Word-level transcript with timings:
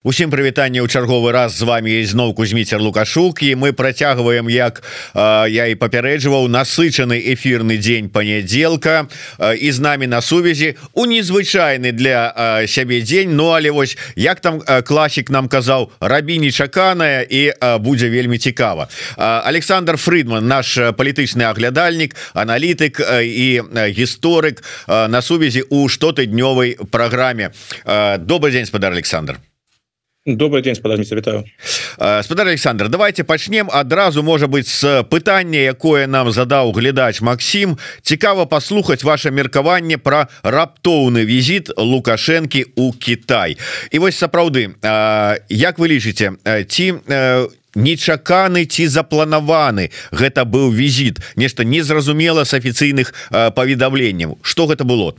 Усім 0.00 0.30
прывітанне 0.32 0.80
ў 0.80 0.88
чарговы 0.88 1.28
раз 1.28 1.60
з 1.60 1.68
вами 1.68 1.92
зноў 2.08 2.32
кузьміцер 2.32 2.80
лукашук. 2.80 3.42
І 3.44 3.52
мы 3.52 3.76
працягваем 3.76 4.48
як 4.48 4.80
э, 5.12 5.44
я 5.52 5.68
і 5.68 5.76
папярэджваў 5.76 6.48
насычаны 6.48 7.20
эфірны 7.20 7.76
дзень 7.76 8.08
панядзелка. 8.08 9.12
Э, 9.36 9.52
і 9.60 9.68
з 9.68 9.80
намі 9.84 10.08
на 10.08 10.24
сувязі 10.24 10.80
у 10.96 11.04
незвычайны 11.04 11.92
для 11.92 12.32
э, 12.32 12.66
сябе 12.66 13.04
дзень. 13.04 13.36
Ну 13.36 13.52
але 13.52 13.68
вось 13.68 13.98
як 14.16 14.40
там 14.40 14.64
э, 14.64 14.80
класік 14.80 15.28
нам 15.28 15.52
казаў 15.52 15.92
рабі 16.00 16.40
нечаканая 16.40 17.20
і 17.20 17.52
э, 17.52 17.78
будзе 17.78 18.08
вельмі 18.08 18.40
цікава 18.40 18.88
э, 18.88 19.42
Александр 19.44 20.00
Фридман 20.00 20.48
наш 20.48 20.80
палітычны 20.96 21.44
аглядальнік 21.44 22.16
аналітык 22.32 23.04
э, 23.04 23.28
і 23.28 23.60
э, 23.68 23.92
гісторык 23.92 24.64
э, 24.64 25.08
на 25.12 25.20
сувязі 25.20 25.68
у 25.68 25.92
штотыднёвай 25.92 26.80
праграме. 26.88 27.52
Э, 27.84 28.16
добрый 28.16 28.56
дзень 28.56 28.64
спадар 28.64 28.92
Александр 28.96 29.36
добрый 30.26 30.62
день 30.62 30.74
спадар 30.74 30.98
вітаю 30.98 31.44
спадар 32.22 32.48
Александр 32.48 32.88
давайте 32.88 33.24
пачнем 33.24 33.70
адразу 33.72 34.22
можа 34.22 34.46
быть 34.48 34.68
с 34.68 35.02
пытання 35.04 35.58
якое 35.58 36.06
нам 36.06 36.30
задаў 36.30 36.72
глядач 36.72 37.22
Макссім 37.22 37.78
цікава 38.02 38.44
паслухаць 38.44 39.02
ваше 39.02 39.30
меркаванне 39.30 39.96
про 39.96 40.28
раптоўны 40.42 41.24
візіт 41.24 41.70
лукашэнкі 41.76 42.64
у 42.76 42.92
Кітай. 42.92 43.56
І 43.90 43.98
вось 43.98 44.18
сапраўды 44.18 44.76
Як 45.48 45.78
вы 45.78 45.88
лічыце 45.88 46.36
ці 46.68 47.00
нечаканы 47.74 48.64
ці 48.66 48.86
запланаваны 48.86 49.90
гэта 50.12 50.44
быў 50.44 50.68
візіт? 50.68 51.20
Нешта 51.36 51.64
незразумела 51.64 52.44
с 52.44 52.52
афіцыйных 52.52 53.14
паведамленняў. 53.30 54.38
Что 54.42 54.66
гэта 54.66 54.84
было 54.84 55.14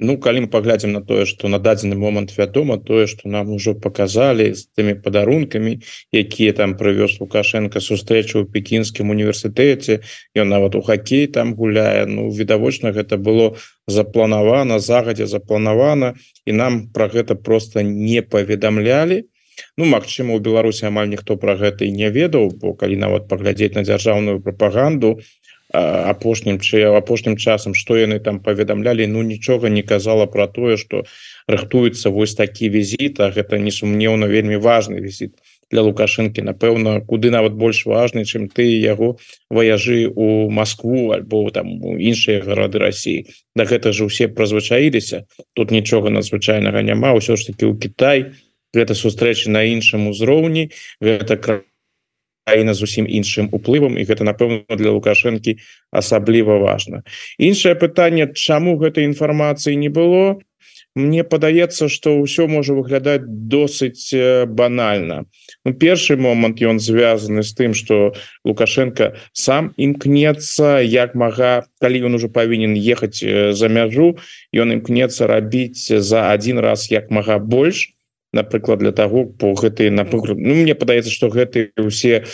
Ну 0.00 0.16
калі 0.16 0.40
мы 0.44 0.48
паглядзім 0.48 0.92
на 0.96 1.00
тое 1.04 1.26
что 1.28 1.48
на 1.52 1.58
дадзены 1.60 1.94
момант 1.94 2.32
вядома 2.36 2.78
тое 2.80 3.06
что 3.06 3.28
нам 3.28 3.52
ужо 3.52 3.74
показалі 3.76 4.48
з 4.56 4.64
тымі 4.72 4.94
падарункамі 5.04 5.76
якія 6.16 6.52
там 6.56 6.72
прывёз 6.80 7.20
лукашенко 7.20 7.84
сустрэчу 7.84 8.40
ў 8.40 8.48
пекінскім 8.48 9.12
універсітэце 9.12 10.00
ён 10.40 10.48
нават 10.48 10.80
у 10.80 10.80
хоккей 10.80 11.26
там 11.28 11.52
гуляе 11.54 12.08
Ну 12.08 12.32
відавочна 12.32 12.96
гэта 12.96 13.20
было 13.20 13.60
запланавана 13.86 14.80
загадзя 14.80 15.28
запланавана 15.28 16.16
і 16.48 16.56
нам 16.56 16.88
про 16.88 17.12
гэта 17.12 17.36
просто 17.36 17.84
не 17.84 18.24
паведамлялі 18.24 19.28
Ну 19.76 19.84
Мачыма 19.84 20.32
у 20.32 20.40
Беларусі 20.40 20.88
амаль 20.88 21.12
ніхто 21.12 21.36
про 21.36 21.60
гэта 21.60 21.84
і 21.84 21.92
не 21.92 22.08
ведаў 22.08 22.48
бо 22.56 22.72
калі 22.72 22.96
нават 22.96 23.28
паглядзець 23.28 23.76
на 23.76 23.84
дзяржаўную 23.84 24.40
прапаганду 24.40 25.20
то 25.20 25.39
апошнім 25.72 26.58
чы 26.58 26.82
апошнім 26.82 27.36
часам 27.36 27.74
что 27.74 27.96
яны 27.96 28.18
там 28.18 28.40
паведамлялі 28.40 29.06
Ну 29.06 29.22
нічога 29.22 29.68
не 29.68 29.82
казала 29.82 30.26
про 30.26 30.46
тое 30.46 30.76
что 30.76 31.04
рыхтуецца 31.46 32.10
вось 32.10 32.34
такі 32.34 32.68
візіт 32.68 33.20
А 33.20 33.30
гэта 33.30 33.58
несумнеўна 33.58 34.26
вельмі 34.26 34.56
важный 34.56 35.00
візіт 35.00 35.38
для 35.70 35.82
лукашэнкі. 35.86 36.42
Напэўна 36.42 37.00
куды 37.06 37.30
нават 37.30 37.54
больш 37.54 37.86
важный 37.86 38.26
чым 38.26 38.50
ты 38.50 38.66
яго 38.82 39.16
ваяжы 39.50 40.10
у 40.10 40.50
Москву 40.50 41.12
альбо 41.14 41.50
там 41.50 41.78
іншыя 41.96 42.42
гарады 42.42 42.78
России 42.78 43.30
да 43.54 43.64
гэта 43.64 43.92
же 43.92 44.04
усе 44.04 44.28
празвычаіліся 44.28 45.24
тут 45.54 45.70
нічога 45.70 46.10
надзвычайнага 46.10 46.82
няма. 46.82 47.14
Ўсё 47.14 47.38
ж 47.38 47.54
таки 47.54 47.66
у 47.66 47.78
Кітай. 47.78 48.34
Гэта 48.74 48.94
сустрэчы 48.94 49.50
на 49.50 49.66
іншым 49.66 50.06
узроўні. 50.10 50.70
Гэта 51.02 51.38
край 51.38 51.69
краіна 52.50 52.74
зусім 52.74 53.06
іншым 53.06 53.46
уплывам 53.54 53.94
і 53.94 54.02
гэта 54.02 54.26
напэўна 54.26 54.66
для 54.74 54.90
лукашэнкі 54.90 55.54
асабліва 55.94 56.58
важно 56.58 57.06
іншае 57.38 57.78
пытанне 57.78 58.26
чаму 58.34 58.74
гэтай 58.74 59.06
інфармацыі 59.06 59.78
не 59.78 59.88
было? 59.88 60.42
Мне 60.98 61.22
падаецца 61.22 61.86
что 61.86 62.18
ўсё 62.18 62.50
можа 62.50 62.74
выглядаць 62.74 63.22
досыць 63.22 64.10
банальна. 64.50 65.30
Ну, 65.62 65.70
першы 65.70 66.18
момант 66.18 66.58
ён 66.58 66.82
звязаны 66.82 67.46
з 67.46 67.54
тым 67.54 67.78
что 67.78 68.18
лукашенко 68.42 69.14
сам 69.30 69.70
імкнецца 69.78 70.82
як 70.82 71.14
мага 71.14 71.70
калі 71.78 72.10
ён 72.10 72.18
уже 72.18 72.26
павінен 72.26 72.74
ехаць 72.74 73.22
за 73.22 73.68
мяжу 73.70 74.18
ён 74.50 74.74
імкнецца 74.74 75.30
рабіць 75.30 75.94
за 75.94 76.26
один 76.34 76.58
раз 76.58 76.90
як 76.90 77.14
мага 77.14 77.38
больш 77.38 77.94
напрыклад 78.32 78.78
для 78.78 78.92
того 78.92 79.24
по 79.24 79.54
гэтай 79.54 79.90
напрыклад 79.90 80.38
Ну 80.38 80.54
мне 80.54 80.74
падаецца 80.74 81.10
что 81.10 81.28
гэты 81.28 81.72
усе 81.76 82.24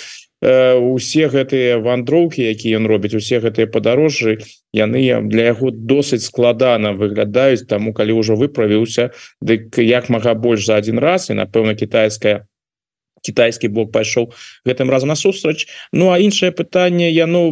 усе 0.43 1.29
гэтыя 1.33 1.81
вандроўкі 1.81 2.45
якія 2.45 2.77
ён 2.77 2.87
робіць 2.87 3.17
усе 3.17 3.41
гэтыя 3.41 3.67
падарожжы 3.67 4.45
яны 4.77 5.01
для 5.33 5.57
яго 5.57 5.73
досыць 5.73 6.29
складана 6.29 6.93
выглядаюць 6.93 7.65
таму 7.65 7.97
калі 7.97 8.21
ўжо 8.21 8.37
выправіўся 8.37 9.17
дык 9.41 9.81
як 9.81 10.13
мага 10.13 10.35
больш 10.35 10.69
за 10.69 10.77
один 10.77 11.01
раз 11.01 11.31
і 11.33 11.41
напэўна 11.41 11.73
кітайская 11.75 12.45
китайский 13.27 13.69
бок 13.69 13.91
пайшоў 13.97 14.31
гэтым 14.69 14.91
разам 14.95 15.13
насустрач 15.15 15.67
Ну 15.93 16.11
а 16.13 16.19
іншае 16.23 16.53
пытанне 16.55 17.11
яно 17.11 17.51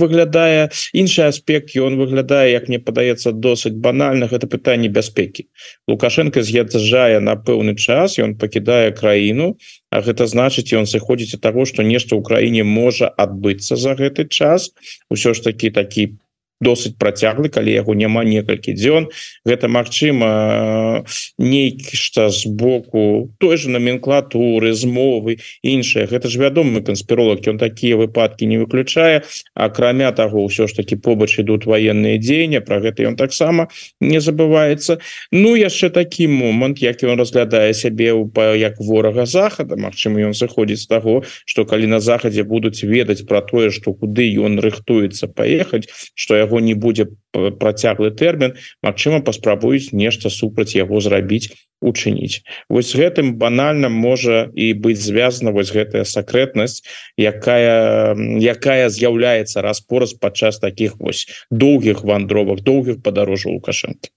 выглядае 0.00 0.70
іншы 0.92 1.28
аспект 1.28 1.76
ён 1.76 2.00
выглядае 2.00 2.52
як 2.52 2.68
мне 2.72 2.80
падаецца 2.80 3.32
досыць 3.32 3.76
банальна 3.86 4.30
гэта 4.32 4.50
пытанне 4.56 4.88
бяспекі 4.88 5.48
лукашенко 5.88 6.42
з'язджае 6.42 7.20
на 7.20 7.36
пэўны 7.36 7.76
час 7.76 8.18
ён 8.18 8.36
пакідае 8.40 8.90
краіну 8.96 9.56
А 9.92 10.00
гэта 10.00 10.24
значыць 10.24 10.72
ён 10.72 10.88
сыходзіць 10.88 11.36
ад 11.36 11.42
таго 11.44 11.68
што 11.68 11.84
нешта 11.84 12.16
ў 12.16 12.24
краіне 12.24 12.64
можа 12.64 13.12
адбыцца 13.24 13.76
за 13.76 13.92
гэты 13.98 14.24
час. 14.24 14.72
Усё 15.12 15.36
ж 15.36 15.44
такі 15.44 15.68
такі 15.68 16.16
досыць 16.62 16.94
працяглы 16.98 17.50
калі 17.50 17.74
яго 17.74 17.94
няма 17.94 18.22
некалькі 18.24 18.72
дзён. 18.72 19.10
Гэта 19.44 19.68
Мачыма 19.68 21.02
нейкішта 21.38 22.30
з 22.30 22.46
боку 22.46 23.34
той 23.38 23.56
же 23.58 23.70
номенклатуры 23.70 24.72
змовы 24.72 25.42
іншыя 25.62 26.06
гэта 26.06 26.30
ж 26.30 26.38
вядомы 26.38 26.82
канспіролог 26.86 27.42
ён 27.42 27.58
такія 27.58 27.96
выпадки 27.98 28.46
не 28.46 28.58
выключае. 28.62 29.26
Акрамя 29.54 30.12
того 30.12 30.46
ўсё 30.46 30.70
ж 30.70 30.78
таки 30.78 30.96
побач 30.96 31.38
ідут 31.38 31.66
военные 31.66 32.18
дзеяння 32.18 32.60
про 32.60 32.78
гэта 32.78 33.02
ён 33.10 33.16
таксама 33.16 33.68
не 34.00 34.20
забываецца. 34.20 35.02
Ну 35.32 35.56
яшчэ 35.58 35.90
такі 35.90 36.30
момант 36.30 36.78
як 36.78 37.02
ён 37.02 37.18
разглядае 37.18 37.74
сябе 37.74 38.12
у 38.12 38.30
як 38.56 38.78
ворага 38.78 39.26
захада. 39.26 39.76
Мачыма 39.76 40.22
ён 40.22 40.34
заходзіць 40.34 40.84
з 40.84 40.86
таго 40.86 41.22
что 41.46 41.64
калі 41.64 41.86
на 41.86 42.00
захадзе 42.00 42.44
будуць 42.44 42.82
ведаць 42.84 43.26
про 43.26 43.40
тое 43.40 43.70
что 43.70 43.92
куды 43.94 44.28
ён 44.38 44.60
рыхтуецца 44.60 45.26
паехаць 45.26 45.88
что 46.14 46.36
яго 46.36 46.51
яго 46.52 46.60
не 46.60 46.76
будзе 46.76 47.08
працяглы 47.32 48.12
тэрмін 48.12 48.60
Мачыма 48.84 49.24
паспрабуюць 49.24 49.96
нешта 49.96 50.28
супраць 50.28 50.76
яго 50.76 51.00
зрабіць 51.00 51.56
учыніць. 51.80 52.44
Вось 52.68 52.92
гэтым 52.92 53.40
банальна 53.40 53.88
можа 53.88 54.52
і 54.54 54.76
быць 54.76 55.00
звязана 55.00 55.50
вось 55.50 55.72
гэтая 55.72 56.04
сакрэтнасць 56.04 56.84
якая 57.16 58.12
якая 58.36 58.92
з'яўляецца 58.92 59.64
распораз 59.64 60.12
падчас 60.12 60.60
таких 60.60 61.00
вось 61.00 61.24
доўгіх 61.50 62.04
вандровак 62.04 62.60
доўгіх 62.60 63.00
падарожжаў 63.00 63.56
лукашэнкі. 63.56 64.12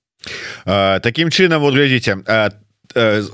Такім 0.65 1.31
чынам 1.31 1.61
вот 1.63 1.73
глядзіце 1.73 2.19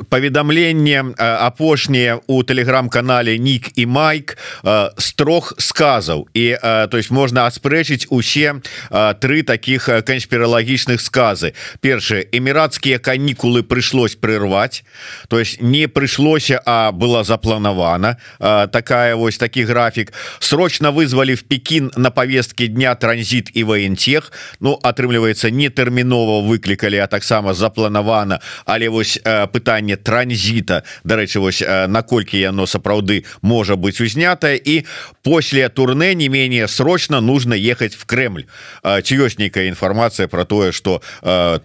паведамленне 0.09 1.13
э, 1.17 1.23
апошняе 1.23 2.19
у 2.27 2.43
телеграм-канале 2.43 3.37
Нік 3.37 3.69
і 3.75 3.85
Майк 3.85 4.37
з 4.63 4.65
э, 4.65 5.15
трох 5.15 5.53
сказаў 5.57 6.27
і 6.33 6.57
то 6.61 6.97
есть 6.97 7.11
можна 7.11 7.45
аспрэчыць 7.45 8.07
усе 8.09 8.55
тры 8.91 9.43
таких 9.43 9.85
канспіралагічных 9.85 11.01
сказы. 11.01 11.53
Першые 11.81 12.25
эміратскія 12.31 12.97
канікулы 12.97 13.61
прыйшлось 13.61 14.15
прырваць 14.15 14.83
то 15.29 15.37
есть 15.39 15.61
не 15.61 15.87
прыйшлося 15.87 16.61
а 16.65 16.91
была 16.91 17.23
запланавана 17.23 18.17
такая 18.39 19.15
вось 19.15 19.37
такі 19.37 19.63
графік 19.63 20.13
срочно 20.39 20.91
вызвали 20.91 21.35
в 21.35 21.43
Пекін 21.43 21.91
на 21.97 22.09
повестке 22.09 22.67
дня 22.67 22.95
транзит 22.95 23.51
і 23.53 23.63
воентех 23.63 24.31
Ну 24.59 24.79
атрымліваецца 24.81 25.51
не 25.51 25.69
тэрмінова 25.69 26.41
выклікалі 26.41 26.97
а 26.97 27.07
таксама 27.07 27.53
запланавана 27.53 28.39
але 28.65 28.89
вось 28.89 29.21
пытанне 29.51 29.97
транзіта. 29.99 30.83
Дарэчы 31.03 31.39
вось 31.43 31.61
наколькі 31.87 32.39
яно 32.39 32.65
сапраўды 32.65 33.23
можа 33.41 33.75
быть 33.75 34.01
узнятае. 34.01 34.57
І 34.57 34.85
после 35.21 35.69
турне 35.69 36.15
не 36.15 36.29
менее 36.29 36.67
срочно 36.67 37.21
нужно 37.21 37.53
ехать 37.53 37.95
в 37.95 38.05
Кремль. 38.05 38.47
Ці 38.83 39.13
ёсць 39.19 39.37
нейкая 39.37 39.67
інфармацыя 39.67 40.27
про 40.27 40.45
тое 40.45 40.71
что 40.71 41.01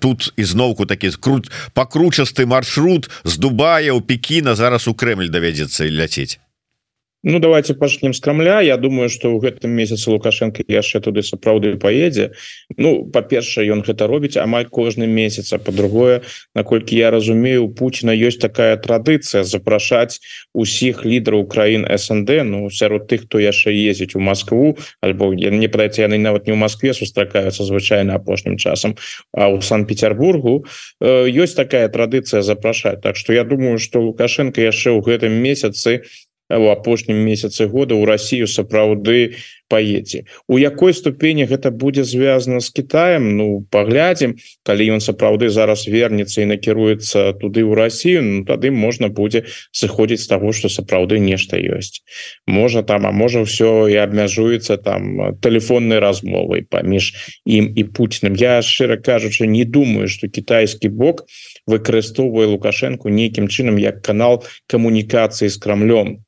тут 0.01 0.33
ізноўку 0.37 0.87
такі 0.87 1.11
крут 1.21 1.51
пакручасты 1.75 2.47
маршрут 2.47 3.11
з 3.25 3.37
Дубая 3.39 3.93
у 3.93 4.01
Пекіна 4.01 4.55
зараз 4.55 4.89
у 4.89 4.95
Кремль 4.95 5.31
давядзецца 5.31 5.87
ляцець 5.91 6.39
Ну 7.29 7.41
давайте 7.41 7.75
пачнем 7.75 8.15
с 8.15 8.21
крамля. 8.21 8.61
Я 8.61 8.77
думаю 8.77 9.09
что 9.09 9.35
ў 9.35 9.43
гэтым 9.43 9.75
месяце 9.75 10.15
лукашенко 10.15 10.63
яшчэ 10.63 11.03
туды 11.03 11.27
сапраўды 11.27 11.75
поедзе 11.75 12.39
Ну 12.79 13.03
па-першае 13.11 13.67
ён 13.75 13.83
гэта 13.83 14.07
робіць 14.07 14.39
амаль 14.39 14.71
кожны 14.71 15.11
месяц 15.11 15.51
а 15.51 15.59
по-другое 15.59 16.23
наколькі 16.55 16.95
я 16.95 17.11
разумею 17.11 17.67
Пуціна 17.75 18.15
ёсць 18.15 18.39
такая 18.39 18.79
традыцыя 18.79 19.43
запрашаць 19.43 20.23
усіх 20.55 21.03
лідараў 21.03 21.51
краін 21.51 21.83
СНД 21.91 22.47
Ну 22.47 22.71
сярод 22.71 23.11
тых 23.11 23.27
хто 23.27 23.43
яшчэ 23.43 23.75
ездзіць 23.75 24.15
у 24.15 24.23
Москву 24.23 24.79
альбо 25.03 25.35
не 25.35 25.67
праце 25.67 26.07
яны 26.07 26.23
нават 26.23 26.47
не 26.47 26.55
ў 26.55 26.63
Москве 26.63 26.95
сустракаюцца 26.95 27.67
звычайна 27.67 28.23
апошнім 28.23 28.55
часам 28.55 28.95
а 29.35 29.51
у 29.51 29.59
санкт-петербургу 29.59 30.63
ёсць 31.03 31.59
такая 31.59 31.91
традыцыя 31.91 32.47
запрашаць. 32.47 33.03
Так 33.03 33.19
что 33.19 33.35
я 33.35 33.43
думаю 33.43 33.83
что 33.83 33.99
лукашенко 33.99 34.63
яшчэ 34.63 34.95
ў 34.95 35.03
гэтым 35.03 35.35
месяцы 35.35 36.07
у 36.07 36.26
у 36.51 36.69
апошнім 36.71 37.17
месяцы 37.17 37.67
года 37.67 37.95
у 37.95 38.05
Россию 38.05 38.47
сапраўды 38.47 39.35
паедзе. 39.69 40.25
У 40.47 40.59
якой 40.59 40.95
ступені 40.95 41.45
гэта 41.45 41.71
будзе 41.71 42.05
звязано 42.05 42.61
с 42.61 42.71
Китаем 42.71 43.37
Ну 43.37 43.67
паглядзім. 43.71 44.37
Калі 44.63 44.95
ён 44.95 45.01
сапраўды 45.01 45.49
зараз 45.49 45.87
вернется 45.87 46.43
і 46.43 46.47
накіруецца 46.47 47.35
туды 47.43 47.67
ў 47.67 47.75
Россию 47.75 48.23
ну, 48.23 48.45
тады 48.47 48.71
можна 48.71 49.09
будзе 49.09 49.45
сыходзіць 49.73 50.23
з 50.23 50.27
того 50.31 50.53
что 50.53 50.69
сапраўды 50.69 51.19
нешта 51.19 51.59
ёсць. 51.59 52.07
Можа 52.47 52.83
там 52.83 53.07
а 53.07 53.11
можа 53.11 53.43
все 53.43 53.91
і 53.91 53.99
абмяжуецца 53.99 54.77
там 54.77 55.35
телефонной 55.43 55.99
размовай 55.99 56.63
паміж 56.63 57.43
ім 57.45 57.75
і 57.75 57.83
Путиным 57.91 58.35
я 58.39 58.63
шчыра 58.63 58.97
кажучы 58.97 59.47
не 59.47 59.65
думаю 59.65 60.07
что 60.07 60.29
китайскі 60.29 60.89
бок 60.89 61.27
выкарыстоўвае 61.67 62.47
лукашенко 62.47 63.11
нейкім 63.11 63.51
чынам 63.51 63.83
як 63.83 64.03
канал 64.03 64.45
камунікацыі 64.71 65.51
з 65.51 65.59
крамлем 65.59 66.26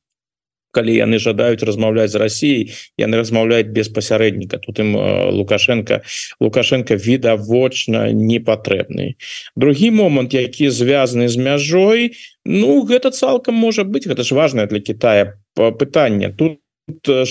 калі 0.70 0.94
яны 0.94 1.18
жадаюць 1.18 1.62
размаўляць 1.62 2.10
з 2.12 2.20
Росіяй 2.20 2.72
яны 2.98 3.16
размаўляюць 3.16 3.72
без 3.72 3.88
пасярэдніка. 3.88 4.58
Тут 4.58 4.78
ім 4.78 4.96
лукашенко 5.32 6.02
лукашенко 6.40 6.94
відавочна 6.94 8.12
не 8.12 8.40
патрэбны 8.40 9.14
другі 9.56 9.90
момант 9.90 10.34
які 10.34 10.70
звязаны 10.70 11.28
з 11.28 11.36
мяжой 11.36 12.12
Ну 12.48 12.80
гэта 12.88 13.10
цалкам 13.10 13.54
можа 13.54 13.84
быть 13.84 14.06
гэта 14.08 14.24
ж 14.24 14.32
важное 14.32 14.66
для 14.66 14.80
Китая 14.80 15.36
пытанне. 15.54 16.32
Тут 16.32 16.60
что 16.96 17.26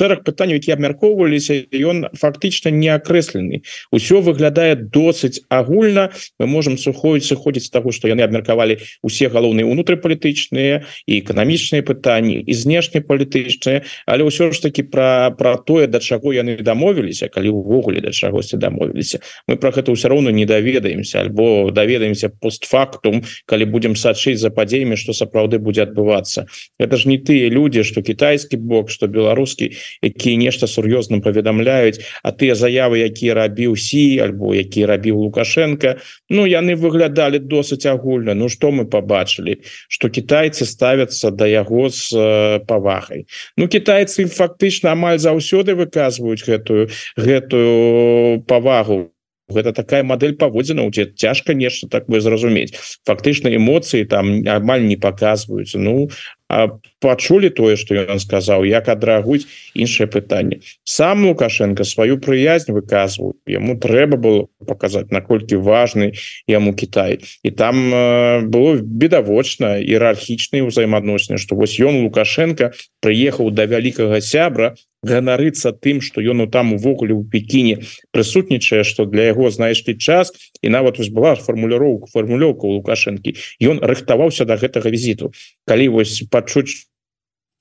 шэраг 0.00 0.24
пытанняў 0.24 0.56
які 0.56 0.72
абмяркоўваліся 0.72 1.68
ён 1.76 2.08
фактычна 2.16 2.72
не 2.72 2.88
акрэслены. 2.88 3.60
Усё 3.92 4.24
выглядае 4.24 4.74
досыць 4.80 5.44
агульна. 5.52 6.10
Мы 6.40 6.46
можем 6.48 6.78
сухой 6.80 7.20
сыходзіць 7.20 7.68
з 7.68 7.72
таго 7.76 7.92
што 7.92 8.08
яны 8.08 8.24
абмеркавалі 8.24 8.80
усе 9.04 9.28
галоўныя 9.28 9.68
унутрыпалітычныя 9.68 10.88
і 11.04 11.12
эканамічныя 11.20 11.84
пытанні 11.84 12.40
і 12.40 12.52
знешнепалітычныя. 12.56 13.84
Але 14.08 14.24
ўсё 14.24 14.52
ж 14.52 14.62
таки 14.62 14.82
про 14.82 15.36
про 15.36 15.60
тое 15.60 15.84
да 15.86 16.00
чаго 16.00 16.32
яны 16.32 16.56
дамовіліся 16.64 17.28
калі 17.28 17.60
увогуле 17.60 18.00
да 18.00 18.10
чагосьці 18.10 18.56
дамовіліся. 18.56 19.20
Мы 19.48 19.60
про 19.60 19.70
гэта 19.70 19.92
ўсё 19.92 20.08
роўна 20.08 20.32
не 20.32 20.48
даведаемся 20.48 21.20
альбо 21.20 21.68
даведаемся 21.70 22.32
постфактум 22.32 23.22
калі 23.44 23.64
будемм 23.68 23.96
сачыць 24.00 24.40
за 24.40 24.48
падзеямі 24.48 24.96
что 24.96 25.12
сапраўды 25.12 25.60
будзе 25.60 25.84
адбывацца. 25.84 26.46
Это 26.78 26.96
ж 26.96 27.04
не 27.04 27.18
тыя 27.18 27.52
люди 27.52 27.84
что 27.84 28.00
китайскі 28.00 28.56
бок 28.56 28.88
что 28.88 29.06
беларускі 29.06 29.76
якія 29.98 30.38
нешта 30.38 30.70
сур'ёзна 30.70 31.20
паведамляюць 31.20 31.98
а 32.22 32.30
тыя 32.30 32.54
заявы 32.54 33.02
якія 33.02 33.34
рабіў 33.34 33.74
сі 33.74 34.22
альбо 34.22 34.54
які 34.54 34.86
рабіў 34.86 35.18
лукашенко 35.26 35.98
Ну 36.30 36.46
яны 36.46 36.78
выглядалі 36.78 37.42
досыць 37.42 37.86
агульна. 37.90 38.34
Ну 38.34 38.48
что 38.48 38.70
мы 38.70 38.86
побачылі 38.86 39.58
что 39.88 40.08
китайцы 40.08 40.64
ставятся 40.64 41.30
до 41.30 41.40
да 41.40 41.46
яго 41.46 41.88
з 41.88 42.12
э, 42.12 42.60
павагай. 42.66 43.26
Ну 43.56 43.68
китайцы 43.68 44.26
фактычна 44.26 44.92
амаль 44.92 45.18
заўсёды 45.18 45.74
выказваюць 45.74 46.44
гэтую 46.44 46.92
гэтую 47.16 48.44
павагу 48.44 49.10
гэта 49.52 49.72
такая 49.72 50.02
модель 50.02 50.36
паводзіна 50.36 50.82
у 50.82 50.90
тебя 50.90 51.10
цяжка 51.14 51.54
нешта 51.54 51.88
такое 51.88 52.20
зразумець. 52.20 52.74
Фактычна 53.06 53.54
эмоцыі 53.54 54.04
там 54.04 54.42
амаль 54.46 54.86
не 54.86 54.96
показваюцца 54.96 55.78
Ну 55.78 56.08
пачулі 57.00 57.48
тое 57.50 57.76
что 57.78 57.94
ён 57.94 58.18
сказаў 58.18 58.66
як 58.66 58.90
адрагуць 58.90 59.46
іншае 59.74 60.10
пытанне. 60.10 60.60
Сам 60.84 61.24
лукашенко 61.24 61.84
сваю 61.84 62.18
прыязнь 62.18 62.74
выказваў. 62.74 63.38
Яму 63.46 63.78
трэба 63.78 64.16
было 64.16 64.48
показать 64.66 65.14
наколькі 65.14 65.56
важны 65.56 66.12
яму 66.46 66.74
Кітай. 66.74 67.22
І 67.42 67.50
там 67.50 67.94
э, 67.94 68.40
было 68.42 68.76
бедавочна 68.82 69.78
іерархічныя 69.78 70.66
ўзаемаадносіны 70.66 71.38
что 71.38 71.54
вось 71.54 71.78
ён 71.78 72.02
лукашенко 72.02 72.74
прыехаў 73.00 73.54
да 73.54 73.64
вялікага 73.70 74.20
сябра 74.20 74.74
ганарыцца 75.02 75.72
тым 75.72 76.00
что 76.00 76.20
ён 76.20 76.44
ну 76.44 76.46
там 76.46 76.72
увогуле 76.72 77.14
у 77.14 77.24
Пекіне 77.24 77.80
прысутнічае 78.12 78.84
что 78.84 79.04
для 79.04 79.32
яго 79.32 79.50
знайшлі 79.50 79.96
час. 79.96 80.32
І 80.62 80.68
нават 80.68 80.98
вось 80.98 81.08
была 81.08 81.34
формуліроўка 81.34 82.12
формулёўка 82.12 82.66
у 82.66 82.80
лукашэнкі. 82.80 83.36
Ён 83.60 83.80
рыхтаваўся 83.80 84.44
до 84.44 84.54
да 84.54 84.60
гэтага 84.60 84.90
візіту. 84.90 85.32
Калі 85.66 85.88
вось 85.88 86.22
пачуць 86.30 86.90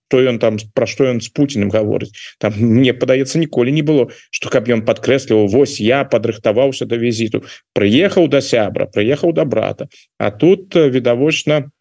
то 0.09 0.19
ён 0.19 0.39
там 0.39 0.57
про 0.73 0.87
што 0.89 1.05
ён 1.05 1.21
с 1.21 1.29
Путиным 1.29 1.69
гаворыць 1.69 2.11
там 2.39 2.53
мне 2.57 2.93
падаецца 2.93 3.39
ніколі 3.39 3.71
не 3.71 3.85
было 3.85 4.09
что 4.33 4.49
каб 4.49 4.67
ён 4.67 4.81
подкрэсліваў 4.81 5.47
Вось 5.47 5.79
я 5.79 6.03
падрыхтаваўся 6.03 6.85
до 6.89 6.97
візіту 6.97 7.45
прыехаў 7.77 8.27
до 8.27 8.41
сябра 8.41 8.89
прыехаў 8.89 9.33
до 9.33 9.45
брата 9.45 9.87
а 10.17 10.31
тут 10.31 10.75
відавочна 10.75 11.69
у 11.69 11.78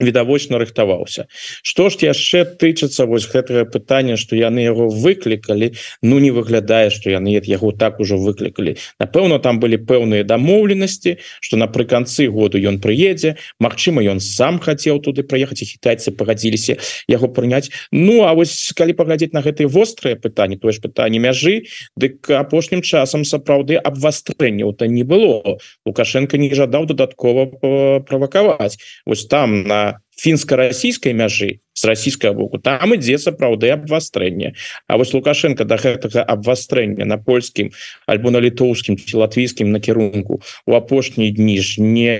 відавочна 0.00 0.58
рыхтаваўся. 0.58 1.26
Что 1.62 1.88
ж 1.88 1.96
яшчэ 2.04 2.44
тычыцца 2.60 3.08
вось 3.08 3.24
гэтага 3.24 3.64
пытання 3.64 4.16
что 4.20 4.36
яны 4.36 4.60
яго 4.60 4.88
выклікалі? 4.92 5.72
Ну 6.02 6.18
не 6.18 6.30
выглядае 6.30 6.90
что 6.90 7.08
яны 7.08 7.40
яго 7.40 7.72
так 7.72 8.00
ужо 8.00 8.20
выклікалі. 8.20 8.76
Напэўна 9.00 9.40
там 9.40 9.60
былі 9.60 9.80
пэўныя 9.80 10.24
дамоўленасці 10.24 11.16
что 11.40 11.56
напрыканцы 11.56 12.28
году 12.28 12.60
ён 12.60 12.80
прыедзе. 12.80 13.40
Мачыма 13.58 14.04
ён 14.04 14.20
сам 14.20 14.60
хацеў 14.60 15.00
туды 15.00 15.24
праехаць 15.24 15.64
і 15.64 15.70
кітайцы 15.72 16.12
пагадзіліся 16.12 16.76
яго 17.08 17.32
прыняць. 17.32 17.72
Ну 17.92 18.28
а 18.28 18.36
вось 18.36 18.72
калі 18.76 18.92
паглядзець 18.92 19.32
на 19.32 19.40
гэтые 19.40 19.64
вострыя 19.64 20.16
пытанні 20.16 20.60
тое 20.60 20.76
ж 20.76 20.84
пытанне 20.84 21.18
мяжы 21.18 21.72
дык 21.96 22.28
апошнім 22.28 22.84
часам 22.84 23.24
сапраўды 23.24 23.80
абвастрэнняў 23.80 24.76
то 24.76 24.84
не 24.84 25.08
было. 25.08 25.56
Лукашенко 25.88 26.36
не 26.36 26.52
жадаў 26.52 26.84
дадаткова 26.84 28.04
правакаваць. 28.04 28.76
Вось 29.06 29.24
там 29.24 29.64
на 29.64 29.85
фінска-расійскай 30.16 31.12
мяжы 31.12 31.60
з 31.76 31.82
расійскага 31.84 32.32
боку 32.32 32.58
там 32.58 32.94
ідзе 32.96 33.18
сапраўды 33.20 33.68
абвастрэнне 33.74 34.54
А 34.88 34.96
вось 34.96 35.12
лукашенко 35.12 35.64
да 35.68 35.76
гэтага 35.76 36.24
абвастрэння 36.24 37.04
на 37.04 37.18
польскім 37.18 37.70
альбо 38.06 38.30
на 38.30 38.40
літоўскім 38.40 38.96
латвійскім 39.12 39.70
накірунку 39.72 40.40
у 40.66 40.72
апошнія 40.72 41.30
дні 41.36 41.60
ж 41.60 41.82
не 41.82 42.16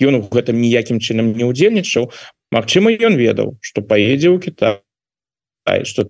ён 0.00 0.14
у 0.16 0.22
гэтым 0.32 0.56
ніякім 0.60 1.00
чынам 1.00 1.36
не 1.36 1.44
удзельнічаў 1.44 2.12
Магчыма 2.50 2.90
ён 2.90 3.14
ведаў 3.20 3.58
что 3.60 3.82
поедзе 3.82 4.32
ў 4.32 4.40
Кіта 4.40 4.80
что 5.84 6.08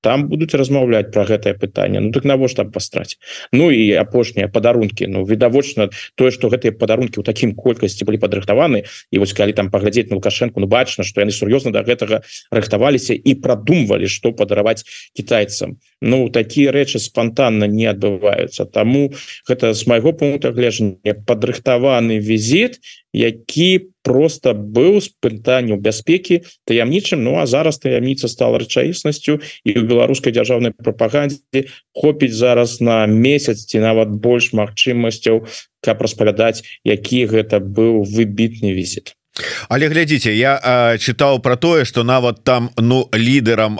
там 0.00 0.28
будуць 0.28 0.54
размаўляць 0.54 1.10
про 1.12 1.24
гэтае 1.24 1.54
пытанне 1.58 2.00
Ну 2.00 2.12
так 2.12 2.24
навошта 2.24 2.64
пастраць 2.64 3.18
Ну 3.52 3.70
і 3.70 3.92
апошнія 3.98 4.48
падарункі 4.48 5.06
Ну 5.06 5.24
відавочна 5.24 5.90
тое 6.14 6.30
что 6.30 6.48
гэтыя 6.48 6.72
падарункі 6.72 7.18
ў 7.20 7.24
такім 7.26 7.54
колькасці 7.58 8.06
былі 8.06 8.22
падрыхтаваны 8.22 8.84
і 9.10 9.16
вось 9.18 9.34
калі 9.34 9.52
там 9.52 9.70
паглядзець 9.70 10.10
на 10.10 10.20
лукашенко 10.20 10.60
Ну 10.60 10.66
бачна 10.66 11.04
что 11.04 11.20
яны 11.20 11.34
сур'ёзна 11.34 11.74
до 11.74 11.82
гэтага 11.82 12.22
рыхтаваліся 12.50 13.14
і 13.14 13.34
прадумвалі 13.42 14.06
что 14.06 14.32
падараваць 14.32 14.86
кітайцам 15.18 15.78
Ну 16.00 16.28
такія 16.30 16.70
рэчы 16.70 17.02
спонтанна 17.02 17.66
не 17.66 17.86
адбываюцца. 17.90 18.64
Таму 18.70 19.10
гэта 19.48 19.74
з 19.74 19.82
майго 19.90 20.14
пункта 20.14 20.54
гледжання 20.54 21.18
падрыхтаваны 21.26 22.22
візіт 22.22 22.78
які 23.12 23.90
просто 24.06 24.54
быў 24.54 25.00
з 25.02 25.10
пытанняў 25.20 25.80
бяспекі 25.82 26.46
таямнічым. 26.70 27.24
Ну 27.24 27.34
а 27.40 27.46
зараз 27.46 27.82
таямніца 27.82 28.28
стала 28.28 28.62
рэчаіснасцю 28.62 29.40
і 29.64 29.70
у 29.74 29.82
беларускай 29.82 30.32
дзяржаўнай 30.32 30.72
прапагандзе 30.76 31.66
хопіць 31.90 32.36
зараз 32.36 32.80
на 32.80 33.06
месяц 33.06 33.66
ці 33.66 33.82
нават 33.82 34.14
больш 34.14 34.52
магчымасцяў 34.54 35.50
каб 35.82 36.02
распавядаць 36.02 36.62
які 36.84 37.26
гэта 37.26 37.58
быў 37.58 38.06
выбітны 38.06 38.70
візіт 38.70 39.18
але 39.68 39.88
глядзіце 39.88 40.34
я 40.34 40.58
чытаў 40.98 41.40
про 41.40 41.56
тое 41.56 41.84
что 41.84 42.04
нават 42.04 42.44
там 42.44 42.70
ну 42.76 43.08
лідарам 43.12 43.78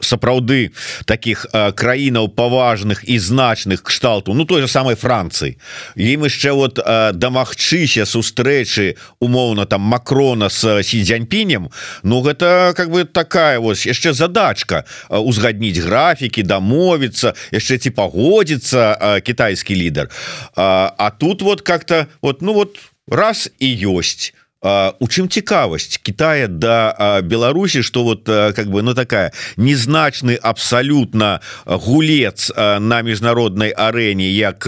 сапраўды 0.00 0.72
таких 1.06 1.46
краінаў 1.52 2.28
паважных 2.28 3.04
і 3.04 3.18
значных 3.18 3.82
кшталту 3.82 4.34
ну 4.34 4.44
той 4.44 4.60
же 4.62 4.68
самой 4.68 4.94
Францыі 4.94 5.56
ім 5.96 6.24
яшчэ 6.24 6.52
вот 6.52 6.80
дамагчыся 7.14 8.06
сустрэчы 8.06 8.96
умоўна 9.20 9.66
там 9.66 9.80
макрона 9.80 10.48
с 10.48 10.82
сидзяньпінем 10.82 11.68
Ну 12.02 12.20
гэта 12.22 12.72
как 12.76 12.90
бы 12.90 13.04
такая 13.04 13.60
вось 13.60 13.86
яшчэ 13.86 14.12
задачка 14.12 14.84
узгадніць 15.08 15.80
графікі 15.80 16.42
дамовіцца 16.42 17.34
яшчэ 17.52 17.78
ці 17.78 17.90
пагодзіцца 17.90 19.20
кітайскі 19.24 19.74
лідар. 19.74 20.10
А, 20.56 20.92
а 20.98 21.10
тут 21.10 21.42
вот 21.42 21.62
как-то 21.62 22.06
вот 22.22 22.42
ну 22.42 22.52
вот 22.52 22.78
раз 23.08 23.50
і 23.58 23.68
ёсць 23.88 24.32
у 24.64 25.06
чым 25.08 25.28
цікавасць 25.28 26.00
Китая 26.00 26.48
да 26.48 27.20
Беларусі 27.22 27.82
что 27.82 28.04
вот 28.04 28.24
как 28.24 28.66
бы 28.72 28.82
ну 28.82 28.94
такая 28.94 29.32
незначны 29.56 30.34
абсолютно 30.40 31.40
гулец 31.66 32.50
на 32.56 33.02
міжнароднай 33.02 33.70
арэне 33.70 34.30
як 34.32 34.64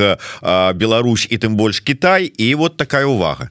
Беларусь 0.76 1.26
і 1.30 1.36
тым 1.38 1.56
больш 1.56 1.80
Китай 1.80 2.26
і 2.26 2.54
вот 2.54 2.76
такая 2.76 3.06
увага 3.06 3.50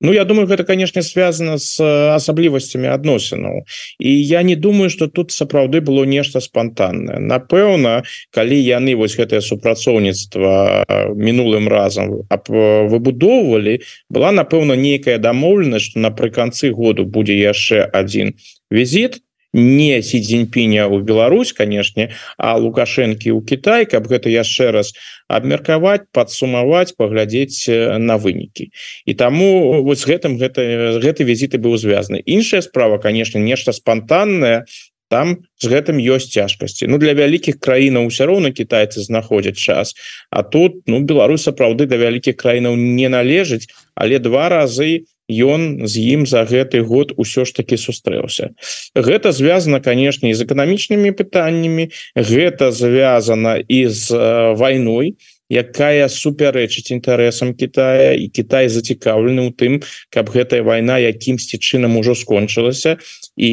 Ну 0.00 0.12
я 0.12 0.24
думаю 0.24 0.46
гэта 0.46 0.64
конечно 0.64 1.02
связано 1.02 1.58
с 1.58 1.80
асаблівасцямі 1.80 2.88
адносінаў 2.92 3.64
і 3.98 4.10
я 4.26 4.42
не 4.42 4.56
думаю 4.56 4.90
что 4.90 5.06
тут 5.08 5.30
сапраўды 5.30 5.80
было 5.80 6.04
нешта 6.04 6.40
спонтанное. 6.40 7.18
Напэўна 7.18 8.04
калі 8.30 8.58
яны 8.58 8.96
вось 8.96 9.16
гэтае 9.16 9.40
супрацоўніцтва 9.40 10.84
мінулым 11.14 11.68
разам 11.68 12.28
выбудоўвалі 12.28 13.80
была 14.10 14.32
напэўна 14.32 14.76
нейкая 14.76 15.18
дамоўленасць 15.18 15.90
что 15.94 16.00
напрыканцы 16.00 16.70
году 16.70 17.06
будзе 17.06 17.38
яшчэ 17.38 17.88
один 17.88 18.34
візит 18.70 19.23
не 19.54 20.02
си 20.02 20.20
дзеньпіня 20.20 20.88
у 20.90 20.98
Беларусь 21.00 21.54
канешне 21.54 22.10
а 22.36 22.58
лукашэнкі 22.58 23.30
у 23.30 23.40
Кітай 23.40 23.86
каб 23.86 24.10
гэта 24.10 24.28
яшчэ 24.28 24.74
раз 24.74 24.92
абмеркаваць 25.30 26.10
падсумаваць 26.10 26.98
паглядзець 26.98 27.70
на 28.02 28.18
вынікі 28.18 28.74
і 29.06 29.12
таму 29.14 29.80
вось 29.86 30.02
гэтым 30.10 30.36
гэта 30.42 30.98
гэты 30.98 31.22
візіты 31.22 31.62
быў 31.62 31.78
звязаны 31.78 32.18
іншая 32.26 32.66
справа 32.66 32.98
конечно 32.98 33.38
нешта 33.38 33.72
спонтанное 33.72 34.66
там 35.08 35.46
з 35.62 35.70
гэтым 35.70 36.02
ёсць 36.02 36.34
цяжкасці 36.34 36.90
Ну 36.90 36.98
для 36.98 37.14
вялікіх 37.14 37.62
краінаў 37.62 38.10
усё 38.10 38.26
роўна 38.26 38.50
китайцы 38.50 39.06
знаходзяць 39.06 39.62
час 39.62 39.94
а 40.34 40.42
тут 40.42 40.82
ну 40.90 40.98
Беларусь 40.98 41.46
сапраўды 41.46 41.86
да 41.86 41.94
вялікіх 41.94 42.34
краінаў 42.34 42.74
не 42.74 43.06
належыць 43.06 43.70
але 43.94 44.18
два 44.18 44.50
разы 44.50 45.06
у 45.06 45.13
ён 45.30 45.86
з 45.86 45.94
ім 46.14 46.26
за 46.26 46.44
гэты 46.44 46.84
год 46.84 47.12
усё 47.16 47.44
ж 47.44 47.54
таки 47.54 47.76
сустрэўся. 47.76 48.52
Гэта 48.94 49.32
звязано 49.32 49.80
конечно 49.80 50.28
з 50.28 50.40
эканамічнымі 50.44 51.12
пытаннямі 51.12 51.90
гэта 52.16 52.72
звязано 52.72 53.56
і 53.68 53.86
з 53.88 54.12
вайной 54.56 55.16
якая 55.48 56.08
супярэчыць 56.08 56.92
інтарэсам 56.92 57.54
Китая 57.54 58.16
і 58.16 58.28
Китай 58.28 58.68
зацікаўлены 58.68 59.48
ў 59.48 59.50
тым 59.52 59.72
каб 60.08 60.32
гэтая 60.32 60.64
вайна 60.64 60.98
якімсьці 60.98 61.60
чынам 61.60 61.96
ужо 62.00 62.16
скончылася 62.16 62.96
і 63.36 63.52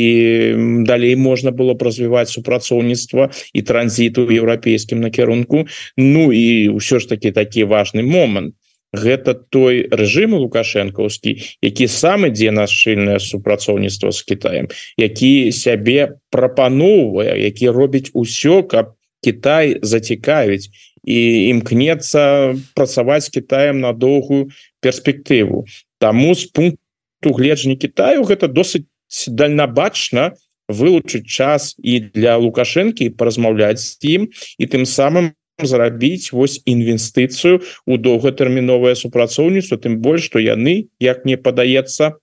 далей 0.87 1.15
можна 1.15 1.51
было 1.51 1.75
б 1.75 1.83
развіваць 1.83 2.31
супрацоўніцтва 2.31 3.31
і 3.53 3.61
транзіту 3.61 4.27
еўрапейскім 4.27 5.01
накірунку. 5.01 5.67
Ну 5.97 6.31
і 6.31 6.79
ўсё 6.79 6.99
ж 6.99 7.09
таки 7.11 7.31
такі 7.31 7.67
важный 7.67 8.03
момант 8.03 8.55
гэта 8.93 9.33
той 9.33 9.87
рэжым 9.87 10.35
лукашэнкаўскі 10.35 11.35
які 11.63 11.87
сам 11.87 12.27
ідзе 12.27 12.51
на 12.51 12.67
шчыльнае 12.67 13.19
супрацоўніцтва 13.23 14.11
з 14.11 14.21
Китаем 14.27 14.65
які 14.99 15.51
сябе 15.51 16.19
прапаноўвае 16.29 17.39
які 17.39 17.71
робіць 17.71 18.11
усё 18.13 18.63
каб 18.63 18.95
Китай 19.21 19.77
зацікавіць 19.81 20.73
і 21.05 21.19
імкнецца 21.53 22.53
працаваць 22.73 23.29
Китаем 23.29 23.81
на 23.81 23.93
доўгую 23.93 24.49
перспектыву. 24.81 25.65
Таму 25.97 26.33
з 26.35 26.45
пункту 26.45 27.33
гледжання 27.33 27.77
Китаю 27.77 28.25
гэта 28.25 28.49
досыць 28.49 28.85
дальнабачна 29.27 30.33
вылучыць 30.69 31.25
час 31.25 31.75
і 31.77 31.99
для 32.13 32.37
лукашэнкі 32.37 33.13
паразмаўляць 33.17 33.81
з 33.81 33.97
ім 34.01 34.21
і 34.57 34.65
тым 34.65 34.85
самым 34.85 35.33
зрабіць 35.59 36.31
вось 36.31 36.61
інвестыцыю 36.65 37.61
у 37.85 37.97
доўгатэрміновае 37.97 38.95
супрацоўніцтва 38.95 39.77
тым 39.77 39.99
больш 40.01 40.29
што 40.31 40.39
яны 40.39 40.89
як 40.99 41.25
мне 41.25 41.37
падаецца 41.37 42.17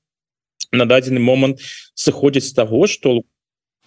на 0.72 0.84
дадзены 0.84 1.20
момант 1.20 1.60
сыходзяць 1.94 2.48
з 2.48 2.54
таго 2.56 2.86
што 2.86 3.22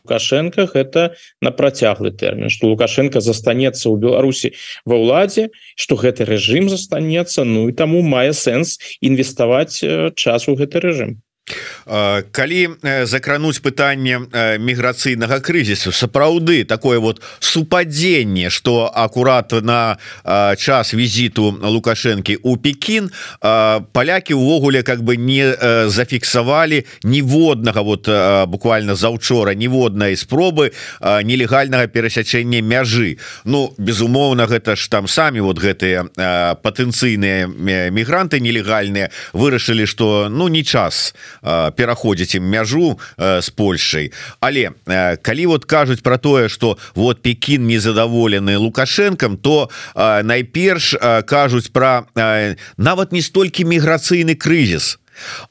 лукашенко 0.04 0.66
гэта 0.74 1.16
на 1.42 1.52
працяглы 1.52 2.12
тэрмін 2.12 2.50
что 2.50 2.72
лукашенко 2.72 3.22
застанецца 3.22 3.90
ў 3.90 3.96
Беларусі 4.02 4.54
ва 4.86 4.98
ўладзе 4.98 5.50
что 5.76 5.96
гэты 5.96 6.26
рэжым 6.26 6.70
застанецца 6.70 7.46
Ну 7.46 7.70
і 7.70 7.74
таму 7.74 8.02
мае 8.02 8.34
сэнс 8.34 8.80
інвеставаць 9.02 9.84
час 10.16 10.48
у 10.48 10.56
гэты 10.56 10.80
рэжым 10.80 11.22
калі 12.32 12.62
закрануць 13.06 13.60
пытанне 13.60 14.20
міграцыйнага 14.60 15.40
крызісу 15.40 15.92
сапраўды 15.92 16.64
такое 16.64 17.00
вот 17.00 17.22
супадзенне 17.40 18.50
что 18.50 18.92
акурат 18.94 19.52
на 19.52 19.98
час 20.58 20.94
візіту 20.94 21.52
лукашэнкі 21.62 22.38
у 22.44 22.58
Пекін 22.58 23.12
палякі 23.40 24.34
увогуле 24.34 24.84
как 24.84 25.04
бы 25.04 25.18
не 25.18 25.56
зафіксавалі 25.88 26.86
ніводнага 27.04 27.82
вот 27.82 28.10
буквально 28.48 28.96
заўчора 28.96 29.54
ніводнай 29.54 30.16
спробы 30.16 30.72
нелегальнага 31.02 31.88
перасячэння 31.88 32.62
мяжы. 32.62 33.18
Ну 33.46 33.74
безумоўна 33.78 34.46
гэта 34.48 34.76
ж 34.76 34.90
там 34.90 35.08
самі 35.08 35.42
вот 35.42 35.60
гэтыя 35.60 36.08
патэнцыйныя 36.62 37.48
мігранты 37.92 38.40
нелегальныя 38.40 39.12
вырашылі 39.34 39.86
что 39.86 40.30
ну 40.30 40.48
не 40.48 40.64
час 40.64 41.14
пераходзіць 41.42 42.36
ім 42.38 42.46
мяжу 42.46 43.00
з 43.18 43.50
Польшай 43.50 44.12
але 44.40 44.72
калі 45.22 45.46
вот 45.46 45.66
кажуць 45.66 46.02
про 46.02 46.18
тое 46.18 46.50
что 46.50 46.78
вот 46.96 47.22
Пекін 47.22 47.68
незадаволены 47.68 48.58
лукашэнкам 48.58 49.38
то 49.38 49.70
найперш 49.96 50.96
кажуць 51.26 51.70
про 51.74 52.06
нават 52.78 53.12
не 53.12 53.22
столькі 53.22 53.66
міграцыйны 53.66 54.36
крызіс 54.36 55.01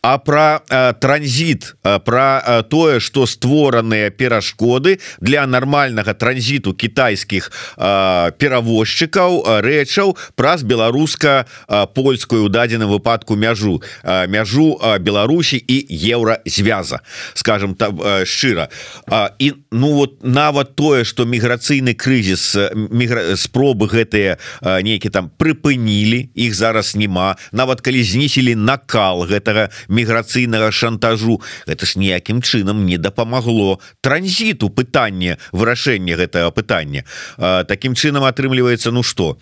а 0.03 0.19
про 0.19 0.63
э, 0.69 0.95
транзит 1.01 1.77
э, 1.85 1.99
про 2.01 2.43
э, 2.47 2.63
тое 2.63 3.01
что 3.01 3.27
створаныя 3.27 4.11
перашкоды 4.11 5.01
для 5.21 5.47
нормального 5.47 6.15
транзиту 6.15 6.75
китайских 6.75 7.51
э, 7.77 8.33
перавозчыкаў 8.39 9.45
э, 9.47 9.61
рэчаў 9.61 10.17
праз 10.35 10.63
беларуска 10.63 11.47
э, 11.69 11.87
польскую 11.95 12.49
дадзеным 12.49 12.91
выпадку 12.91 13.37
мяжу 13.37 13.83
э, 14.03 14.27
мяжу 14.27 14.79
э, 14.81 14.99
Беларусі 14.99 15.57
і 15.57 15.87
еўразвяза 15.91 17.01
скажем 17.35 17.75
там 17.75 18.01
э, 18.01 18.25
шчыра. 18.25 18.69
Э, 19.07 19.31
і 19.39 19.53
ну 19.71 19.93
вот 19.93 20.25
нават 20.25 20.75
тое 20.77 21.05
что 21.05 21.25
міграцыйны 21.25 21.95
крызіс 21.95 22.57
мігра... 22.75 23.37
спробы 23.37 23.87
гэтыя 23.87 24.39
э, 24.63 24.83
нейкі 24.83 25.11
там 25.11 25.31
прыпынілі 25.37 26.31
іх 26.35 26.55
зараз 26.55 26.97
няма. 26.97 27.37
Нават 27.53 27.81
калі 27.81 28.03
знісілі 28.03 28.55
накал 28.55 29.27
гэтага 29.27 29.60
гэтага 29.61 29.71
міграцыйнага 29.89 30.71
шантажу. 30.73 31.41
Это 31.67 31.87
ж 31.87 31.99
ніякім 31.99 32.43
чынам 32.43 32.87
не 32.87 32.99
дапамагло 32.99 33.81
транзіту 34.01 34.71
пытання 34.71 35.39
вырашэння 35.53 36.17
гэтага 36.17 36.51
пытання. 36.51 37.05
Такім 37.39 37.95
чынам 37.95 38.25
атрымліваецца 38.25 38.91
ну 38.91 39.03
что 39.03 39.37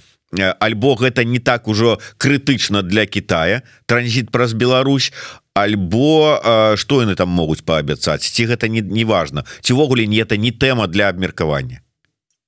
альбо 0.61 0.95
гэта 0.95 1.25
не 1.25 1.39
так 1.39 1.69
ужо 1.69 1.99
крытычна 2.19 2.83
для 2.83 3.07
Китая 3.07 3.63
транзит 3.87 4.31
праз 4.31 4.53
Беларусь 4.53 5.13
альбо 5.55 6.77
что 6.77 7.01
яны 7.01 7.17
там 7.17 7.29
могуць 7.33 7.65
паабяцаць 7.65 8.29
ці 8.29 8.45
гэта 8.45 8.69
не 8.69 8.85
неважно 8.85 9.45
цівогуле 9.63 10.07
не 10.07 10.21
это 10.21 10.37
не 10.37 10.53
тэма 10.53 10.87
для 10.87 11.09
абмеркавання? 11.09 11.81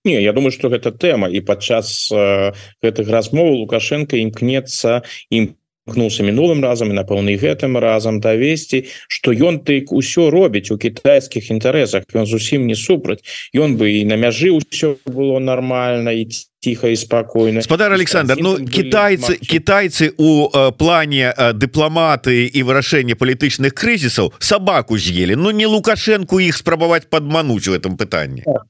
Не, 0.04 0.22
я 0.22 0.32
думаю 0.32 0.52
что 0.52 0.68
гэта 0.68 0.92
тэма 0.92 1.28
і 1.28 1.40
падчас 1.40 2.12
э, 2.12 2.52
гэтых 2.84 3.08
размоў 3.08 3.64
лукашенко 3.64 4.16
імкнецца 4.16 5.04
ім 5.28 5.59
кнулся 5.90 6.22
мінулым 6.22 6.62
разам 6.64 6.94
і 6.94 6.98
напэўны 6.98 7.36
гэтым 7.36 7.76
разам 7.76 8.20
давесці 8.20 8.86
что 9.08 9.34
ён 9.34 9.60
тык 9.66 9.90
усё 9.90 10.30
робіць 10.30 10.70
у 10.70 10.78
китайскіх 10.78 11.50
інтарэсах 11.50 12.06
ён 12.14 12.26
зусім 12.26 12.66
не 12.70 12.78
супраць 12.78 13.20
ён 13.54 13.76
бы 13.76 13.90
і 13.98 14.06
на 14.06 14.16
мяжы 14.16 14.54
ўсё 14.54 14.96
было 15.04 15.38
нормально 15.38 16.14
і 16.14 16.30
тихо 16.60 16.88
і 16.88 16.96
спокойно. 16.96 17.62
Спадар 17.62 17.92
Александр 17.92 18.36
Ну 18.38 18.56
китайцы 18.56 19.36
китайцы 19.36 20.12
у 20.18 20.48
э, 20.52 20.72
плане 20.72 21.32
э, 21.36 21.52
дыпламаты 21.52 22.46
і 22.46 22.62
вырашэння 22.62 23.16
палітычных 23.16 23.72
крызісаў 23.72 24.32
собаку 24.38 24.98
з'ели 24.98 25.34
Ну 25.34 25.50
не 25.50 25.66
лукашенко 25.66 26.40
іх 26.40 26.56
спрабаваць 26.56 27.08
падмануть 27.08 27.68
у 27.68 27.72
этом 27.72 27.96
пытанні 27.96 28.42
так 28.44 28.68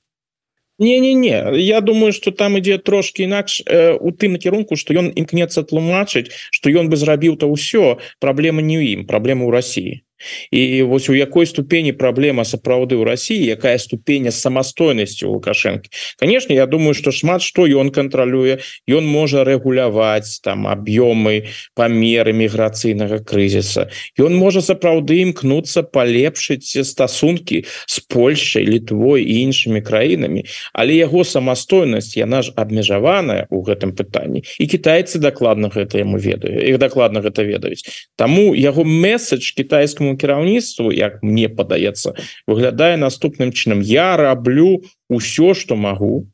не 0.81 0.99
не 1.01 1.15
не 1.15 1.37
я 1.61 1.81
думаю 1.81 2.13
что 2.13 2.31
там 2.31 2.57
ідзе 2.57 2.79
трошки 2.79 3.23
інакш 3.23 3.63
э, 3.67 3.93
у 3.93 4.11
тым 4.11 4.33
накірунку 4.33 4.77
что 4.77 4.95
ён 4.95 5.13
імкнецца 5.15 5.63
тлумачыць 5.63 6.33
что 6.51 6.71
ён 6.71 6.89
бы 6.89 6.97
зрабіў 6.97 7.37
то 7.37 7.47
ўсё 7.47 8.01
праблема 8.19 8.65
не 8.65 8.81
ў 8.81 8.85
ім 8.97 9.01
праблема 9.07 9.45
ў 9.47 9.51
Росіі 9.53 9.95
і 10.51 10.83
вось 10.83 11.09
у 11.09 11.15
якой 11.15 11.47
ступені 11.47 11.93
праблема 11.93 12.45
сапраўды 12.45 12.97
ў 12.97 13.05
Росіі 13.05 13.45
якая 13.47 13.79
ступеня 13.79 14.31
самастойнасці 14.31 15.27
у 15.27 15.39
лукашэнкі 15.39 15.91
конечно 16.19 16.53
я 16.53 16.67
думаю 16.67 16.95
что 16.95 17.11
шмат 17.11 17.43
что 17.43 17.67
ён 17.67 17.91
кантралюе 17.91 18.61
ён 18.89 19.07
можа 19.07 19.45
рэгуляваць 19.45 20.41
там 20.43 20.67
аб'ёмы 20.67 21.51
памеры 21.75 22.33
міграцыйнага 22.33 23.25
крызіса 23.25 23.89
ён 24.19 24.37
можа 24.37 24.61
сапраўды 24.61 25.21
імкнуцца 25.25 25.83
палепшыць 25.83 26.77
стасункі 26.85 27.65
з 27.87 27.97
Польшай 28.11 28.67
літвой 28.67 29.25
і 29.25 29.41
іншымі 29.49 29.81
краінамі 29.81 30.45
але 30.73 31.01
яго 31.01 31.25
самастойнасць 31.25 32.17
яна 32.17 32.43
ж 32.43 32.53
абмежаваная 32.57 33.47
у 33.51 33.63
гэтым 33.65 33.97
пытанні 33.97 34.45
і 34.59 34.65
китайцы 34.67 35.19
дакладна 35.19 35.73
гэта 35.73 36.03
яму 36.05 36.19
ведаю 36.19 36.61
іх 36.61 36.79
дакладна 36.79 37.21
гэта 37.21 37.43
ведаюць 37.43 37.85
Таму 38.17 38.55
яго 38.55 38.85
месседж 38.85 39.53
китайскому 39.57 40.10
нейкаму 40.11 40.17
кіраўніцтву 40.17 40.93
як 40.93 41.23
мне 41.23 41.49
падаецца 41.49 42.15
выглядае 42.47 42.97
наступным 42.97 43.53
чынам. 43.53 43.81
Я 43.81 44.17
раблю 44.17 44.83
ўсё 45.11 45.55
что 45.55 45.77
могу 45.77 46.27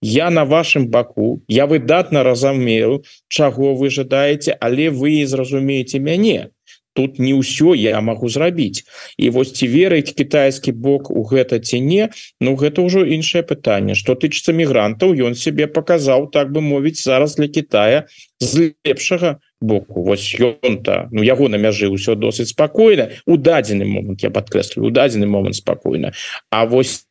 я 0.00 0.28
на 0.30 0.44
вашем 0.44 0.88
баку. 0.88 1.42
Я 1.48 1.66
выдатна 1.66 2.22
разумею 2.22 3.04
чаго 3.28 3.74
вы 3.74 3.90
жадаеце 3.90 4.56
але 4.60 4.90
вы 4.90 5.26
зразумееце 5.26 5.98
мяне 5.98 6.50
тут 6.94 7.18
не 7.18 7.34
ўсё 7.34 7.74
я 7.74 8.00
могу 8.00 8.28
зрабіць. 8.28 8.86
І 9.18 9.30
вось 9.30 9.52
ці 9.52 9.68
верыць 9.68 10.14
кітайскі 10.14 10.72
бок 10.72 11.10
у 11.10 11.22
гэта 11.22 11.60
ці 11.60 11.80
не 11.80 12.08
Ну 12.40 12.56
гэта 12.56 12.82
ўжо 12.82 13.04
іншае 13.04 13.42
пытанне. 13.42 13.94
Что 13.94 14.14
тычыцца 14.14 14.54
мігрантаў 14.54 15.14
ён 15.14 15.34
себе 15.34 15.66
показаў 15.66 16.30
так 16.32 16.50
бы 16.50 16.60
мовіць 16.60 17.02
зараз 17.02 17.36
для 17.36 17.48
Китая 17.48 18.06
з 18.40 18.74
лепшага 18.86 19.38
боку. 19.60 20.02
Вось 20.02 20.34
ён-то 20.40 21.08
ну 21.12 21.22
яго 21.22 21.48
на 21.48 21.60
мяжы 21.60 21.92
ўсё 21.92 22.14
досыць 22.14 22.54
спакойна. 22.54 23.10
У 23.26 23.36
дадзены 23.36 23.84
момант 23.84 24.22
я 24.22 24.30
подкрэслю 24.30 24.86
у 24.86 24.90
дадзены 24.90 25.26
момант 25.26 25.56
спакойна. 25.56 26.12
А 26.50 26.66
вось 26.66 27.06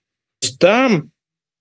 там 0.60 1.13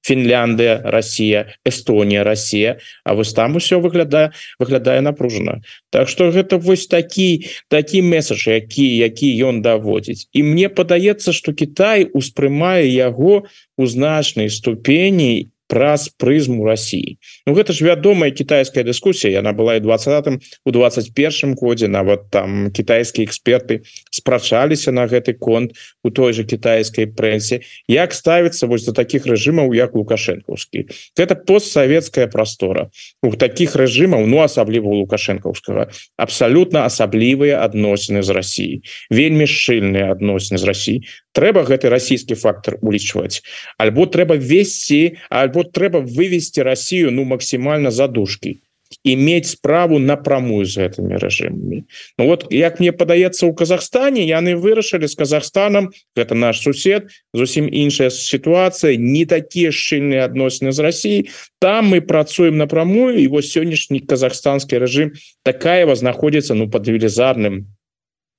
Фінляндыя 0.02 0.82
Россия 0.85 1.54
Эстонія 1.64 2.25
Россия. 2.25 2.78
А 3.04 3.14
вось 3.14 3.32
там 3.32 3.56
усё 3.56 3.80
выглядае 3.80 4.32
выглядае 4.59 5.00
напружана. 5.00 5.62
Так 5.90 6.09
что 6.09 6.30
гэта 6.30 6.59
вось 6.59 6.87
такі 6.87 7.47
такі 7.68 8.02
месседж 8.02 8.49
які 8.49 8.87
які 8.97 9.30
ён 9.47 9.62
даводзіць. 9.62 10.28
І 10.32 10.42
мне 10.42 10.68
падаецца 10.68 11.32
что 11.32 11.54
Китай 11.54 12.04
успрымае 12.04 12.90
яго 12.90 13.47
у 13.78 13.87
значнай 13.87 14.50
ступені 14.50 15.51
праз 15.73 16.12
прызму 16.21 16.69
Росіі 16.69 17.17
Ну 17.49 17.57
гэта 17.57 17.73
ж 17.73 17.88
вядомая 17.88 18.31
китайская 18.37 18.85
дыскусія 18.85 19.41
яна 19.41 19.57
была 19.57 19.81
і 19.81 19.81
20 19.81 20.45
у 20.69 20.71
21 20.71 21.57
годзе 21.57 21.88
нават 21.88 22.29
там 22.29 22.69
китайскія 22.69 23.25
эксперты 23.25 23.81
спрачаліся 24.12 24.93
на 24.93 25.09
гэты 25.09 25.33
конт 25.33 25.73
у 26.05 26.11
той 26.11 26.33
же 26.37 26.45
китайскай 26.45 27.07
прэнсе 27.07 27.62
як 27.88 28.12
ставіцца 28.12 28.67
вось 28.67 28.85
до 28.85 28.93
таких 28.93 29.26
рэжымаў 29.26 29.73
як 29.73 29.95
лукашэнкаўскі. 29.95 30.87
Это 31.17 31.35
постсавецкая 31.35 32.26
прастора. 32.26 32.91
У 33.23 33.33
таких 33.37 33.76
рэжымаў 33.76 34.26
ну 34.26 34.43
асабліва 34.43 34.93
у 34.93 35.00
лукашэнкаўскага 35.02 35.88
абсалютна 36.17 36.85
асаблівыя 36.85 37.62
адносіны 37.64 38.23
з 38.23 38.31
Росіі 38.31 38.83
вельмі 39.11 39.47
шчыльныя 39.47 40.12
адносіны 40.12 40.59
з 40.59 40.64
Росіі 40.64 40.99
трэба 41.33 41.65
гэты 41.69 41.89
расійскі 41.93 42.35
фактор 42.35 42.79
улічваць. 42.81 43.43
Альбо 43.79 44.07
трэба 44.07 44.37
весці 44.37 45.19
альбо 45.31 45.65
трэба 45.65 46.01
вывести 46.01 46.61
Россию 46.61 47.11
ну 47.11 47.25
максимально 47.25 47.91
задушки 47.91 48.61
иметь 49.05 49.47
справу 49.47 49.99
напрамую 49.99 50.65
з 50.67 50.85
гэтымі 50.85 51.17
рэжымамі. 51.17 51.85
Ну 52.19 52.27
вот 52.27 52.47
як 52.53 52.81
мне 52.81 52.93
падаецца 52.93 53.47
у 53.47 53.55
Казахстане 53.55 54.25
яны 54.27 54.55
вырашылі 54.57 55.09
з 55.09 55.17
Казахстанам 55.17 55.91
это 56.17 56.35
наш 56.35 56.61
сусед 56.61 57.09
зусім 57.33 57.69
іншая 57.73 58.11
сітуацыя 58.11 58.97
не 58.97 59.25
такія 59.27 59.73
шчыльныя 59.73 60.25
адносіны 60.29 60.73
з 60.73 60.79
Россией 60.79 61.31
там 61.59 61.89
мы 61.95 62.01
працуем 62.01 62.59
напрамую 62.59 63.17
і 63.19 63.27
вось 63.27 63.53
сённяшні 63.53 64.05
казахстанскі 64.05 64.79
рэжым 64.79 65.17
такая 65.43 65.87
вас 65.87 66.05
знаходзіцца 66.05 66.55
ну 66.55 66.69
под 66.69 66.89
велізарным 66.89 67.73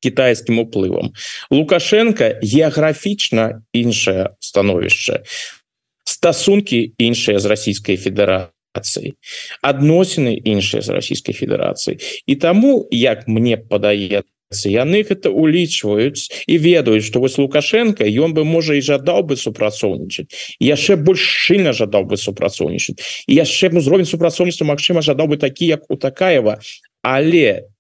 китайскім 0.04 0.60
уплывам 0.64 1.14
лукашенко 1.52 2.36
геаграфічна 2.44 3.64
іншае 3.74 4.36
становішча 4.40 5.24
стасункі 6.04 6.94
іншыя 7.00 7.40
з 7.40 7.46
расійскай 7.54 7.98
федэрацыі 7.98 9.16
адносіны 9.64 10.36
іншыя 10.36 10.84
з 10.84 11.00
расійскай 11.00 11.36
федэрацыі 11.36 11.98
і 12.28 12.36
таму 12.36 12.76
як 12.92 13.28
мне 13.28 13.58
падаецца 13.58 14.28
яны 14.70 15.02
гэта 15.02 15.34
улічваюць 15.34 16.30
і 16.48 16.58
ведаюць 16.58 17.06
что 17.06 17.20
вось 17.20 17.38
лукашенко 17.38 18.06
ён 18.06 18.34
бы 18.38 18.46
можа 18.46 18.78
і 18.78 18.82
жадаў 18.82 19.24
бы 19.24 19.36
супрацоўнічаць. 19.36 20.30
Яшчэ 20.60 20.96
больш 20.96 21.22
шчыльна 21.22 21.74
жадаў 21.74 22.06
бы 22.06 22.18
супрацоўнічаць. 22.18 23.26
Яшчэ 23.28 23.74
узровень 23.74 24.06
супрацоўніцтва 24.06 24.70
Мачыма 24.70 25.02
жадаў 25.02 25.34
бы 25.34 25.38
такі 25.38 25.66
як 25.66 25.90
у 25.90 25.98
такаева. 25.98 26.60
Але 27.02 27.73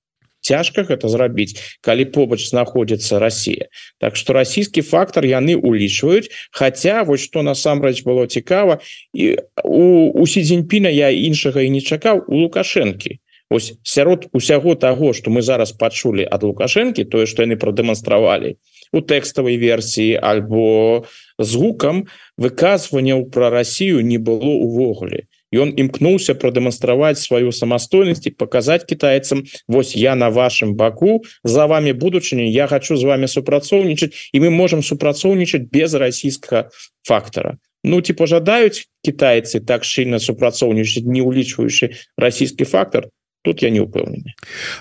цяжка 0.43 0.83
гэта 0.83 1.07
зрабіць 1.07 1.55
калі 1.81 2.05
побач 2.11 2.43
знаходзіцца 2.43 3.19
Россия. 3.19 3.71
Так 3.97 4.19
что 4.19 4.35
расійскі 4.35 4.83
фактор 4.83 5.25
яны 5.25 5.55
улічваюць 5.55 6.29
Хаця 6.51 7.03
вось 7.07 7.23
что 7.23 7.41
насамрэч 7.41 8.03
было 8.03 8.27
цікава 8.27 8.83
і 9.15 9.39
у, 9.63 10.11
у 10.11 10.27
сидзеньпіна 10.27 10.91
я 10.91 11.09
іншага 11.09 11.63
і 11.63 11.69
не 11.71 11.81
чакаў 11.81 12.27
у 12.27 12.43
лукашэнкі. 12.43 13.23
Ось 13.49 13.73
сярод 13.83 14.27
усяго 14.33 14.75
того 14.75 15.13
что 15.13 15.31
мы 15.31 15.41
зараз 15.41 15.71
пачулі 15.71 16.27
ад 16.27 16.43
лукашэнкі 16.43 17.07
тое 17.07 17.25
что 17.25 17.47
яны 17.47 17.55
прадэманстравалі 17.55 18.59
у 18.93 19.01
тэкставай 19.01 19.57
версіі 19.57 20.19
альбо 20.19 21.05
з 21.39 21.51
гукам 21.55 22.05
выказванняў 22.37 23.29
про 23.31 23.49
Россию 23.49 24.01
не 24.01 24.17
было 24.17 24.51
увогуле 24.51 25.25
ён 25.53 25.73
імкнуўся 25.77 26.35
прадэманстраваць 26.35 27.21
сваю 27.21 27.51
самастойнасць 27.51 28.27
і 28.27 28.35
показать 28.35 28.85
китайцам 28.85 29.45
Вось 29.67 29.95
я 29.95 30.15
на 30.15 30.29
вашем 30.29 30.75
баку 30.75 31.23
за 31.43 31.67
вами 31.67 31.93
будучыню 31.93 32.49
я 32.49 32.67
хочу 32.67 32.97
з 32.97 33.03
вами 33.03 33.27
супрацоўнічаць 33.27 34.33
і 34.33 34.39
мы 34.39 34.49
можем 34.49 34.83
супрацоўнічаць 34.83 35.69
без 35.71 35.93
расійскага 35.93 36.69
фактора 37.03 37.57
Ну 37.83 38.01
ці 38.01 38.13
пожадаюць 38.13 38.87
китайцы 39.03 39.59
так 39.59 39.83
шчыльна 39.83 40.19
супрацоўнічаць 40.19 41.03
не 41.05 41.21
улічваючы 41.21 41.93
расійскі 42.17 42.65
фактор 42.65 43.11
тут 43.43 43.61
я 43.61 43.69
не 43.69 43.83
упэўнены. 43.83 44.33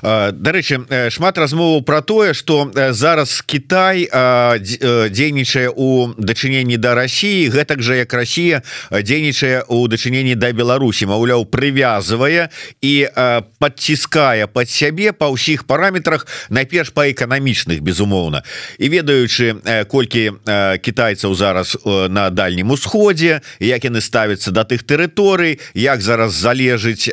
Дарэчы 0.02 1.10
шмат 1.10 1.38
размоваў 1.38 1.82
про 1.82 2.00
тое 2.00 2.32
что 2.32 2.70
зараз 2.74 3.42
Китай 3.42 4.06
дзейнічае 4.06 5.68
у 5.74 6.14
дачыненні 6.16 6.78
да 6.78 6.94
России 6.94 7.50
гэтак 7.50 7.82
жа 7.82 8.06
як 8.06 8.14
Россия 8.14 8.62
дзейнічае 8.90 9.66
у 9.66 9.88
дачыненні 9.90 10.38
да 10.38 10.52
Беларусі. 10.54 11.10
Маўляў 11.10 11.44
прывязывае 11.50 12.54
і 12.80 13.10
подціскае 13.58 14.46
под 14.46 14.70
сябе 14.70 15.10
па 15.10 15.34
ўсіх 15.34 15.66
параметрах 15.66 16.26
найперш 16.48 16.94
па 16.94 17.10
эканамічных 17.10 17.82
безумоўна. 17.82 18.46
І 18.78 18.86
ведаючы 18.88 19.58
колькі 19.90 20.38
китайцаў 20.78 21.34
зараз 21.34 21.74
на 21.84 22.30
дальнім 22.30 22.70
усходзе 22.70 23.42
як 23.58 23.82
яны 23.82 23.98
ставяцца 23.98 24.54
да 24.54 24.62
тых 24.62 24.86
тэрыторый 24.86 25.58
як 25.74 25.98
зараз 25.98 26.30
залежыць 26.30 27.10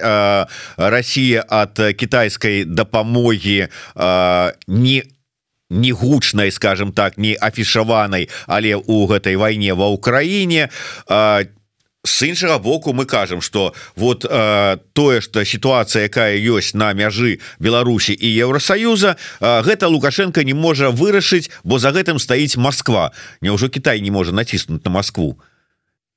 Россия 0.77 1.38
от 1.41 1.79
китайской 1.95 2.63
дапамоги 2.63 3.69
э, 3.95 4.51
не 4.67 5.03
не 5.69 5.91
гучнай 5.91 6.51
скажем 6.51 6.91
так 6.91 7.17
не 7.17 7.35
афішаванай 7.35 8.29
але 8.47 8.75
у 8.75 9.05
гэтай 9.07 9.35
вайне 9.35 9.73
ва 9.73 9.93
ўкраіне 9.93 10.69
э, 10.69 11.45
с 12.03 12.21
іншага 12.23 12.59
боку 12.59 12.93
мы 12.93 13.05
кажам 13.05 13.41
что 13.41 13.73
вот 13.95 14.25
э, 14.25 14.77
тое 14.93 15.21
что 15.21 15.43
сітуацыя 15.43 16.09
якая 16.09 16.37
ёсць 16.39 16.73
на 16.73 16.93
мяжы 16.93 17.39
Беларусі 17.59 18.13
і 18.13 18.27
Еўросаюза 18.27 19.17
э, 19.39 19.61
гэта 19.61 19.87
лукашенко 19.87 20.43
не 20.43 20.53
можа 20.53 20.89
вырашыць 20.89 21.51
бо 21.63 21.77
за 21.77 21.91
гэтым 21.91 22.17
стаіць 22.17 22.57
Москва 22.57 23.11
Няўжо 23.41 23.69
Кітай 23.69 24.01
не 24.01 24.11
можа 24.11 24.31
націснуць 24.31 24.83
на 24.85 24.91
Москву 24.91 25.37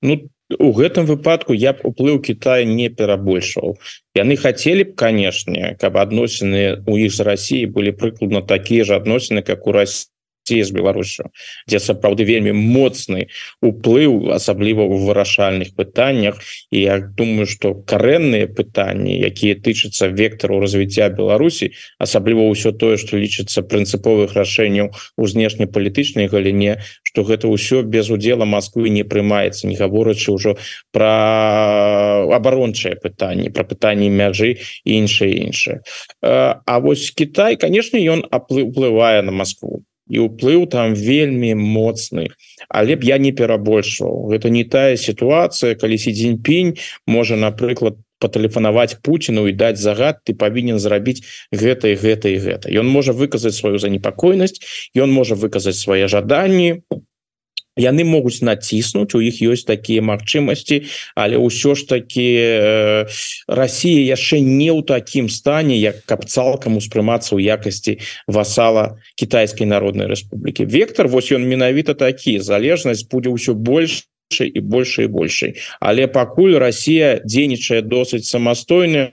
Ну 0.02 0.30
у 0.58 0.72
гэтым 0.72 1.06
выпадку 1.06 1.52
я 1.52 1.72
б 1.72 1.84
уплыў 1.84 2.20
Китая 2.20 2.64
не 2.64 2.88
перабольшваў. 2.88 3.78
Яны 4.14 4.36
хотели 4.36 4.84
б 4.84 4.94
канешне 4.94 5.76
каб 5.80 5.96
адносіны 5.96 6.82
у 6.86 6.96
іх 6.98 7.12
з 7.14 7.26
Россией 7.28 7.66
былі 7.66 7.92
прыкладна 7.92 8.42
такія 8.42 8.84
же 8.84 8.96
адносіны 8.96 9.42
как 9.42 9.66
у 9.66 9.72
России 9.72 10.11
з 10.48 10.70
Беларусю 10.74 11.30
дзе 11.70 11.78
сапраўды 11.78 12.26
вельмі 12.26 12.52
моцны 12.52 13.30
уплыў 13.62 14.34
асабліва 14.34 14.82
ў 14.82 15.06
вырашальных 15.06 15.74
пытаннях 15.78 16.42
і 16.70 16.82
я 16.82 16.98
думаю 16.98 17.46
что 17.46 17.74
карэнныя 17.74 18.50
пытанні 18.50 19.14
якія 19.22 19.54
тычацца 19.54 20.10
вектару 20.10 20.58
развіцця 20.58 21.08
Беларусі 21.14 21.70
асабліва 22.02 22.50
ўсё 22.50 22.74
тое 22.74 22.98
что 22.98 23.16
лічыцца 23.22 23.62
прынцыповых 23.62 24.34
рашэнняў 24.34 24.90
у 25.16 25.24
знешнепалітычнай 25.26 26.26
галіне 26.26 26.82
что 27.06 27.22
гэта 27.22 27.46
ўсё 27.46 27.86
без 27.86 28.10
удзела 28.10 28.44
Москвы 28.44 28.90
не 28.90 29.06
прымаецца 29.06 29.70
не 29.70 29.78
гаворачы 29.78 30.34
ўжо 30.34 30.58
про 30.90 32.26
абарончыя 32.34 32.98
пытанні 32.98 33.54
про 33.54 33.62
пытанні 33.62 34.10
мяжы 34.10 34.58
іншае 34.82 35.32
іншае 35.46 35.86
А 36.22 36.78
вось 36.82 37.10
Китай 37.14 37.56
конечно 37.56 37.96
ён 37.96 38.26
уплывае 38.26 39.22
на 39.22 39.30
Москву 39.30 39.86
і 40.12 40.28
уплыў 40.28 40.68
там 40.68 40.92
вельмі 40.92 41.56
моцны. 41.56 42.28
Але 42.68 43.00
б 43.00 43.08
я 43.08 43.16
не 43.16 43.32
перабольшваў. 43.32 44.28
Гэта 44.28 44.52
не 44.52 44.68
тая 44.68 45.00
сітуацыя 45.00 45.74
калі 45.74 45.96
сі 45.96 46.12
дзень-пень 46.12 46.76
можа 47.08 47.40
напрыклад 47.40 47.96
патэлефанаваць 48.22 49.02
Пуціну 49.02 49.48
і 49.50 49.56
даць 49.58 49.80
загад 49.82 50.22
ты 50.22 50.36
павінен 50.38 50.78
зрабіць 50.78 51.24
гэта 51.50 51.90
і 51.90 51.98
гэта 51.98 52.30
і 52.30 52.38
гэта 52.38 52.70
ён 52.70 52.86
можа 52.86 53.16
выказаць 53.16 53.56
сваю 53.56 53.82
занепакойнасць 53.82 54.62
ён 54.94 55.10
можа 55.10 55.34
выказаць 55.34 55.80
свае 55.80 56.06
жаданні 56.06 56.86
яны 57.76 58.04
могуць 58.04 58.44
націснуць 58.44 59.14
у 59.16 59.20
іх 59.20 59.40
ёсць 59.40 59.64
такія 59.64 60.04
магчымасці 60.04 60.84
але 61.16 61.40
ўсё 61.40 61.72
ж 61.74 61.88
таки 61.88 62.26
э, 62.36 63.06
Росія 63.48 64.00
яшчэ 64.12 64.40
не 64.44 64.68
ў 64.68 64.84
такім 64.84 65.32
стане 65.32 65.78
як 65.80 66.04
каб 66.04 66.28
цалкам 66.28 66.76
успрымацца 66.76 67.32
ў 67.32 67.48
якасці 67.48 67.98
васала 68.28 69.00
кітайскай 69.16 69.66
народнай 69.66 70.06
Рэспублікі. 70.06 70.68
Вектор 70.68 71.08
вось 71.08 71.32
ён 71.32 71.48
менавіта 71.48 71.94
такі 71.94 72.40
залежнасць 72.40 73.08
будзе 73.08 73.32
ўсё 73.32 73.56
больш 73.56 74.04
і 74.40 74.60
больше 74.60 75.04
і 75.04 75.12
большей 75.12 75.60
але 75.80 76.08
пакуль 76.08 76.56
Россия 76.56 77.20
дзейнічае 77.24 77.82
досыць 77.84 78.28
самастойная 78.28 79.12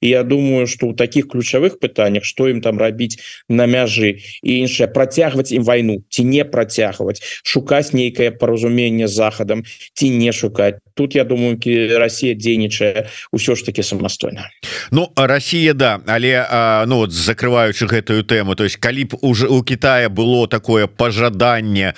і 0.00 0.08
я 0.08 0.22
думаю 0.22 0.66
что 0.66 0.86
у 0.86 0.94
таких 0.94 1.28
ключавых 1.28 1.78
пытаннях 1.78 2.24
что 2.24 2.48
ім 2.48 2.60
там 2.60 2.78
рабіць 2.78 3.16
на 3.48 3.64
мяжы 3.66 4.20
і 4.42 4.60
іншае 4.60 4.88
працягваць 4.92 5.52
ім 5.52 5.64
войну 5.64 6.04
ці 6.10 6.24
не 6.24 6.44
працягваць 6.44 7.22
шукаць 7.42 7.92
нейкае 7.96 8.30
паразуменне 8.30 9.08
захадам 9.08 9.64
ці 9.94 10.10
не 10.10 10.32
шукаць 10.32 10.76
тут 10.94 11.14
я 11.14 11.24
думаю 11.24 11.56
Россия 11.96 12.34
дзейнічае 12.34 13.08
ўсё 13.32 13.56
ж 13.56 13.64
таки 13.64 13.82
самастойна 13.82 14.52
Ну 14.90 15.08
Россия 15.16 15.72
да 15.72 16.00
але 16.06 16.44
а, 16.44 16.84
ну 16.86 16.96
вот 16.96 17.12
закрываючы 17.12 17.86
гэтую 17.88 18.24
тэму 18.24 18.54
то 18.54 18.64
есть 18.64 18.76
калі 18.76 19.04
б 19.04 19.16
уже 19.22 19.48
у 19.48 19.62
Китая 19.64 20.08
было 20.08 20.46
такое 20.46 20.86
пожаданне 20.86 21.94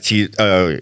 ці 0.00 0.28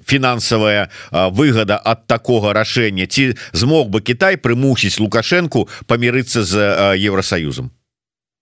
фінансавая 0.06 0.90
выгода 1.10 1.76
от 1.76 2.06
такого 2.06 2.54
рашэння 2.54 3.06
ці 3.06 3.34
змог 3.52 3.90
бы 3.90 4.00
Китай 4.00 4.36
прымусіць 4.36 5.00
лукашенко 5.00 5.66
памірыць 5.86 6.19
памірыцца 6.20 6.42
з 6.44 6.56
Еўросаюзам 7.00 7.70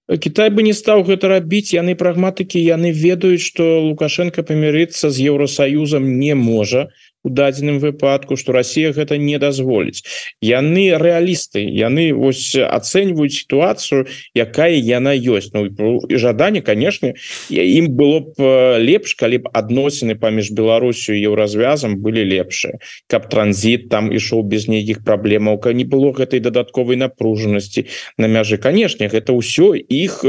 Кітай 0.08 0.48
бы 0.50 0.62
не 0.62 0.72
стаў 0.72 1.04
гэта 1.04 1.28
рабіць 1.28 1.74
яны 1.76 1.94
прагматыкі 1.94 2.58
яны 2.58 2.92
ведаюць 2.92 3.44
што 3.44 3.62
лукашенко 3.84 4.42
памірыцца 4.42 5.10
з 5.10 5.20
Еўросаюзам 5.28 6.18
не 6.18 6.34
можа 6.34 6.88
у 7.24 7.31
дадзеным 7.31 7.78
выпадку 7.78 8.37
что 8.37 8.52
Россия 8.52 8.92
гэта 8.92 9.18
не 9.18 9.38
дазволіць. 9.38 10.02
Яны 10.40 10.98
рэалісты 10.98 11.62
яны 11.62 12.12
ось 12.14 12.54
ацэньваюць 12.54 13.35
сітуацыю 13.35 14.07
якая 14.35 14.74
яна 14.74 15.14
ёсць. 15.14 15.50
Ну 15.54 15.66
і 15.66 16.16
жаданне 16.16 16.61
конечно 16.61 17.14
ім 17.50 17.94
было 17.94 18.20
б 18.20 18.35
э, 18.38 18.78
лепш 18.78 19.14
калі 19.14 19.38
б 19.44 19.50
адносіны 19.52 20.14
паміж 20.14 20.50
Беларусю 20.50 21.14
еўразвязам 21.14 21.98
былі 21.98 22.24
лепшыя. 22.24 22.78
Каб 23.09 23.28
транзит 23.28 23.88
там 23.88 24.12
ішоў 24.12 24.42
без 24.42 24.68
нейкіх 24.68 25.04
праблемаў 25.04 25.59
ка 25.59 25.72
не 25.72 25.85
было 25.85 26.12
гэтай 26.12 26.40
дадатковай 26.40 26.96
напружанасці 26.96 27.87
на 28.18 28.26
мяжы. 28.26 28.59
Канешне 28.59 29.09
гэта 29.09 29.33
ўсё 29.33 29.74
іх 29.74 30.24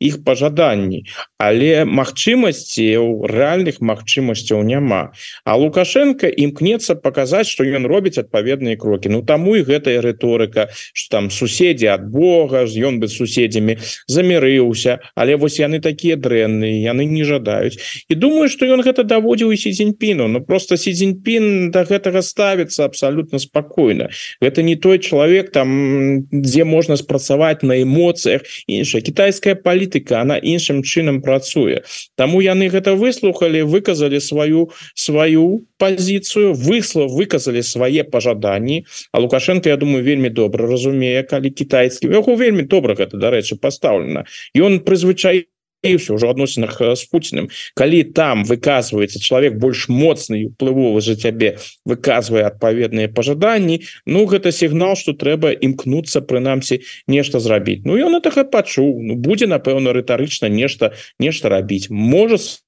іх 0.00 0.14
э, 0.18 0.22
пажаданні 0.24 1.04
але 1.38 1.86
магчымасці 1.86 2.86
рэальных 3.30 3.78
магчымасцяў 3.80 4.62
няма. 4.66 5.14
А 5.46 5.54
лукашенко 5.54 6.26
імкнецца 6.26 6.98
показаць 6.98 7.46
что 7.46 7.62
ён 7.62 7.86
робіць 7.86 8.18
адпаведныя 8.18 8.76
крокі. 8.76 9.08
Ну 9.14 9.22
таму 9.22 9.54
і 9.54 9.62
гэтая 9.62 10.02
рыторыка 10.02 10.68
что 10.92 11.08
там 11.16 11.30
суседзі 11.30 11.86
ад 11.94 12.10
Бога 12.10 12.66
ён 12.66 12.98
бы 12.98 13.06
суседзямі 13.06 13.78
замірыўся. 14.10 14.98
Але 15.14 15.38
вось 15.38 15.62
яны 15.62 15.78
такія 15.78 16.18
дрэнныя 16.18 16.90
яны 16.90 17.06
не 17.06 17.22
жадаюць. 17.22 17.78
І 18.10 18.14
думаю 18.18 18.50
что 18.50 18.66
ён 18.66 18.82
гэта 18.82 19.06
даводзіў 19.06 19.54
і 19.54 19.56
сі 19.56 19.70
дзеньпіну 19.70 20.26
Ну 20.28 20.42
просто 20.42 20.76
сі 20.76 20.90
дзеньпін 20.90 21.70
до 21.70 21.86
гэтага 21.86 22.18
ставіцца 22.22 22.84
абсалютна 22.84 23.38
спакойна. 23.38 24.10
Гэта 24.42 24.66
не 24.66 24.74
той 24.74 24.98
чалавек 24.98 25.54
там 25.54 26.26
дзе 26.34 26.66
можна 26.66 26.98
спрацаваць 26.98 27.62
на 27.62 27.78
эмоцыях. 27.78 28.42
Іншая 28.66 29.06
кітайская 29.06 29.54
палітыка 29.54 30.18
она 30.18 30.34
іншым 30.34 30.82
чынам 30.82 31.22
працуе. 31.28 31.84
Таму 32.16 32.40
яны 32.40 32.72
гэта 32.72 32.96
выслухали 32.96 33.60
выказалі 33.60 34.20
сваю 34.24 34.72
сваю 34.96 35.68
позицию 35.76 36.54
высло 36.56 37.04
выказали 37.04 37.60
свае 37.60 38.04
пожаданні 38.04 38.84
а 39.12 39.20
лукашенко 39.20 39.68
Я 39.68 39.76
думаю 39.76 40.02
вельмі 40.02 40.30
добра 40.30 40.66
разумее 40.66 41.22
калі 41.22 41.50
китайскі 41.50 42.08
вельмі 42.08 42.62
добра 42.62 42.94
гэта 42.94 43.20
дарэчы 43.20 43.60
поставлена 43.60 44.24
і 44.54 44.60
он 44.60 44.80
прызвычай 44.80 45.46
все 45.82 46.14
уже 46.14 46.28
адносінах 46.28 46.80
с 46.80 47.04
Путиным. 47.04 47.48
Калі 47.74 48.02
там 48.02 48.44
выказывается 48.44 49.20
человек 49.20 49.54
больш 49.54 49.88
моцны 49.88 50.46
уплывовы 50.46 51.00
за 51.00 51.14
цябе 51.14 51.58
выказывая 51.84 52.46
адпаведныя 52.46 53.08
пожаданні 53.08 53.82
Ну 54.06 54.26
гэта 54.26 54.52
сігнал 54.52 54.96
что 54.96 55.12
трэба 55.12 55.52
імкнуться 55.52 56.20
прынамсі 56.20 56.82
нешта 57.06 57.40
зрабіць. 57.40 57.82
Ну 57.84 57.96
ён 57.96 58.16
это 58.16 58.44
пачуў. 58.44 59.02
Ну, 59.02 59.14
будзе 59.14 59.46
напэўна 59.46 59.92
рытарычна 59.92 60.48
нешта 60.48 60.94
нешта 61.18 61.48
рабіць. 61.48 61.90
Может 61.90 62.62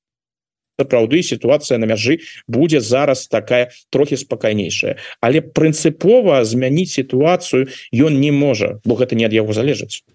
сапраўды 0.79 1.23
сітуацыя 1.23 1.79
на 1.79 1.85
мяжы 1.85 2.21
будзе 2.47 2.81
зараз 2.81 3.27
такая 3.27 3.71
трохі 3.91 4.17
спакайнейшая. 4.17 4.97
Але 5.21 5.41
прынцыпова 5.41 6.45
змяніць 6.45 6.95
сітуацыю 6.95 7.69
ён 7.93 8.21
не 8.21 8.31
можа 8.33 8.81
бо 8.85 8.95
гэта 8.95 9.19
не 9.19 9.27
ад 9.27 9.33
яго 9.33 9.53
залежыць 9.53 10.07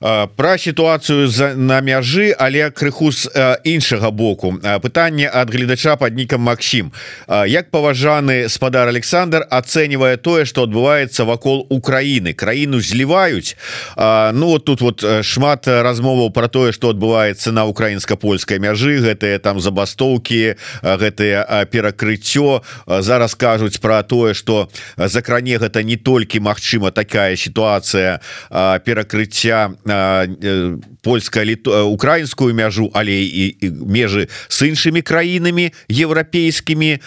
про 0.00 0.58
сітуацыю 0.58 1.28
за 1.28 1.54
на 1.54 1.80
мяжы 1.80 2.34
але 2.38 2.70
крыху 2.70 3.12
з 3.12 3.28
іншага 3.64 4.10
боку. 4.10 4.52
Пытанне 4.82 5.30
ад 5.32 5.50
гледача 5.50 5.96
под 5.96 6.16
нікам 6.16 6.40
Макссім 6.40 6.92
як 7.28 7.70
паважаны 7.70 8.48
спадар 8.48 8.88
Александр 8.88 9.46
ацэньвае 9.50 10.16
тое 10.16 10.44
что 10.44 10.62
адбываецца 10.64 11.24
вакол 11.24 11.66
Украіны? 11.70 12.34
Краіну 12.34 12.80
зліваюць? 12.80 13.56
Ну 13.96 14.46
вот 14.46 14.64
тут 14.64 14.80
вот 14.80 15.04
шмат 15.22 15.68
размоваў 15.68 16.30
про 16.30 16.48
тое 16.48 16.72
что 16.72 16.90
адбываецца 16.90 17.52
на 17.52 17.64
украінска-польскай 17.64 18.58
мяжы 18.58 19.00
гэтыя 19.00 19.38
там 19.38 19.60
забастоўкі 19.60 20.56
гэтые 20.82 21.66
перакрыццё. 21.72 22.62
Зараз 22.86 23.34
кажуць 23.34 23.78
про 23.78 24.02
тое 24.02 24.34
что 24.34 24.68
закране 24.96 25.58
гэта 25.58 25.82
не 25.82 25.96
толькі 25.96 26.40
Мачыма 26.40 26.90
такая 26.90 27.36
сітуацыя 27.36 28.20
перакрыцця 28.50 29.72
Э, 29.86 30.78
польска 31.02 31.44
э, 31.44 31.82
украінскую 31.82 32.54
мяжу 32.54 32.90
але 32.94 33.22
і, 33.22 33.54
і 33.60 33.70
межы 33.86 34.26
с 34.48 34.66
іншымі 34.66 35.02
краінамі 35.02 35.70
еўрапейскімі 35.86 36.98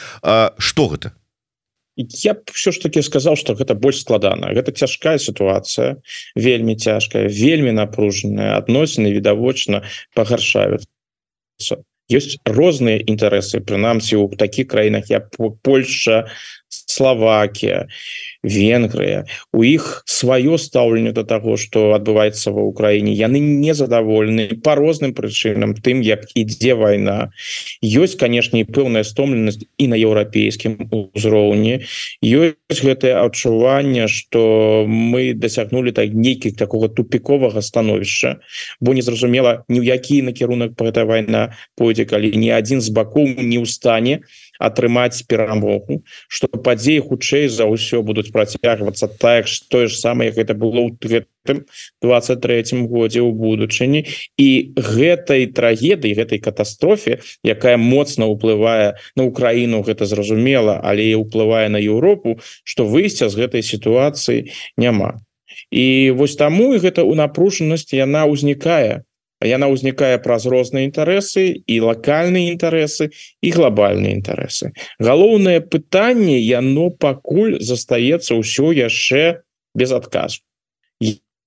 что 0.58 0.88
гэта 0.88 1.12
я 1.98 2.36
все 2.54 2.72
ж 2.72 2.80
таки 2.80 3.02
сказал 3.02 3.36
что 3.36 3.54
гэта 3.54 3.76
больш 3.76 4.00
складана 4.00 4.56
гэта 4.56 4.72
цяжкая 4.72 5.20
сітуацыя 5.20 6.00
вельмі 6.40 6.80
цяжкая 6.80 7.28
вельмі 7.28 7.76
напружаная 7.76 8.56
адносіны 8.56 9.12
відавочна 9.12 9.84
пагаршаюцца 10.16 11.84
ёсць 12.08 12.40
розныя 12.48 13.04
інтарэсы 13.04 13.60
прынамсі 13.60 14.24
у 14.24 14.32
таких 14.40 14.72
краінах 14.72 15.12
я 15.12 15.20
Польша 15.62 16.32
Словакія 16.70 17.88
Венгрыя 18.44 19.26
у 19.52 19.64
іх 19.68 20.04
сваё 20.08 20.58
стаўленне 20.58 21.12
до 21.12 21.24
таго 21.28 21.58
что 21.58 21.92
адбываецца 21.98 22.54
ва 22.56 22.64
ўкраіне 22.72 23.12
яны 23.12 23.42
не 23.44 23.74
задаволены 23.76 24.56
по 24.64 24.76
розным 24.80 25.12
прычынам 25.18 25.76
тым 25.76 26.00
як 26.06 26.24
ідзе 26.40 26.78
вайна 26.80 27.36
ёсць 27.84 28.16
канешне 28.16 28.64
пэўная 28.64 29.04
стомленасць 29.04 29.66
і 29.78 29.90
на 29.92 30.00
еўрапейскім 30.00 30.88
узроўні 30.88 31.84
ёсць 32.24 32.84
гэтае 32.86 33.18
адчуванне 33.26 34.08
что 34.08 34.86
мы 34.88 35.34
дасягнули 35.34 35.92
так 35.92 36.16
нейкіх 36.16 36.56
такого 36.56 36.88
тупіковага 36.88 37.60
становішча 37.60 38.40
бо 38.80 38.96
незразумела 38.96 39.66
ні 39.68 39.82
ў 39.82 39.86
які 40.00 40.22
накірунак 40.22 40.80
по 40.80 40.88
эта 40.88 41.04
вайна 41.04 41.52
пойдзе 41.76 42.06
калі 42.06 42.32
ні 42.40 42.56
адзін 42.56 42.80
з 42.80 42.94
бакоў 42.96 43.36
не 43.36 43.60
ў 43.60 43.68
стане 43.68 44.24
атрымаць 44.60 45.24
перамогу 45.26 46.04
что 46.28 46.48
падзеі 46.48 47.02
хутчэй 47.08 47.48
за 47.48 47.66
ўсё 47.72 48.04
будуць 48.04 48.30
працягвацца 48.36 49.08
так 49.08 49.48
тое 49.72 49.88
ж 49.88 49.96
самае 49.96 50.30
гэта 50.36 50.54
было 50.54 50.92
гэтым 51.00 51.66
23 52.04 52.86
годзе 52.88 53.24
ў 53.24 53.32
будучыні. 53.34 54.06
І 54.38 54.76
гэтай 54.76 55.48
трагедыі 55.48 56.14
гэтай 56.14 56.40
катастрофе 56.44 57.24
якая 57.44 57.78
моцна 57.80 58.28
ўплывае 58.28 59.00
на 59.16 59.24
Украіну 59.24 59.82
гэта 59.82 60.06
зразумела 60.06 60.78
але 60.84 61.16
ўплывае 61.16 61.72
на 61.72 61.80
Еўропу 61.80 62.40
что 62.64 62.86
выйсця 62.86 63.32
з 63.32 63.40
гэтай 63.40 63.64
сітуацыі 63.64 64.52
няма. 64.78 65.24
І 65.72 66.12
вось 66.16 66.36
таму 66.36 66.76
і 66.76 66.82
гэта 66.84 67.04
у 67.04 67.16
напружанасці 67.16 67.98
яна 67.98 68.26
ўзнікае 68.30 69.08
яна 69.46 69.72
ўзнікае 69.72 70.20
праз 70.20 70.46
розныя 70.52 70.88
інтарэсы 70.90 71.64
і 71.64 71.76
лакальныя 71.80 72.52
інтарэсы 72.52 73.10
і 73.42 73.50
глобальныя 73.56 74.16
інтарэсы 74.16 74.72
галоўнае 75.00 75.60
пытанне 75.64 76.40
яно 76.40 76.90
пакуль 76.92 77.60
застаецца 77.64 78.36
ўсё 78.36 78.76
яшчэ 78.76 79.44
без 79.76 79.92
адказу 79.96 80.44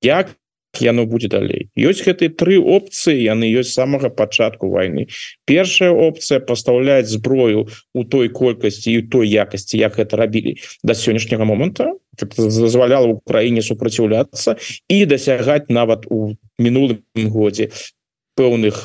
як 0.03 0.35
яно 0.81 1.07
будзе 1.07 1.29
далей? 1.29 1.69
Ёсць 1.77 2.05
гэтые 2.07 2.33
тры 2.33 2.57
опцыі 2.57 3.19
яны 3.21 3.51
ёсць 3.53 3.75
самага 3.77 4.09
пачатку 4.09 4.73
войны 4.73 5.09
першая 5.45 5.93
опцыя 5.93 6.41
пастаўляць 6.41 7.13
зброю 7.13 7.69
у 7.95 8.05
той 8.05 8.29
колькасці 8.29 8.93
і 8.93 9.03
той 9.13 9.29
якасці 9.29 9.79
як 9.79 9.99
это 9.99 10.17
рабілі. 10.17 10.57
До 10.83 10.95
сённяшняга 10.95 11.45
моманта 11.45 11.93
зазваляла 12.37 13.07
Украіне 13.09 13.63
супраціўляцца 13.63 14.57
і 14.89 15.07
дасягаць 15.07 15.69
нават 15.69 16.07
у 16.09 16.37
мінулым 16.59 17.03
годзе 17.29 17.69
пэўных 18.37 18.85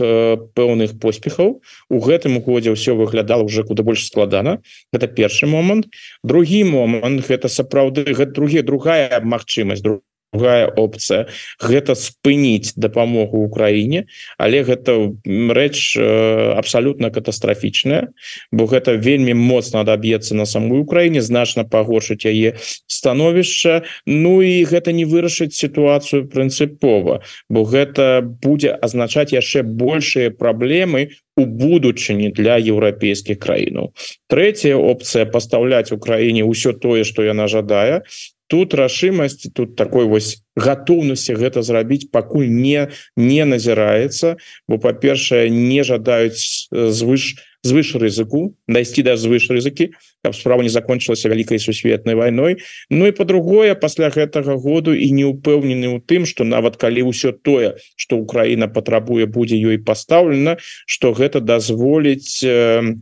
пэўных 0.55 0.99
поспехаў. 0.99 1.61
У 1.89 1.97
гэтым 2.03 2.39
годзе 2.43 2.75
ўсё 2.75 2.99
выглядала 2.99 3.43
уже 3.43 3.63
куда 3.63 3.83
больш 3.83 4.03
складана. 4.07 4.59
Это 4.91 5.07
першы 5.07 5.47
момант. 5.47 5.87
Другі 6.23 6.63
момант 6.67 7.23
гэта 7.27 7.47
сапраўды 7.47 8.03
гэта 8.11 8.31
другі 8.35 8.61
другая 8.61 9.21
магчымасць 9.23 9.81
друг 9.81 10.03
другая 10.33 10.67
опцыя 10.67 11.27
гэта 11.61 11.95
спыніць 11.95 12.73
дапамогу 12.75 13.43
Украіне 13.43 14.05
але 14.37 14.63
гэта 14.63 15.15
рэч 15.25 15.97
абсалютна 15.97 17.09
катастрафічная 17.09 18.11
бо 18.51 18.67
гэта 18.67 18.93
вельмі 18.99 19.33
моцна 19.33 19.83
даб'ецца 19.83 20.35
на 20.35 20.45
самой 20.45 20.83
Украіне 20.83 21.21
значна 21.21 21.63
пагоршыць 21.63 22.25
яе 22.27 22.59
становішча. 22.87 23.83
Ну 24.05 24.41
і 24.41 24.63
гэта 24.65 24.91
не 24.91 25.05
вырашыць 25.05 25.55
сітуацыю 25.55 26.27
прынцыпова 26.27 27.21
бо 27.49 27.59
гэта 27.63 28.21
будзе 28.21 28.75
азначаць 28.75 29.33
яшчэ 29.33 29.63
большыя 29.63 30.31
праблемы 30.31 31.09
у 31.37 31.45
будучыні 31.45 32.33
для 32.33 32.57
еўрапейскіх 32.57 33.37
краінаў. 33.39 33.93
Трэцяя 34.27 34.75
опцыя 34.75 35.25
пастаўляць 35.29 35.93
Украіне 35.93 36.43
ўсё 36.43 36.73
тое 36.73 37.05
што 37.05 37.23
яна 37.23 37.47
жадае 37.47 38.03
тут 38.47 38.73
рашымасць 38.73 39.47
тут 39.53 39.75
такой 39.75 40.05
вось 40.05 40.43
готовнасці 40.55 41.35
гэта 41.35 41.61
зрабіць 41.61 42.09
пакуль 42.11 42.47
не 42.47 42.87
не 43.15 43.43
назіраецца 43.45 44.37
бо 44.67 44.79
па-першае 44.79 45.49
не 45.51 45.83
жадаюць 45.83 46.71
звыш 46.71 47.35
звыш 47.67 47.95
рызыку 47.99 48.55
дайсці 48.67 49.03
да 49.03 49.17
звыш 49.19 49.49
рызыкі 49.51 49.91
каб 50.23 50.35
справа 50.35 50.63
не 50.63 50.71
закончылася 50.71 51.29
вялікай 51.29 51.59
сусветнай 51.59 52.15
вайной. 52.15 52.57
Ну 52.89 53.07
і 53.07 53.11
по-другое 53.11 53.75
пасля 53.75 54.09
гэтага 54.09 54.55
году 54.55 54.95
і 54.95 55.11
не 55.11 55.27
упэўнены 55.27 55.91
ў 55.91 55.99
тым 56.01 56.25
что 56.25 56.43
нават 56.43 56.79
калі 56.79 57.11
ўсё 57.11 57.35
тое 57.35 57.75
что 57.95 58.17
Украіна 58.17 58.67
патрабуе 58.67 59.27
будзе 59.27 59.59
ёй 59.59 59.77
пастаўлена 59.77 60.57
что 60.87 61.11
гэта 61.11 61.43
дазволіць 61.43 62.43
э, 62.43 62.95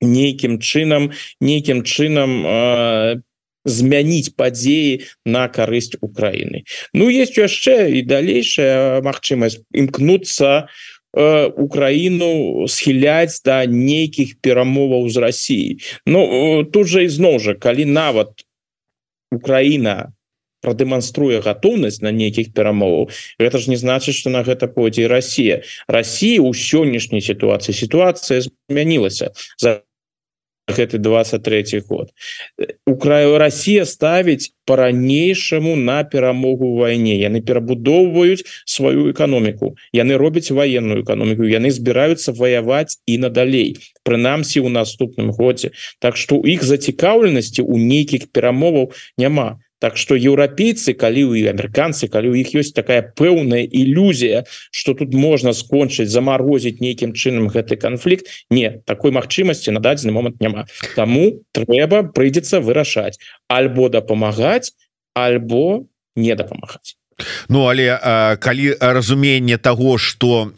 нейкім 0.00 0.60
чынам 0.60 1.12
нейкім 1.40 1.82
чынам 1.82 2.42
по 2.44 3.20
э, 3.20 3.33
змяніць 3.64 4.36
падзеі 4.36 5.04
на 5.24 5.48
карысць 5.48 5.96
Украіны. 6.00 6.64
Ну 6.92 7.08
есть 7.08 7.38
яшчэ 7.38 7.90
і 7.96 8.02
далейшая 8.04 9.00
магчымасць 9.00 9.64
імкнуцца 9.72 10.68
э, 11.16 11.48
Украіну 11.48 12.68
схіляць 12.68 13.40
да 13.44 13.64
нейкіх 13.66 14.36
перамоваў 14.40 15.08
з 15.08 15.16
Росіі 15.16 15.70
Ну 16.06 16.64
тут 16.64 16.86
жа 16.88 17.08
ізноў 17.08 17.40
жа 17.40 17.54
калі 17.54 17.84
нават 17.88 18.44
Украіна 19.32 20.12
продемонструе 20.64 21.40
готовнасць 21.44 22.00
на 22.00 22.12
нейкіх 22.12 22.52
перамоваў 22.52 23.08
это 23.38 23.58
ж 23.58 23.72
не 23.72 23.76
значыць 23.76 24.16
что 24.16 24.30
на 24.30 24.44
гэта 24.44 24.68
пойдзе 24.68 25.08
Россия 25.08 25.62
Россия 25.88 26.40
у 26.40 26.52
сённяшняй 26.52 27.20
сітуацыі 27.20 27.72
сітуацыя 27.72 28.44
змянілася. 28.44 29.32
За 29.56 29.84
гэты 30.68 30.98
23 30.98 31.80
год. 31.88 32.10
У 32.86 32.96
краю 32.96 33.38
Россия 33.38 33.84
ставіць 33.84 34.52
по-ранейшаму 34.64 35.76
на 35.76 36.04
перамогу 36.04 36.76
войне. 36.76 37.20
Яны 37.20 37.40
перабудоўваюць 37.44 38.44
сваю 38.64 39.12
эканоміку 39.12 39.76
яны 39.92 40.16
робяць 40.16 40.50
военную 40.50 41.02
эканоміку 41.04 41.44
яны 41.44 41.70
збіраюцца 41.70 42.32
ваяваць 42.32 42.98
і 43.06 43.18
надалей 43.18 43.76
прынамсі 44.04 44.60
у 44.60 44.68
наступным 44.68 45.30
годзе 45.30 45.70
Так 45.98 46.16
что 46.16 46.36
у 46.36 46.46
іх 46.46 46.64
зацікаўленасці 46.64 47.62
у 47.62 47.76
нейкіх 47.76 48.32
перамоваў 48.32 48.92
няма 49.18 49.60
Так 49.80 49.96
что 49.96 50.16
еўрапейцы 50.16 50.94
калі 50.94 51.24
у 51.28 51.34
амерыканцы 51.34 52.08
калі 52.08 52.32
у 52.32 52.36
іх 52.38 52.54
ёсць 52.54 52.72
такая 52.72 53.02
пэўная 53.02 53.64
ілюзія 53.66 54.44
что 54.70 54.94
тут 54.94 55.14
можна 55.14 55.52
скончыць 55.52 56.08
замарозіць 56.08 56.80
нейкім 56.80 57.12
чынам 57.12 57.48
гэты 57.48 57.76
канфлікт 57.76 58.30
не 58.50 58.80
такой 58.86 59.10
магчымасці 59.10 59.74
на 59.76 59.80
дадзены 59.80 60.12
момант 60.12 60.40
няма 60.40 60.66
Таму 60.94 61.44
трэба 61.52 62.14
прыйдзецца 62.14 62.60
вырашаць 62.60 63.18
альбо 63.48 63.88
дапамагаць 63.88 64.72
альбо 65.14 65.86
не 66.16 66.34
дапамагаць 66.34 66.96
Ну 67.48 67.66
але 67.68 67.98
а, 68.02 68.36
калі 68.36 68.74
разуменне 68.80 69.56
того 69.58 69.98
что 69.98 70.50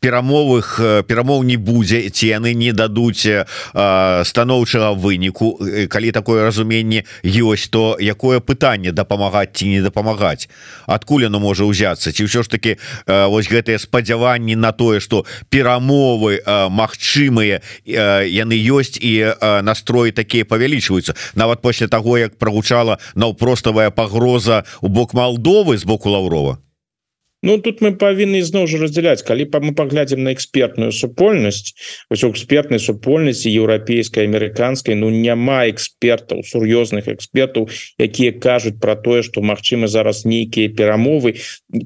перамовых 0.00 0.78
перамоў 1.06 1.42
не 1.42 1.56
будзе 1.56 2.10
ці 2.10 2.26
яны 2.26 2.54
не 2.54 2.72
дадуць 2.72 3.26
станоўчага 3.72 4.92
выніку 4.94 5.58
калі 5.88 6.12
такое 6.12 6.46
разуменне 6.46 7.04
ёсць 7.24 7.68
то 7.70 7.96
якое 7.98 8.40
пытанне 8.40 8.92
дапамагаць 8.92 9.52
ці 9.54 9.68
не 9.68 9.82
дапамагаць? 9.82 10.48
Адкуль 10.86 11.26
оно 11.26 11.40
можа 11.40 11.64
ўзяцца? 11.66 12.12
Ці 12.12 12.30
ўсё 12.30 12.42
ж 12.42 12.48
таки 12.48 12.78
вось 13.06 13.50
гэтыя 13.50 13.78
спадзяванні 13.78 14.54
на 14.54 14.72
тое 14.72 15.00
что 15.00 15.26
перамовы 15.50 16.42
магчымыя 16.46 17.62
яны 17.86 18.54
ёсць 18.54 18.98
і 19.02 19.34
настроі 19.62 20.12
такія 20.12 20.44
павялічваюцца. 20.44 21.14
Нават 21.34 21.62
пасля 21.62 21.88
того 21.88 22.18
як 22.18 22.38
прогучала 22.38 22.98
наўпроставая 23.14 23.90
пагроза 23.90 24.64
у 24.80 24.88
бок 24.88 25.14
Малдовы 25.14 25.71
з 25.76 25.84
боку 25.84 26.10
Лаўрова 26.10 26.58
Ну 27.44 27.58
тут 27.58 27.80
мы 27.82 27.90
павінны 27.98 28.38
зноў 28.46 28.68
жа 28.70 28.78
раздзяляць 28.78 29.26
калі 29.26 29.48
па 29.50 29.58
мы 29.58 29.72
паглядзім 29.78 30.22
на 30.22 30.32
экспертную 30.36 30.92
супольнасць 30.94 31.74
вось 32.06 32.22
у 32.22 32.30
экспертнай 32.30 32.78
супольнасці 32.78 33.50
еўрапейскай 33.50 34.30
амерыканскай 34.30 34.94
Ну 34.94 35.10
няма 35.10 35.66
экспертаў 35.72 36.46
сур'ёзных 36.46 37.10
экспертаў 37.10 37.66
якія 37.98 38.38
кажуць 38.46 38.78
про 38.78 38.94
тое 38.94 39.26
что 39.26 39.42
магчымы 39.42 39.90
зараз 39.90 40.22
нейкія 40.24 40.70
перамовы 40.70 41.34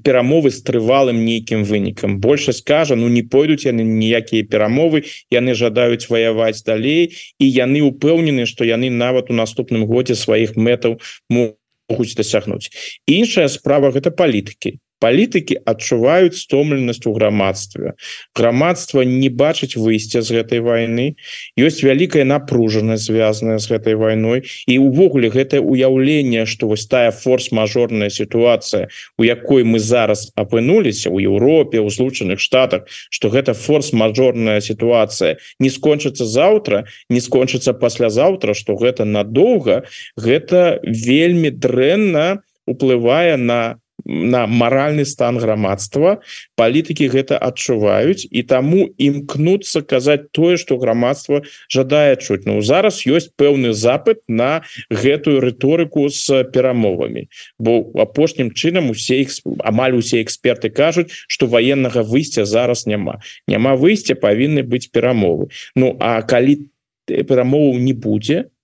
перамовы 0.05 0.53
з 0.53 0.61
трывалым 0.61 1.25
нейкім 1.25 1.65
вынікам. 1.65 2.21
Большасць 2.21 2.61
кажа 2.61 2.97
Ну 2.97 3.09
не 3.09 3.23
пойдуць 3.25 3.65
яны 3.65 3.81
ніякія 3.81 4.45
перамовы 4.45 5.05
яны 5.33 5.57
жадаюць 5.57 6.13
ваяваць 6.13 6.69
далей 6.69 7.17
і 7.41 7.47
яны 7.49 7.81
упэўнены 7.81 8.45
что 8.45 8.69
яны 8.69 8.93
нават 8.93 9.33
у 9.33 9.41
наступным 9.41 9.89
годзе 9.89 10.21
сваіх 10.21 10.53
мэтаў 10.57 11.01
могуць 11.33 11.57
могуць 11.91 12.15
дасягнуць 12.19 12.71
іншая 13.19 13.47
справа 13.57 13.93
гэта 13.97 14.11
палітыкі 14.21 14.77
палітыкі 15.07 15.63
адчуваюць 15.63 16.35
стомленасць 16.35 17.07
у 17.07 17.13
грамадстве. 17.15 17.95
Грамадства 18.35 19.07
не 19.07 19.31
бачыць 19.31 19.79
выйсця 19.79 20.19
з 20.27 20.43
гэтай 20.43 20.59
войны 20.59 21.15
ёсць 21.55 21.87
вялікая 21.87 22.27
напружанасць 22.27 23.07
звязаная 23.07 23.63
з 23.63 23.71
гэтай 23.71 23.95
войной 23.95 24.43
і 24.67 24.79
увогуле 24.83 25.31
гэтае 25.31 25.63
уяўленне 25.63 26.43
что 26.51 26.67
вось 26.67 26.91
тая 26.91 27.15
форс-мажорная 27.15 28.11
сітуацыя 28.11 28.91
у 29.15 29.23
якой 29.23 29.63
мы 29.63 29.79
зараз 29.79 30.35
апынуліся 30.35 31.15
у 31.15 31.23
Еўропе 31.23 31.79
у 31.79 31.87
злучаных 31.87 32.43
штатах 32.43 32.91
что 32.91 33.31
гэта 33.31 33.55
форс-мажорная 33.55 34.59
сітуацыя 34.59 35.39
не 35.63 35.71
скончыцца 35.71 36.27
заўтра 36.27 36.91
не 37.09 37.23
скончыцца 37.23 37.79
паслязаўтра 37.79 38.59
что 38.59 38.75
гэта 38.75 39.07
надоўга 39.07 39.87
гэта 40.19 40.83
вельмі 40.83 41.55
дрэнна 41.55 42.43
уплывае 42.67 43.37
на 43.39 43.79
на 44.07 44.47
маральны 44.47 45.05
стан 45.05 45.39
грамадства 45.39 46.23
палітыкі 46.55 47.11
гэта 47.11 47.39
адчуваюць 47.43 48.31
і 48.31 48.43
таму 48.47 48.87
імкнуцца 48.97 49.83
казаць 49.83 50.31
тое 50.31 50.57
что 50.57 50.79
грамадства 50.79 51.43
жадае 51.69 52.17
чуць. 52.17 52.47
Ну 52.47 52.63
зараз 52.63 53.03
ёсць 53.07 53.35
пэўны 53.35 53.75
запыт 53.75 54.23
на 54.29 54.63
гэтую 54.91 55.43
рыторыку 55.43 56.09
с 56.09 56.31
перамовамі 56.55 57.27
бо 57.59 57.83
апошнім 57.99 58.55
чынам 58.55 58.91
усе 58.95 59.27
іх 59.27 59.35
амаль 59.61 59.99
усе 59.99 60.23
эксперты 60.23 60.71
кажуць 60.71 61.11
что 61.27 61.47
военнага 61.47 62.07
выйсця 62.07 62.47
зараз 62.47 62.87
няма. 62.87 63.21
Няма 63.51 63.75
выйсця 63.75 64.15
павінны 64.15 64.63
быць 64.63 64.87
перамовы. 64.89 65.51
Ну 65.75 65.97
а 66.01 66.23
калі 66.23 66.71
перамову 67.07 67.79
не 67.79 67.93
будзе 67.93 68.43
то 68.43 68.56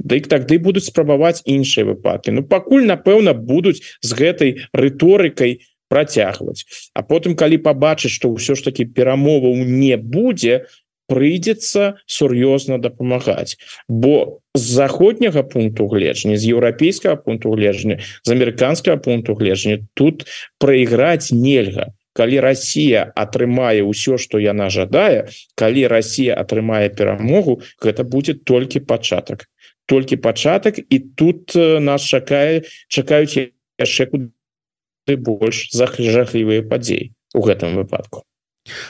Дык 0.00 0.28
тады 0.32 0.58
будуць 0.58 0.88
спрабаваць 0.88 1.44
іншыя 1.44 1.84
выпадкі 1.84 2.32
Ну 2.32 2.42
пакуль 2.42 2.88
напэўна 2.88 3.34
будуць 3.34 3.80
з 4.00 4.10
гэтай 4.16 4.56
рыторыкай 4.72 5.60
працягваць. 5.90 6.64
А 6.94 7.02
потым 7.02 7.34
калі 7.36 7.58
пабачыць 7.58 8.14
што 8.14 8.30
ўсё 8.30 8.54
ж 8.54 8.70
таки 8.70 8.86
перамоваў 8.86 9.58
не 9.66 9.96
будзе 9.98 10.64
прыйдзецца 11.10 11.98
сур'ёзна 12.06 12.78
дапамагаць. 12.78 13.58
Бо 13.90 14.40
з 14.54 14.64
заходняга 14.78 15.42
пункту 15.42 15.90
гледжання 15.90 16.38
з 16.38 16.54
еўрапейскага 16.54 17.18
пункту 17.18 17.50
гледжання 17.58 17.98
з 18.22 18.28
амерыканскага 18.30 19.02
пункту 19.02 19.34
гледжання 19.34 19.82
тут 19.94 20.24
прайграць 20.62 21.34
нельга. 21.34 21.90
Калі 22.14 22.40
Росія 22.42 23.10
атрымае 23.14 23.82
ўсё 23.86 24.18
что 24.18 24.38
яна 24.38 24.70
жадае 24.70 25.30
калі 25.58 25.86
Росія 25.90 26.38
атрымае 26.38 26.90
перамогу 26.94 27.62
гэта 27.82 28.06
будзе 28.06 28.34
толькі 28.34 28.86
пачатак 28.86 29.50
толькі 29.90 30.22
пачатак 30.22 30.78
і 30.78 30.98
тут 31.18 31.58
нас 31.58 32.06
чакае 32.06 32.62
чакаюць 32.86 33.50
яшчэ 33.82 34.06
куды 34.14 35.18
больш 35.18 35.66
захлежахлівыя 35.74 36.62
падзеі 36.62 37.10
у 37.34 37.42
гэтым 37.42 37.74
выпадку. 37.74 38.22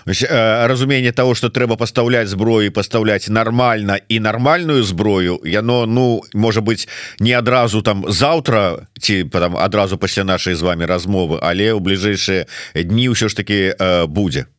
Разуменне 0.05 1.13
того 1.13 1.35
что 1.35 1.49
трэба 1.49 1.77
пастаўляць 1.77 2.29
зброю 2.29 2.73
пастаўляць 2.73 3.29
нормально 3.29 3.97
і 4.09 4.21
нормальную 4.21 4.83
зброю 4.83 5.41
яно 5.45 5.87
ну 5.87 6.23
может 6.35 6.65
быть 6.65 6.89
не 7.21 7.33
адразу 7.33 7.83
там 7.83 8.05
завтра 8.09 8.87
ці 9.01 9.25
потом 9.25 9.57
адразу 9.57 9.97
пасля 9.99 10.25
нашай 10.25 10.55
з 10.55 10.63
вами 10.63 10.85
размовы 10.85 11.39
але 11.41 11.73
ў 11.73 11.81
бліжэйшыя 11.81 12.45
дні 12.75 13.15
ўсё 13.15 13.31
ж 13.31 13.37
таки 13.37 13.73
будзе 14.11 14.51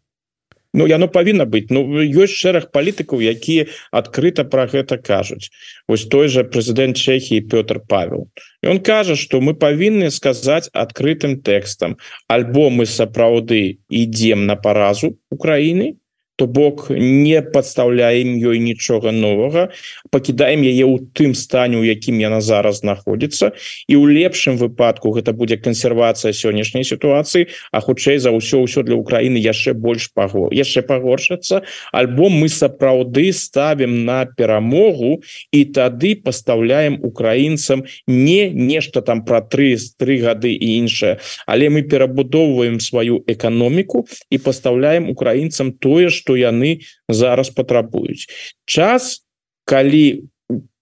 Ну 0.74 0.88
яно 0.88 1.08
павінна 1.08 1.46
быць 1.46 1.68
Ну 1.70 1.84
ёсць 2.02 2.36
шэраг 2.36 2.72
палітыкаў 2.72 3.22
якія 3.22 3.68
адкрыта 3.92 4.44
про 4.44 4.68
гэта 4.72 4.98
кажуць 4.98 5.52
ось 5.88 6.06
той 6.06 6.28
же 6.28 6.44
прэзідэнт 6.44 6.98
Чехії 6.98 7.42
Пётр 7.42 7.82
Павел. 7.88 8.30
Он 8.64 8.80
кажа 8.80 9.16
что 9.16 9.42
мы 9.42 9.54
павінны 9.54 10.12
сказаць 10.12 10.70
адкрытым 10.74 11.42
тэкстам 11.42 11.98
альбо 12.28 12.70
мы 12.70 12.86
сапраўды 12.86 13.80
ідзем 13.90 14.46
на 14.46 14.56
паразу 14.56 15.18
Украіны 15.30 16.01
то 16.42 16.48
бок 16.48 16.90
не 16.90 17.42
подставляем 17.42 18.34
ёй 18.34 18.58
нічога 18.58 19.12
новага 19.14 19.70
пакідаем 20.10 20.66
яе 20.66 20.90
ў 20.90 21.14
тым 21.14 21.38
стане 21.38 21.78
у 21.78 21.86
якім 21.86 22.18
яна 22.18 22.42
зараз 22.42 22.82
знаходіцца 22.82 23.54
і 23.86 23.94
ў 23.94 24.10
лепшым 24.10 24.58
выпадку 24.58 25.14
гэта 25.14 25.38
будзе 25.38 25.62
кансервацыя 25.62 26.34
сённяшняй 26.34 26.82
сітуацыі 26.82 27.46
а 27.70 27.78
хутчэй 27.78 28.18
за 28.18 28.34
ўсё 28.34 28.66
ўсё 28.66 28.82
для 28.82 28.98
Украіны 28.98 29.38
яшчэ 29.38 29.78
больш 29.78 30.10
паго 30.18 30.50
яшчэ 30.50 30.82
пагоршацца 30.82 31.62
альбо 31.94 32.34
мы 32.34 32.50
сапраўды 32.50 33.30
ставім 33.38 34.02
на 34.10 34.26
перамогу 34.26 35.22
і 35.54 35.62
тады 35.78 36.18
пастаўляем 36.18 36.98
украінцам 37.06 37.86
не 38.10 38.50
нешта 38.50 39.06
там 39.06 39.22
про 39.30 39.46
тры 39.46 39.78
тры 39.78 40.18
гады 40.26 40.58
і 40.58 40.74
іншае 40.82 41.22
але 41.46 41.70
мы 41.70 41.86
перабудоўваем 41.86 42.82
сваю 42.82 43.22
эканоміку 43.30 44.10
і 44.34 44.42
пастаўляем 44.42 45.06
украінцам 45.06 45.78
тое 45.78 46.10
что 46.10 46.31
што 46.32 46.40
яны 46.40 46.80
зараз 47.10 47.52
патрабуюць. 47.52 48.28
Час 48.66 49.24
калі 49.68 50.24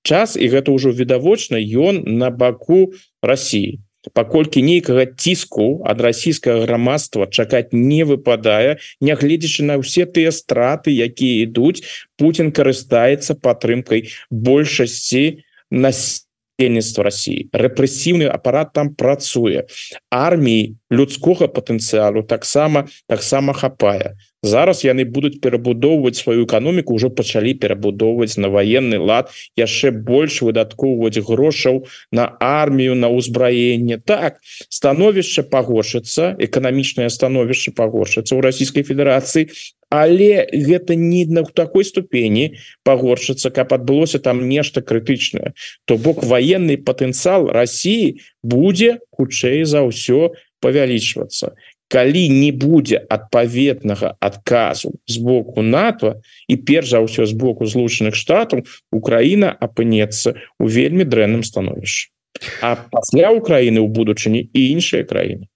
час 0.05 0.37
і 0.37 0.45
гэта 0.47 0.71
ўжо 0.71 0.93
відавочна 0.93 1.57
ён 1.57 2.05
на 2.05 2.29
баку 2.29 2.93
Росіі 3.21 3.81
паколькі 4.13 4.63
нейкага 4.63 5.05
ціску 5.11 5.83
ад 5.83 5.99
расійскага 6.01 6.63
грамадства 6.63 7.27
чакаць 7.27 7.73
не 7.73 8.05
выпадае 8.07 8.79
нягледзячы 9.01 9.65
на 9.67 9.75
ўсе 9.81 10.05
тыя 10.05 10.31
страты 10.31 10.93
якія 10.93 11.49
ідуць 11.49 11.83
Путін 12.15 12.53
карыстаецца 12.55 13.35
падтрымкай 13.35 14.07
большасці 14.31 15.43
насельніцтва 15.69 17.09
Росіі 17.09 17.51
рэпрэсіўны 17.51 18.31
апарат 18.31 18.71
там 18.71 18.95
працуе. 18.95 19.67
Арміі 20.09 20.79
людскога 20.89 21.51
патэнцыялу 21.51 22.23
таксама 22.23 22.87
таксама 23.11 23.53
хапае 23.53 24.15
зараз 24.43 24.83
яны 24.83 25.05
будуць 25.05 25.39
перабудоўваць 25.43 26.19
сваю 26.19 26.45
эканоміку 26.45 26.95
ўжо 26.95 27.09
пачалі 27.09 27.53
перабудоўваць 27.59 28.37
на 28.37 28.49
военны 28.49 28.99
лад 28.99 29.33
яшчэ 29.59 29.91
больш 29.91 30.41
выдаткоўваць 30.41 31.19
грошаў 31.19 31.85
на 32.11 32.35
армію 32.39 32.95
на 32.95 33.11
ўзбраенне. 33.11 33.99
Так 33.99 34.39
становішча 34.69 35.43
пагоршыцца 35.43 36.35
эканамічнае 36.39 37.09
становішча 37.09 37.75
пагоршыцца 37.75 38.35
ў 38.35 38.39
расійскай 38.47 38.83
федэрацыі 38.83 39.51
але 39.89 40.45
гэта 40.53 40.93
не 40.95 41.25
на 41.25 41.43
такой 41.43 41.83
ступені 41.83 42.61
пагоршыцца 42.85 43.49
каб 43.49 43.73
адбылося 43.73 44.19
там 44.21 44.47
нешта 44.47 44.81
крытычнае. 44.81 45.57
То 45.85 45.97
бок 45.97 46.23
военный 46.23 46.77
патэнцыял 46.77 47.49
Росіі 47.49 48.21
будзе 48.43 49.01
хутчэй 49.09 49.65
за 49.65 49.81
ўсё 49.83 50.37
павялічвацца 50.61 51.57
калі 51.89 52.23
не 52.29 52.51
будзе 52.53 53.01
адпаветнага 53.09 54.13
адказу 54.21 54.93
з 55.09 55.17
боку 55.17 55.65
НАТО 55.65 56.21
і 56.47 56.55
перш 56.55 56.93
за 56.93 57.01
ўсё 57.01 57.25
з 57.25 57.33
боку 57.33 57.65
злучаных 57.65 58.15
штатаў 58.15 58.63
Украіна 58.93 59.49
апынецца 59.57 60.37
у 60.61 60.69
вельмі 60.69 61.03
дрэнным 61.03 61.41
становішчы. 61.41 62.13
А 62.61 62.77
пасля 62.77 63.33
Украіны 63.33 63.81
ў 63.81 63.89
будучыні 63.89 64.47
і 64.53 64.61
іншыя 64.77 65.03
краіны 65.03 65.49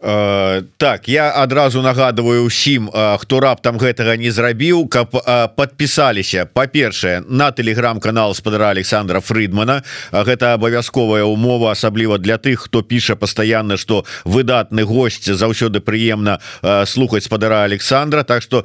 Э, 0.00 0.62
так 0.76 1.08
я 1.08 1.32
адразу 1.42 1.82
нагадываю 1.82 2.44
усім 2.46 2.86
хто 3.18 3.40
раптам 3.40 3.78
гэтага 3.82 4.14
не 4.14 4.30
зрабіў 4.30 4.86
каб 4.86 5.10
подпісаліся 5.58 6.46
па-першае 6.46 7.26
на 7.26 7.50
телеграм-канал 7.50 8.34
спадара 8.34 8.70
Александра 8.70 9.18
Фридмана 9.18 9.82
гэта 10.12 10.54
абавязковая 10.54 11.24
умова 11.24 11.72
асабліва 11.72 12.18
для 12.18 12.38
тых 12.38 12.70
хто 12.70 12.82
піша 12.82 13.16
постоянно 13.16 13.76
что 13.76 14.04
выдатны 14.24 14.84
гость 14.84 15.26
заўсёды 15.26 15.80
прыемна 15.80 16.38
слухаць 16.86 17.24
спадара 17.24 17.64
Александра. 17.64 18.22
Так 18.22 18.42
что 18.42 18.64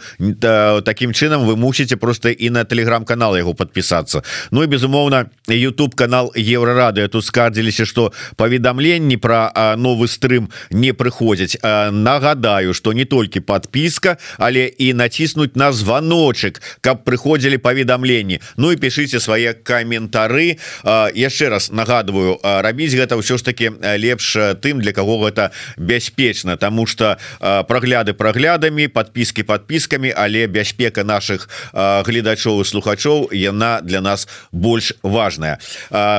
таким 0.85 1.13
чынам 1.13 1.45
вы 1.45 1.55
мусіце 1.55 1.97
просто 1.97 2.29
і 2.29 2.49
на 2.49 2.63
телеграм-канал 2.63 3.37
яго 3.37 3.53
подпісацца 3.53 4.21
Ну 4.51 4.63
і 4.63 4.67
безумоўна 4.67 5.25
YouTube 5.47 5.95
канал 5.95 6.31
еврорады 6.37 7.07
тут 7.07 7.25
скардзіліся 7.25 7.85
что 7.85 8.13
паведамленні 8.35 9.17
про 9.17 9.49
новы 9.77 10.07
стрым 10.07 10.49
не 10.69 10.93
не 10.93 10.93
прыходзяць 11.23 11.57
нагадаю 11.91 12.73
что 12.73 12.93
не 12.93 13.05
толькі 13.05 13.39
подпіска 13.39 14.17
але 14.37 14.67
і 14.67 14.93
націснуть 14.93 15.55
на 15.55 15.71
звоночек 15.71 16.61
каб 16.81 17.03
прыходзілі 17.03 17.57
паведамленні 17.57 18.39
Ну 18.57 18.71
і 18.71 18.75
пішыце 18.75 19.19
свае 19.19 19.53
каментары 19.53 20.59
яшчэ 20.83 21.49
раз 21.49 21.71
нагадываю 21.71 22.39
рабіць 22.43 22.91
гэта 22.91 23.15
ўсё 23.15 23.39
ж 23.39 23.43
таки 23.43 23.71
лепш 23.71 24.59
тым 24.59 24.83
для 24.83 24.91
кого 24.91 25.23
гэта 25.23 25.51
бяспечна. 25.77 26.57
Тому 26.57 26.85
что 26.85 27.17
прагляды 27.39 28.13
праглядамі 28.13 28.87
подпіски 28.87 29.43
подпіскамі 29.43 30.13
але 30.15 30.47
бяспека 30.47 31.03
наших 31.03 31.47
гледачоў 31.73 32.61
і 32.61 32.65
слухачоў 32.65 33.31
яна 33.31 33.81
для 33.81 34.01
нас 34.01 34.27
больш 34.51 34.93
важная. 35.03 35.57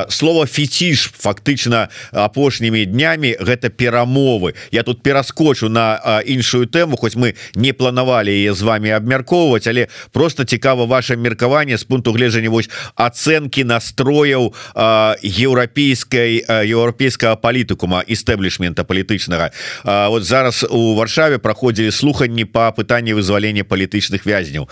Слово 0.08 0.46
фетиш 0.46 1.12
фактычна 1.12 1.88
апошнімі 2.12 2.86
днямі 2.86 3.36
гэта 3.40 3.68
перамовы. 3.68 4.54
Я 4.70 4.82
тут 4.82 4.93
пераскочу 4.94 5.68
на 5.68 6.20
іншую 6.26 6.66
тэму 6.66 6.96
хоць 6.96 7.16
мы 7.16 7.34
не 7.54 7.72
планавалі 7.72 8.30
яе 8.30 8.54
з 8.54 8.62
вами 8.62 8.90
абмяркоўваць 8.90 9.66
але 9.66 9.88
просто 10.12 10.44
цікава 10.44 10.84
ваше 10.84 11.16
меркаванне 11.16 11.78
з 11.78 11.84
пункту 11.84 12.12
гледжання 12.12 12.50
вось 12.50 12.70
ацэнкі 12.94 13.64
настрояў 13.64 14.54
еўрапейскай 15.22 16.44
еўрапейскага 16.48 17.36
палітыкума 17.36 18.02
істэблішмента 18.06 18.84
палітычнага. 18.84 19.50
Вот 19.84 20.24
зараз 20.24 20.66
у 20.70 20.94
варшаве 20.94 21.38
праходзілі 21.38 21.90
слуханні 21.90 22.44
по 22.44 22.72
пытанні 22.76 23.14
вызвалення 23.14 23.64
палітычных 23.64 24.26
вязняў 24.26 24.68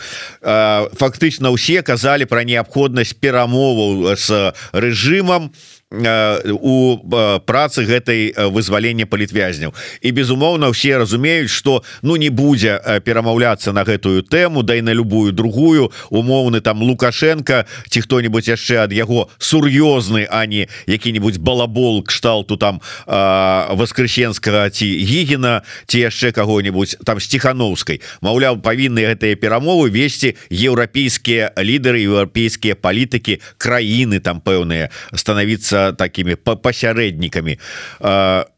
фактычна 0.96 1.50
ўсе 1.50 1.82
казалі 1.82 2.24
про 2.26 2.42
неабходнасць 2.42 3.14
перамоваў 3.14 4.16
с 4.16 4.54
рэжымам 4.72 5.52
у 5.92 6.98
працы 7.44 7.84
гэтай 7.84 8.32
вызвалення 8.48 9.06
палітвязняў. 9.06 9.74
І 10.00 10.12
безумоўна 10.12 10.70
все 10.72 10.98
разумеюць 10.98 11.50
что 11.50 11.84
ну 12.02 12.16
не 12.16 12.30
будзе 12.30 12.80
перамаўляцца 13.04 13.72
на 13.72 13.84
гэтую 13.84 14.22
тэму 14.24 14.62
да 14.62 14.74
і 14.74 14.82
на 14.82 14.94
любую 14.94 15.32
другую. 15.32 15.92
Умоўны 16.10 16.60
там 16.60 16.82
лукашенко 16.82 17.66
ці 17.90 18.00
хто-нибудь 18.00 18.48
яшчэ 18.48 18.88
ад 18.88 18.92
яго 18.92 19.28
сур'ёзны 19.38 20.26
а 20.30 20.46
не 20.46 20.68
які-нибудь 20.86 21.38
балабол 21.38 22.02
кшталту 22.02 22.56
там 22.56 22.80
воскресенскага 23.06 24.70
ці 24.70 24.86
гігена 24.86 25.62
ці 25.86 25.98
яшчэ 25.98 26.32
кого-нибудь 26.32 26.96
там 27.04 27.20
стихохановскай 27.20 28.00
Маўляў 28.22 28.64
павінны 28.64 29.04
гэтыя 29.12 29.36
перамовы 29.36 29.90
весці 29.90 30.36
еўрапейскія 30.48 31.52
лідары 31.60 32.00
еўрапейскія 32.00 32.74
палітыкі 32.80 33.40
краіны 33.58 34.20
там 34.20 34.40
пэўныя 34.40 34.88
становіцца 35.12 35.81
такими 35.90 36.38
пасярэднікамі. 36.38 37.58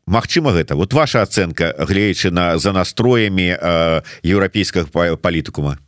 Мачыма 0.04 0.52
гэта? 0.52 0.76
Вот 0.76 0.92
ваша 0.92 1.24
ацэнка 1.24 1.72
глеючы 1.88 2.28
на 2.28 2.58
за 2.60 2.76
настроямі 2.76 3.56
еўрапейскага 4.20 5.16
палітыкума? 5.16 5.80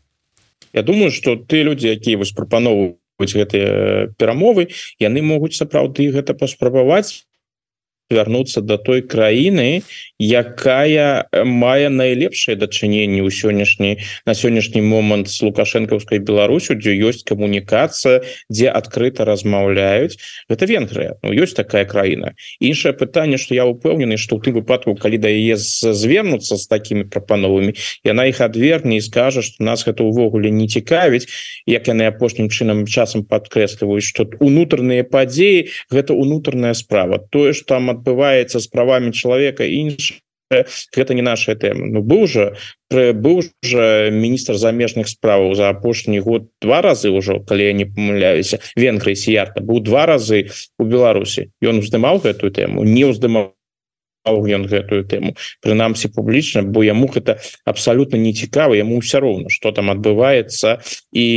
Я 0.73 0.83
думаю 0.83 1.11
что 1.13 1.37
ты 1.37 1.63
людзі 1.63 1.93
якія 1.93 2.17
вось 2.17 2.33
прапаноўваюць 2.33 3.37
гэтыя 3.37 4.13
перамовы 4.17 4.73
яны 5.01 5.21
могуць 5.21 5.57
сапраўды 5.57 6.09
гэта 6.13 6.33
паспрабаваць 6.33 7.29
вярнуцца 8.11 8.61
до 8.61 8.77
той 8.79 9.03
краіны 9.03 9.83
якая 10.19 11.29
мае 11.45 11.89
найлепшае 11.93 12.57
дачыненне 12.57 13.21
ў 13.21 13.29
сённяшні 13.29 14.01
на 14.25 14.33
сённяшні 14.33 14.81
момант 14.81 15.29
с 15.29 15.45
лукашэнкаўскай 15.45 16.25
Беларусю 16.25 16.77
дзе 16.81 16.97
ёсць 16.97 17.21
камунікацыя 17.29 18.25
дзе 18.49 18.69
адкрыта 18.73 19.29
размаўляюць 19.29 20.17
гэта 20.49 20.65
Венгрыя. 20.65 21.21
Ну 21.23 21.37
ёсць 21.37 21.53
такая 21.53 21.85
краіна. 21.85 22.33
Іншае 22.61 22.97
пытанне 22.97 23.37
что 23.37 23.53
я 23.53 23.69
упэўнены 23.69 24.17
что 24.17 24.41
ты 24.41 24.57
выпадку 24.57 24.97
калі 24.97 25.21
да 25.21 25.29
яе 25.29 25.57
звернуцца 25.61 26.57
з 26.57 26.65
такими 26.67 27.05
прапановамі 27.05 27.77
яна 28.05 28.25
іх 28.25 28.41
адверне 28.41 28.97
і 28.97 29.05
скажа 29.05 29.45
что 29.45 29.61
нас 29.65 29.85
гэта 29.85 30.01
увогуле 30.01 30.49
не 30.49 30.65
цікавіць 30.65 31.29
як 31.69 31.93
яны 31.93 32.09
апошнім 32.09 32.49
чынам 32.49 32.89
часам 32.89 33.29
подкрэсліваюць 33.29 34.09
что 34.09 34.25
унутраныя 34.41 35.05
падзеі 35.05 35.69
гэта 35.93 36.17
унутраная 36.17 36.73
справа. 36.73 37.21
Тое 37.21 37.53
что 37.53 37.77
там 37.77 37.93
адбываецца 37.93 38.65
з 38.65 38.67
правамі 38.73 39.13
чалавека 39.13 39.67
інша 39.67 40.06
гэта 40.51 41.15
не 41.15 41.23
наша 41.23 41.55
тэма 41.59 41.87
Ну 41.91 42.03
быў 42.03 42.29
уже 42.29 42.55
быў 42.91 43.43
уже 43.43 44.11
міністр 44.15 44.55
замежных 44.55 45.09
справаў 45.09 45.55
за 45.59 45.71
апошні 45.75 46.21
год 46.21 46.47
два 46.63 46.83
разы 46.83 47.11
ўжо 47.11 47.43
калі 47.43 47.67
я 47.67 47.73
не 47.73 47.87
памыляюся 47.87 48.63
венгры 48.77 49.17
сіярта 49.19 49.61
быў 49.61 49.83
два 49.83 50.07
разы 50.07 50.55
у 50.79 50.85
Беларусі 50.87 51.51
ён 51.63 51.83
уздымаў 51.83 52.23
гэтую 52.23 52.55
тэму 52.55 52.87
не 52.87 53.05
ўздымаў 53.11 53.56
ён 54.27 54.67
гэтую 54.67 55.07
тэму 55.07 55.37
прынамсі 55.63 56.11
публічна 56.11 56.63
бо 56.67 56.83
яму 56.83 57.07
гэта 57.07 57.39
абсалютна 57.65 58.19
не 58.19 58.33
цікава 58.33 58.75
яму 58.75 58.99
ўсё 58.99 59.23
роўна 59.23 59.49
что 59.49 59.73
там 59.73 59.91
адбываецца 59.91 60.83
і 61.13 61.29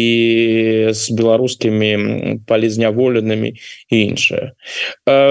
з 0.92 1.04
беларускімі 1.14 2.44
палізняволенымі 2.50 3.54
і 3.90 3.96
іншае 4.10 4.58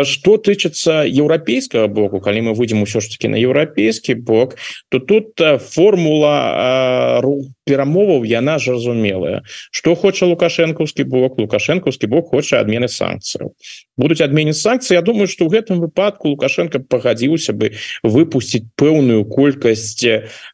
что 0.05 0.39
тычыцца 0.39 1.03
еўрапейскага 1.05 1.89
боку 1.89 2.21
калі 2.21 2.51
мы 2.51 2.53
выйдзем 2.55 2.83
усё 2.83 3.01
ж 3.01 3.11
таки 3.11 3.29
на 3.29 3.37
еўрапейскі 3.37 4.15
бок 4.15 4.57
то 4.89 4.99
тут 4.99 5.35
формула 5.61 7.21
рух 7.23 7.47
перамоваў 7.69 8.25
яна 8.25 8.57
ж 8.59 8.73
разумелая 8.73 9.45
что 9.71 9.95
хоча 9.95 10.27
лукашэнкаўскі 10.27 11.05
бок. 11.05 11.39
Лукашэнкаўскі 11.39 12.07
бок 12.09 12.33
хоча 12.33 12.61
адмены 12.61 12.89
санкцыяў. 12.89 13.53
Будуць 13.97 14.21
адмене 14.25 14.53
санкцыі 14.53 14.97
Я 14.99 15.03
думаю 15.03 15.29
что 15.29 15.45
ў 15.45 15.61
гэтым 15.61 15.81
выпадку 15.85 16.33
лукашенко 16.33 16.81
пагадзіўся 16.81 17.53
бы 17.53 17.77
выпусціць 18.03 18.65
пэўную 18.77 19.29
колькасць 19.29 20.01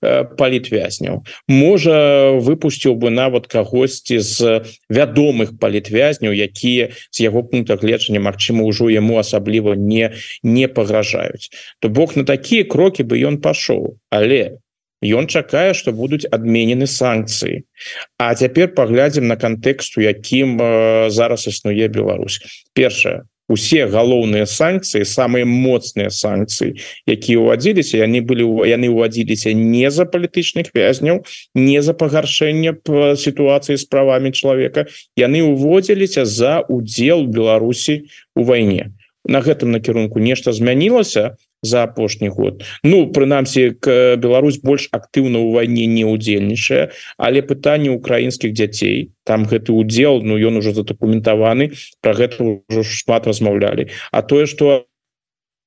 палітвязняў. 0.02 1.22
Можа 1.48 2.34
выпусціў 2.40 2.98
бы 2.98 3.10
нават 3.10 3.46
кагосьці 3.46 4.18
з 4.18 4.64
вядомых 4.90 5.58
палітвязняў 5.60 6.34
якія 6.34 6.90
з 7.10 7.16
яго 7.20 7.42
пункта 7.46 7.76
гледжання 7.76 8.20
Мачыма 8.20 8.64
ўжо 8.64 8.90
яму 8.90 9.18
асабліва 9.20 9.76
не 9.76 10.12
не 10.42 10.66
пагражаюць. 10.68 11.50
То 11.80 11.88
бок 11.88 12.16
на 12.16 12.24
такія 12.24 12.64
крокі 12.64 13.04
бы 13.04 13.20
ён 13.20 13.38
пашоў. 13.40 14.00
Але 14.10 14.63
ён 15.04 15.28
чакае 15.28 15.74
что 15.74 15.92
будуць 15.92 16.24
адменены 16.30 16.86
санкцыі. 16.88 17.64
А 18.18 18.34
цяпер 18.34 18.72
паглядзім 18.74 19.28
на 19.28 19.36
кантэксту 19.36 20.00
якім 20.00 20.58
э, 20.60 21.10
зараз 21.10 21.46
існуе 21.46 21.88
Беларусь. 21.88 22.40
Першае. 22.72 23.28
Усе 23.44 23.84
галоўныя 23.92 24.48
санкцыі 24.48 25.04
самыя 25.04 25.44
моцныя 25.44 26.08
санкцыі 26.08 26.80
якія 27.04 27.44
ўвадзіліся 27.44 28.00
яны 28.00 28.24
былі 28.24 28.48
яны 28.64 28.88
ўвадзіліся 28.88 29.52
не 29.52 29.84
за 29.92 30.08
палітычных 30.08 30.72
вязняў 30.72 31.20
не 31.52 31.82
за 31.84 31.92
пагаршэнне 31.92 32.72
сітуацыі 33.20 33.76
з 33.76 33.84
правамі 33.84 34.32
чалавека. 34.32 34.88
Яны 35.20 35.44
ўводзіліся 35.44 36.24
за 36.24 36.64
удзел 36.72 37.28
Беларусі 37.28 38.08
у 38.32 38.48
вайне. 38.48 38.96
На 39.28 39.44
гэтым 39.44 39.76
накірунку 39.76 40.24
нешта 40.24 40.52
змянілася 40.52 41.36
за 41.64 41.84
апошні 41.88 42.28
год. 42.28 42.62
Ну 42.84 43.10
прынамсі 43.10 43.74
к 43.80 44.16
Беларусь 44.20 44.60
больш 44.60 44.88
актыўна 44.92 45.40
ў 45.40 45.56
вайне 45.56 45.88
не 45.88 46.04
удзельнічае 46.04 46.92
але 47.16 47.42
пытанне 47.42 47.90
украінскіх 47.90 48.52
дзяцей 48.52 49.10
там 49.24 49.48
гэты 49.48 49.72
удзел 49.72 50.20
Ну 50.22 50.36
ён 50.38 50.56
уже 50.60 50.72
задакументаваны 50.72 51.72
про 52.00 52.12
гэта 52.14 52.36
ўжо 52.68 52.82
шмат 52.84 53.26
размаўлялі. 53.26 53.88
А 54.12 54.22
тое 54.22 54.46
что 54.46 54.86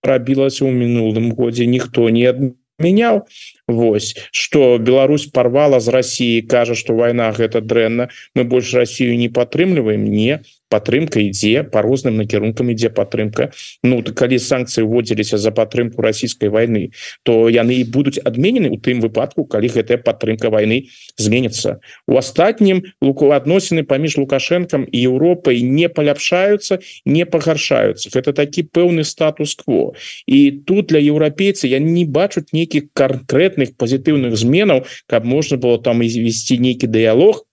рабілася 0.03 0.65
ў 0.65 0.71
мінулым 0.71 1.33
годзе 1.33 1.65
ніхто 1.65 2.09
не 2.09 2.29
адменяў 2.29 3.25
Вось 3.67 4.15
что 4.31 4.77
Беларусь 4.77 5.27
порвала 5.27 5.79
з 5.79 5.89
Россией 5.89 6.41
кажа 6.41 6.75
что 6.75 6.93
война 6.93 7.31
гэта 7.31 7.61
дрэнна 7.61 8.09
мы 8.33 8.43
больше 8.43 8.77
Россию 8.77 9.17
не 9.17 9.29
падтрымліваем? 9.29 10.05
Не. 10.05 10.41
Падтрымка 10.69 11.23
ідзе 11.23 11.63
по 11.63 11.81
розным 11.81 12.17
накірункам 12.19 12.67
ідзе 12.71 12.91
падтрымка. 12.91 13.51
Ну 13.83 14.03
калі 14.03 14.39
санкцыі 14.39 14.83
вводзіліся 14.83 15.37
за 15.39 15.51
падтрымку 15.51 16.03
расійскай 16.03 16.51
войны 16.51 16.91
то 17.23 17.47
яны 17.47 17.79
і 17.79 17.87
будуць 17.87 18.19
адменены 18.19 18.71
у 18.71 18.79
тым 18.79 18.99
выпадку 18.99 19.45
калі 19.47 19.67
гэтая 19.67 19.97
падтрымка 19.97 20.51
войны 20.51 20.91
зменится 21.15 21.79
у 22.07 22.17
астатнім 22.19 22.83
луку 23.01 23.31
адносіны 23.31 23.83
паміж 23.83 24.17
лукашэнкам 24.17 24.83
і 24.91 24.97
Еўропай 25.07 25.61
не 25.63 25.87
паляпшаюцца 25.87 26.79
не 27.05 27.25
пагаршаюцца. 27.25 28.11
Это 28.15 28.33
такі 28.33 28.63
пэўны 28.63 29.03
статус-кво. 29.03 29.95
І 30.27 30.51
тут 30.67 30.91
для 30.91 30.99
еўрапейцы 30.99 31.67
я 31.67 31.79
не 31.79 32.03
бачуць 32.05 32.51
нейкіх 32.51 32.91
канкрэтных 32.93 33.56
пазітыўных 33.57 34.37
зменаў 34.37 34.85
каб 35.07 35.25
можна 35.25 35.57
было 35.57 35.81
там 35.81 36.01
і 36.01 36.09
весці 36.09 36.57
нейкі 36.61 36.87
дыялог 36.87 37.43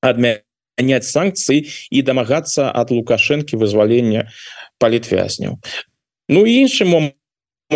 адмя 0.00 0.40
мяняць 0.78 1.06
санкцыі 1.06 1.66
і 1.90 2.02
дамагацца 2.02 2.70
ад 2.70 2.90
лукашэнкі 2.90 3.56
вызвалення 3.56 4.30
палітвязняў 4.78 5.58
Ну 6.28 6.46
іншы 6.48 6.84
момент 6.88 7.20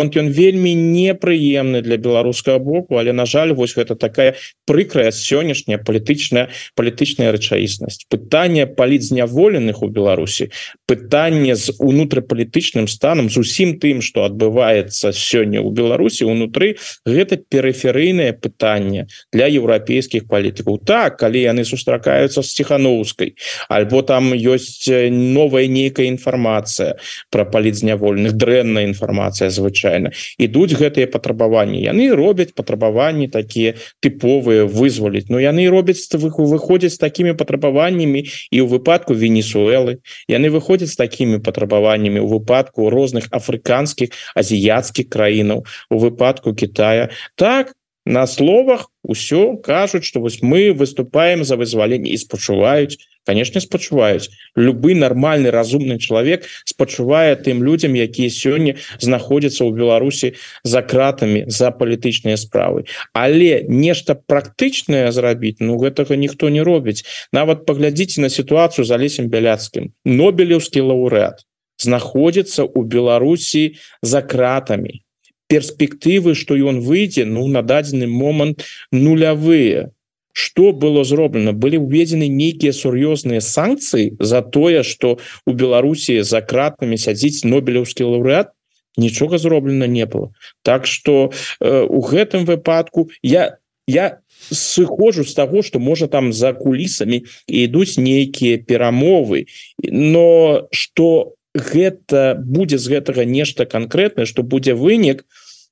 ён 0.07 0.29
вельмі 0.31 0.73
непрыемны 0.75 1.81
для 1.81 1.97
беларускага 1.97 2.59
боку 2.59 2.97
але 2.97 3.11
на 3.13 3.25
жаль 3.25 3.53
вось 3.53 3.75
гэта 3.75 3.95
такая 3.95 4.35
прыкрая 4.65 5.11
сённяшняя 5.11 5.77
палітычная 5.77 6.49
палітычная 6.75 7.31
рэчаіснасць. 7.35 8.05
Пытанне 8.09 8.65
палітзняволеных 8.65 9.83
у 9.83 9.89
Беларусі 9.89 10.49
пытанне 10.87 11.55
з 11.55 11.73
унутрапалітычным 11.79 12.87
станам 12.87 13.29
зусім 13.29 13.79
тым 13.79 14.01
что 14.01 14.23
адбываецца 14.23 15.11
сёння 15.11 15.61
у 15.61 15.71
Беларусі 15.71 16.25
унутры 16.25 16.77
гэта 17.05 17.37
перыферыйнае 17.37 18.33
пытанне 18.33 19.07
для 19.33 19.47
еўрапейскіх 19.49 20.27
палітыкаў. 20.29 20.79
Так 20.85 21.19
калі 21.19 21.41
яны 21.41 21.65
сустракаюцца 21.65 22.41
з 22.41 22.49
ціхановскай 22.53 23.35
альбо 23.69 24.01
там 24.01 24.33
ёсць 24.33 24.87
новая 25.11 25.67
нейкая 25.67 26.07
інфармацыя 26.07 26.95
про 27.29 27.45
палітзняволеных 27.45 28.33
дрэнная 28.33 28.85
інфармацыя 28.87 29.49
звычайно 29.49 29.88
звычайна 29.89 30.11
ідуць 30.37 30.77
гэтыя 30.77 31.07
патрабаванні. 31.07 31.81
Яны 31.81 32.13
робяць 32.13 32.53
патрабаванні 32.53 33.27
такія 33.27 33.73
тыповыя 34.01 34.65
вызваліць. 34.65 35.29
Но 35.29 35.39
яны 35.39 35.69
робяць 35.69 36.05
выходзяць 36.13 36.93
з 36.93 36.97
такімі 36.97 37.33
патрабаваннямі 37.33 38.25
і 38.51 38.57
ў 38.61 38.67
выпадку 38.67 39.13
венесуэлы. 39.13 39.99
Яны 40.29 40.49
выходзяць 40.49 40.93
з 40.93 40.97
такімі 40.97 41.39
патрабаваннямі 41.39 42.19
у 42.19 42.27
выпадку 42.27 42.89
розных 42.89 43.27
афрыканскіх 43.31 44.09
азіяцкіх 44.35 45.09
краінаў 45.09 45.65
у 45.89 45.97
выпадку 45.97 46.53
Китая 46.53 47.09
так 47.35 47.73
на 48.05 48.25
словах 48.27 48.89
усё 49.03 49.57
кажуць 49.57 50.03
что 50.03 50.19
вось 50.19 50.41
мы 50.41 50.73
выступаем 50.73 51.43
за 51.43 51.55
вызваленне 51.55 52.09
і 52.09 52.17
спачуваюць 52.17 52.97
конечно 53.29 53.61
спачуваюць 53.61 54.33
любы 54.57 54.97
нармальны 54.97 55.53
разумны 55.53 56.01
чалавек 56.01 56.49
спачувае 56.65 57.37
тым 57.45 57.61
людям 57.61 57.93
якія 57.93 58.33
сёння 58.33 58.73
знаходзяцца 58.97 59.61
ў 59.61 59.71
Беларусі 59.77 60.33
за 60.65 60.81
кратамі 60.81 61.45
за 61.45 61.69
палітычныя 61.69 62.41
справы. 62.41 62.89
Але 63.13 63.61
нешта 63.69 64.17
практычнае 64.17 65.13
зрабіць 65.13 65.61
Ну 65.61 65.77
гэтага 65.77 66.17
ніхто 66.17 66.49
не 66.49 66.65
робіць. 66.65 67.05
Нават 67.31 67.65
паглядзіце 67.69 68.25
на 68.25 68.29
сітуацыю 68.33 68.85
за 68.85 68.97
лесем 68.97 69.29
бяляцкім. 69.29 69.93
Нобелеўскі 70.05 70.81
лаўрэат 70.89 71.45
знаходзіцца 71.77 72.65
ў 72.65 72.79
Беларусі 72.89 73.77
за 74.01 74.25
кратамі. 74.25 75.05
Перспектывы 75.49 76.33
что 76.33 76.57
ён 76.57 76.81
выйдзе 76.81 77.29
ну 77.29 77.45
на 77.47 77.61
дадзены 77.61 78.09
момант 78.09 78.65
нулявыя 78.91 79.93
что 80.39 80.71
было 80.71 81.03
зроблена 81.03 81.51
были 81.51 81.75
уведены 81.75 82.27
нейкія 82.31 82.71
сур'ёзныя 82.71 83.41
санкцыі 83.43 84.15
за 84.19 84.41
тое 84.41 84.83
что 84.83 85.19
у 85.45 85.51
Беларусі 85.51 86.23
за 86.23 86.39
кратнымі 86.39 86.95
сядзіць 86.95 87.43
нобелеўскі 87.43 88.07
лаўрэат 88.07 88.55
нічога 88.95 89.37
зроблена 89.37 89.87
не 89.87 90.05
было. 90.05 90.31
Так 90.63 90.87
что 90.87 91.31
э, 91.59 91.83
у 91.83 91.99
гэтым 91.99 92.45
выпадку 92.45 93.11
я 93.21 93.59
я 93.87 94.19
сыходжу 94.51 95.27
з 95.27 95.33
таго 95.33 95.61
что 95.61 95.79
можа 95.79 96.07
там 96.07 96.31
за 96.31 96.53
кулісамі 96.53 97.25
ідуць 97.47 97.99
нейкія 97.99 98.63
перамовы 98.63 99.51
но 99.83 100.69
что 100.71 101.35
гэта 101.51 102.39
будзе 102.39 102.79
з 102.79 102.95
гэтага 102.95 103.27
нешта 103.27 103.67
канкрэтнае 103.67 104.23
что 104.23 104.43
будзе 104.43 104.71
вынік 104.71 105.27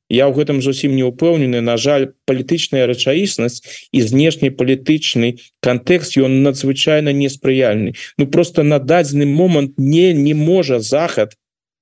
я 0.09 0.27
ў 0.27 0.33
гэтым 0.39 0.61
зусім 0.63 0.95
не 0.95 1.03
упэўнены 1.03 1.59
на 1.61 1.75
жаль 1.75 2.15
палітычная 2.25 2.87
рэчаіснасць 2.87 3.89
і 3.91 3.99
знешні 4.01 4.49
палітычны 4.55 5.35
кантэкст 5.59 6.15
ён 6.17 6.43
надзвычайна 6.47 7.11
неспрыяльны. 7.11 7.93
Ну 8.17 8.27
просто 8.27 8.63
на 8.63 8.79
дадзены 8.79 9.25
момант 9.25 9.75
не 9.77 10.13
не 10.13 10.33
можа 10.33 10.79
захад 10.79 11.35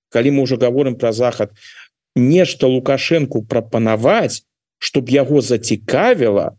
калі 0.09 0.31
мы 0.31 0.41
уже 0.41 0.57
говорим 0.57 0.95
про 0.95 1.11
захад 1.11 1.51
нешта 2.15 2.67
лукашенко 2.67 3.41
прапанаваць 3.41 4.43
чтоб 4.79 5.09
яго 5.09 5.41
зацікавіла 5.41 6.57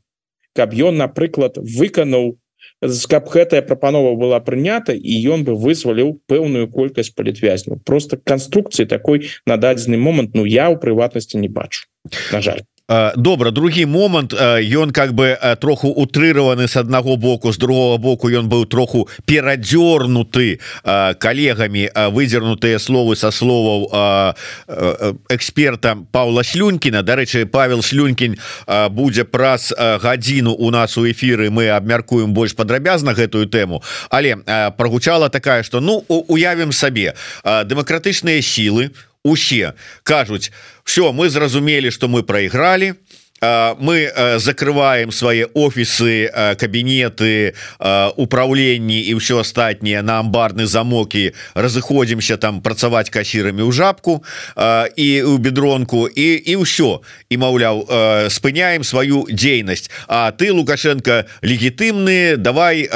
каб 0.54 0.72
ён 0.72 1.02
напрыклад 1.02 1.58
выканаў 1.58 2.38
каб 2.82 3.28
гэтая 3.32 3.62
прапанова 3.62 4.14
была 4.14 4.40
прынята 4.40 4.92
і 4.92 5.14
ён 5.32 5.44
бы 5.48 5.56
вызваліў 5.56 6.20
пэўную 6.28 6.68
колькасць 6.70 7.14
палітвязняў. 7.16 7.80
Просто 7.84 8.16
канструкцыі 8.16 8.86
такой 8.86 9.28
на 9.46 9.56
дадзены 9.56 9.96
момант 9.96 10.34
Ну 10.34 10.44
я 10.44 10.68
ў 10.68 10.76
прыватнасці 10.76 11.38
не 11.40 11.48
бачу 11.48 11.86
на 12.32 12.40
жаль 12.40 12.66
добра 13.16 13.50
другі 13.50 13.86
момант 13.86 14.32
ён 14.32 14.92
как 14.92 15.12
бы 15.12 15.36
троху 15.60 15.88
утрыраваны 15.88 16.68
с 16.68 16.76
аднаго 16.76 17.16
боку 17.16 17.52
з 17.52 17.58
другого 17.58 17.98
боку 17.98 18.30
ён 18.30 18.46
быў 18.46 18.66
троху 18.66 19.08
перадзёрнуты 19.26 20.60
коллегамі 21.18 21.90
выдзернутыя 22.14 22.78
словы 22.78 23.16
со 23.16 23.30
словаў 23.30 23.90
эксперта 25.28 25.98
Павла 26.12 26.44
слюнькіна. 26.44 27.02
Дарэчы 27.02 27.46
Павел 27.46 27.82
слюнькінь 27.82 28.38
будзе 28.90 29.24
праз 29.24 29.74
гадзіну 29.76 30.54
у 30.54 30.70
нас 30.70 30.96
у 30.96 31.10
эфиры 31.10 31.50
мы 31.50 31.68
абмяркуем 31.68 32.34
больш 32.34 32.54
падрабязна 32.54 33.14
гэтую 33.14 33.46
тэму. 33.46 33.82
Але 34.10 34.36
прогучала 34.76 35.28
такая 35.28 35.62
что 35.64 35.80
ну 35.80 36.04
уявім 36.06 36.70
сабе 36.70 37.14
дэмакратычныя 37.42 38.42
сілы 38.42 38.90
усе 39.26 39.74
кажуць 40.04 40.52
все 40.86 41.12
мы 41.12 41.28
зразумелі 41.28 41.90
что 41.90 42.08
мы 42.08 42.22
проиграли 42.22 42.94
мы 43.40 44.12
закрываем 44.38 45.12
свои 45.12 45.44
офисы 45.54 46.30
кабинеты 46.58 47.54
управленні 48.16 49.00
і 49.00 49.14
все 49.14 49.40
астатніе 49.40 50.02
на 50.02 50.20
амбарны 50.24 50.66
замокі 50.66 51.32
разыходзімся 51.54 52.36
там 52.40 52.62
працаваць 52.64 53.10
касірамі 53.12 53.60
ў 53.68 53.72
жабку 53.72 54.24
і 54.96 55.08
у 55.22 55.36
бедронку 55.36 56.08
і 56.08 56.28
і 56.40 56.56
ўсё 56.64 57.04
і 57.28 57.36
маўляў 57.36 57.84
спыняем 58.32 58.84
сваю 58.84 59.28
дзейнасць 59.28 59.90
А 60.08 60.32
ты 60.32 60.52
лукашенко 60.52 61.26
легітымны 61.42 62.36
давай 62.36 62.88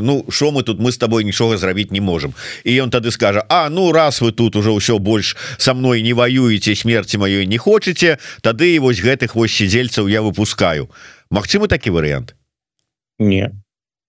ну 0.00 0.24
що 0.30 0.52
мы 0.54 0.62
тут 0.62 0.78
мы 0.78 0.92
с 0.92 0.98
тобой 0.98 1.24
нічога 1.24 1.56
зрабіць 1.56 1.90
не 1.90 2.00
можем. 2.00 2.34
І 2.64 2.78
ён 2.78 2.90
тады 2.90 3.10
скажа 3.10 3.44
А 3.48 3.68
ну 3.68 3.90
раз 3.92 4.20
вы 4.20 4.30
тут 4.30 4.54
уже 4.54 4.70
ўсё 4.70 4.98
больш 4.98 5.36
со 5.58 5.74
мной 5.74 6.02
не 6.02 6.12
воюеце 6.12 6.76
смерти 6.76 7.16
маёй 7.16 7.46
не 7.46 7.58
хочаце 7.58 8.18
тады 8.40 8.74
і 8.74 8.78
вось 8.78 9.02
гэтых 9.02 9.34
вось 9.34 9.50
сидзе 9.50 9.79
удзельцаў 9.80 10.08
я 10.08 10.22
выпускаю. 10.22 10.90
Мачымы 11.30 11.68
такі 11.68 11.90
варыянт? 11.90 12.36
Не. 13.18 13.50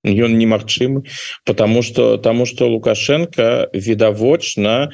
Ён 0.04 0.34
немагчымы 0.34 1.04
потому 1.46 1.84
что 1.84 2.18
тому 2.18 2.48
что 2.48 2.68
лукашенко 2.68 3.70
відавочна 3.72 4.90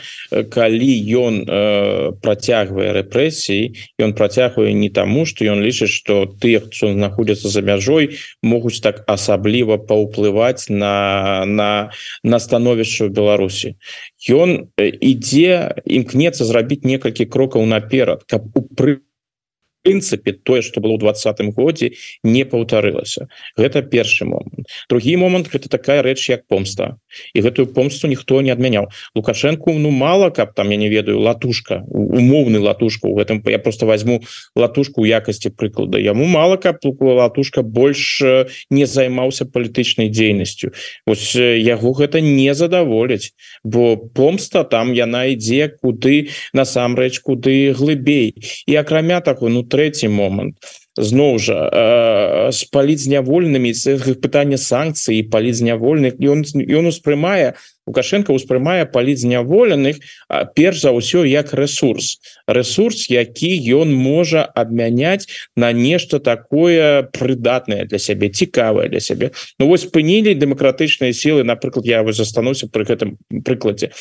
калі 0.51 0.91
ён 1.15 1.47
э, 1.47 2.11
працягвае 2.19 2.91
рэпрэсіі 2.91 4.03
ён 4.03 4.11
працягвае 4.19 4.75
не 4.75 4.89
таму 4.89 5.23
что 5.23 5.47
ён 5.47 5.63
лічыць 5.63 5.95
что 5.95 6.25
ты 6.27 6.59
хто 6.59 6.91
знаходзяцца 6.91 7.47
за 7.47 7.63
мяжой 7.63 8.19
могуць 8.43 8.83
так 8.83 9.07
асабліва 9.07 9.79
паўплываць 9.79 10.67
на 10.67 11.47
на 11.47 11.95
на 12.27 12.37
становішча 12.43 13.07
ў 13.07 13.15
Беларусі. 13.15 13.79
Ён 14.27 14.67
ідзе 14.75 15.71
імкнецца 15.87 16.43
зрабіць 16.43 16.83
некалькі 16.83 17.31
крокаў 17.31 17.63
наперад 17.63 18.27
каб 18.27 18.51
у 18.59 18.67
пры 18.75 19.06
прынцыпе 19.83 20.33
тое 20.33 20.61
что 20.61 20.81
было 20.81 20.95
ў 20.95 20.99
двадцатым 20.99 21.51
годзе 21.51 21.93
не 22.23 22.43
паўтарылася 22.45 23.27
гэта 23.57 23.81
першы 23.81 24.25
момант 24.25 24.67
другі 24.89 25.17
момант 25.17 25.49
гэта 25.51 25.69
такая 25.69 26.01
рэч 26.01 26.29
як 26.29 26.47
помста. 26.47 26.97
І 27.33 27.41
гэтую 27.41 27.73
помсту 27.73 28.07
ніхто 28.07 28.41
не 28.41 28.51
адмяняў 28.51 28.89
лукашенко 29.15 29.73
ну 29.73 29.91
мало 29.91 30.29
каб 30.29 30.53
там 30.53 30.69
я 30.69 30.77
не 30.77 30.89
ведаю 30.89 31.19
латушка 31.19 31.83
умоўны 31.89 32.59
латушку 32.59 33.09
у 33.09 33.15
гэтым 33.17 33.41
я 33.45 33.59
просто 33.59 33.85
возьму 33.85 34.21
латушку 34.55 35.01
ў 35.01 35.17
якасці 35.17 35.49
прыклада 35.55 35.99
яму 35.99 36.25
мало 36.25 36.57
каб 36.57 36.77
латушка 36.83 37.61
больш 37.61 38.21
не 38.69 38.85
займаўся 38.85 39.45
палітычнай 39.45 40.09
дзейнасцю 40.09 40.71
ось 41.05 41.35
яго 41.35 41.93
гэта 41.93 42.21
не 42.21 42.53
задаволіць 42.53 43.33
бо 43.63 43.97
помста 43.97 44.63
там 44.63 44.93
яна 44.93 45.25
ідзе 45.33 45.69
куды 45.69 46.29
насамрэч 46.53 47.19
куды 47.21 47.73
глыбей. 47.73 48.35
І 48.65 48.75
акрамя 48.75 49.21
такой 49.21 49.51
ну 49.51 49.63
третий 49.69 50.09
момант 50.09 50.57
зноў 50.97 51.37
жа 51.39 51.57
э, 51.69 52.51
спаліць 52.51 53.05
знявольнымі 53.05 53.71
пытання 54.17 54.57
санкцыі 54.57 55.29
паліць 55.29 55.61
знявольных 55.61 56.17
ён 56.17 56.41
ён 56.57 56.89
успрымае 56.89 57.53
лукашенко 57.87 58.33
успрымае 58.33 58.89
паліць 58.89 59.21
зняволеных 59.21 60.01
перш 60.57 60.81
за 60.81 60.91
ўсё 60.91 61.23
як 61.23 61.53
ресурс. 61.53 62.19
Ресурс 62.47 63.09
які 63.09 63.53
ён 63.77 63.93
можа 63.93 64.43
абмяняць 64.43 65.29
на 65.55 65.71
нешта 65.71 66.19
такое 66.19 67.03
прыдатнае 67.13 67.85
для 67.85 67.99
сябе 67.99 68.29
цікавае 68.29 68.89
для 68.89 68.99
сябе. 68.99 69.31
Ну 69.59 69.69
вось 69.69 69.87
спынілі 69.87 70.35
дэмакратычныя 70.35 71.13
сілы 71.13 71.45
напрыклад 71.45 71.85
я 71.85 72.03
вы 72.03 72.13
застануся 72.13 72.67
пры 72.67 72.83
гэтым 72.83 73.17
прыкладзе. 73.45 73.93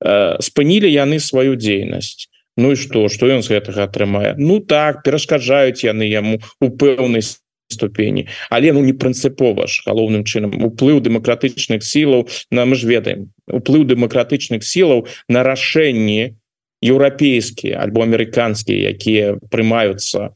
Э, 0.00 0.40
спынілі 0.40 0.88
яны 0.88 1.20
сваю 1.20 1.54
дзейнасць 1.54 2.26
Ну 2.58 2.72
і 2.72 2.76
что 2.76 3.06
что 3.08 3.30
ён 3.30 3.46
з 3.46 3.54
гэтага 3.54 3.86
атрымае? 3.86 4.34
Ну 4.34 4.58
так 4.58 5.06
перашкаджаюць 5.06 5.86
яны 5.86 6.10
яму 6.10 6.42
у 6.58 6.74
пэўнай 6.74 7.22
ступені. 7.70 8.26
Але 8.50 8.72
ну 8.72 8.82
не 8.82 8.92
прынцыпова 8.92 9.70
ж 9.70 9.86
галоўным 9.86 10.26
чынам 10.26 10.58
уплыў 10.66 10.98
дэмакратычных 10.98 11.86
сілаў 11.86 12.26
на 12.50 12.66
мы 12.66 12.74
ж 12.74 12.90
ведаем 12.90 13.30
уплыў 13.46 13.86
дэмакратычных 13.86 14.66
сілаў 14.66 15.06
на 15.28 15.46
рашэнні 15.46 16.34
еўрапейскія 16.82 17.78
альбо 17.78 18.02
амерыканскія 18.02 18.90
якія 18.90 19.38
прымаюцца 19.54 20.34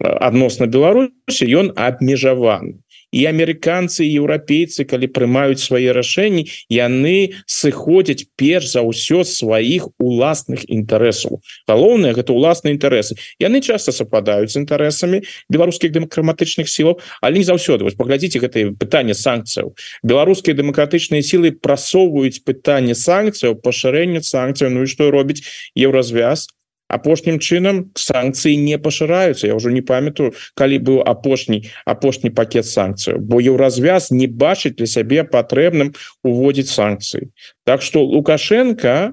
адносна 0.00 0.68
Беларусі 0.68 1.48
ён 1.48 1.72
абмежаваны 1.76 2.84
і 3.12 3.24
амерыканцы 3.30 4.04
еўрапейцы 4.04 4.84
калі 4.84 5.08
прымаюць 5.08 5.62
свае 5.62 5.92
рашэнні 5.96 6.44
яны 6.68 7.32
сыходзяць 7.46 8.28
перш 8.36 8.74
за 8.76 8.84
ўсё 8.84 9.24
сваіх 9.24 9.88
уласных 9.98 10.68
інтарэсаў. 10.68 11.40
Галоўнае 11.68 12.12
гэта 12.12 12.36
ўласныя 12.36 12.76
інтарэсы. 12.76 13.16
Яны 13.40 13.60
часто 13.64 13.92
сападаюць 13.92 14.52
з 14.52 14.60
інтарэсамі 14.64 15.22
беларускіх 15.48 15.92
дэмакратычных 15.92 16.68
сілаў 16.68 17.00
але 17.20 17.40
не 17.40 17.46
заўсёды. 17.48 17.84
Вось 17.84 17.96
паглядзіце 17.96 18.38
гэтае 18.44 18.76
пытанне 18.76 19.14
санкцыяў. 19.14 19.72
Беларускія 20.02 20.56
дэмакратычныя 20.58 21.22
сілы 21.22 21.52
прасоўваюць 21.52 22.44
пытанне 22.44 22.94
санкцыяў 22.94 23.56
пашырэння 23.56 24.20
санкцыяў. 24.22 24.70
Ну 24.72 24.84
і 24.84 24.90
што 24.90 25.10
робіць 25.10 25.42
еўразвяз 25.74 26.48
апошнім 26.88 27.38
чынам 27.38 27.92
санкцыі 27.94 28.56
не 28.56 28.80
пашыраюцца. 28.80 29.46
Я 29.46 29.54
ўжо 29.54 29.70
не 29.70 29.84
памятаю 29.84 30.32
калі 30.56 30.76
быў 30.80 30.98
апошні 31.04 31.68
апошні 31.84 32.32
пакет 32.32 32.66
санкцыяў. 32.66 33.20
Бо 33.20 33.40
еўразвяз 33.40 34.10
не 34.10 34.26
бачыць 34.26 34.74
для 34.80 34.88
сябе 34.88 35.24
патрэбным 35.24 35.94
уводзіць 36.24 36.72
санкцыі. 36.72 37.30
Так 37.64 37.82
что 37.82 38.04
лукашенко 38.04 39.12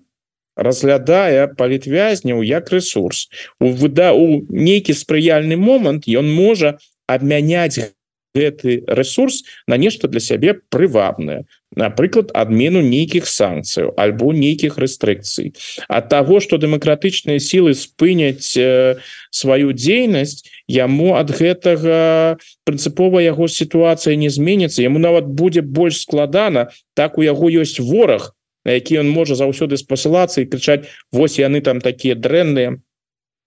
разглядае 0.55 1.51
палітвязняў 1.59 2.41
як 2.41 2.71
ресурс 2.71 3.28
у 3.59 3.76
выда 3.76 4.15
у 4.15 4.39
нейкі 4.49 4.95
спрыяльны 4.95 5.59
момант 5.59 6.07
ён 6.07 6.32
можа 6.32 6.80
абмяняць 7.07 7.91
гэты 8.36 8.84
ресурс 8.88 9.44
на 9.68 9.78
нешта 9.78 10.08
для 10.08 10.20
сябе 10.20 10.60
прывабнае 10.70 11.46
напрыклад 11.76 12.32
адмену 12.34 12.82
нейкіх 12.84 13.28
санкцыяў 13.28 13.94
альбо 14.00 14.32
нейкіх 14.34 14.78
рэстрыкцый 14.78 15.54
от 15.88 16.10
того 16.10 16.40
что 16.40 16.58
дэмакратычныя 16.58 17.40
сілы 17.40 17.74
спыняць 17.74 18.56
э, 18.58 18.96
сваю 19.32 19.72
дзейнасць 19.74 20.44
яму 20.68 21.16
ад 21.20 21.32
гэтага 21.36 22.38
прынцыпова 22.64 23.24
яго 23.24 23.48
сітуацыя 23.48 24.16
не 24.16 24.30
зменится 24.30 24.84
яму 24.84 25.00
нават 25.00 25.28
будзе 25.28 25.62
больш 25.62 26.04
складана 26.08 26.70
так 26.94 27.18
у 27.18 27.28
яго 27.28 27.52
ёсць 27.52 27.80
вораг 27.80 28.36
які 28.66 29.06
ён 29.06 29.10
можа 29.14 29.36
заўсёды 29.38 29.78
спасылацца 29.78 30.42
і 30.42 30.50
крычаць 30.50 30.90
Вось 31.14 31.38
яны 31.40 31.62
там 31.62 31.82
такія 31.82 32.16
дрэнныя 32.16 32.82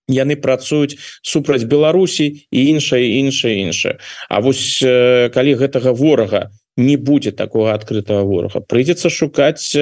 яны 0.08 0.36
працуюць 0.36 0.96
супраць 1.22 1.68
Беларусі 1.68 2.26
і 2.50 2.58
іншае 2.74 3.20
іншае 3.20 3.54
іншае. 3.68 3.98
А 4.28 4.40
вось 4.40 4.80
э, 4.82 5.28
калі 5.34 5.54
гэтага 5.54 5.92
ворага 5.92 6.48
не 6.78 6.96
будзе 6.96 7.32
такого 7.32 7.74
открытого 7.74 8.22
ворога 8.22 8.62
прыйдзецца 8.62 9.10
шукаць 9.10 9.74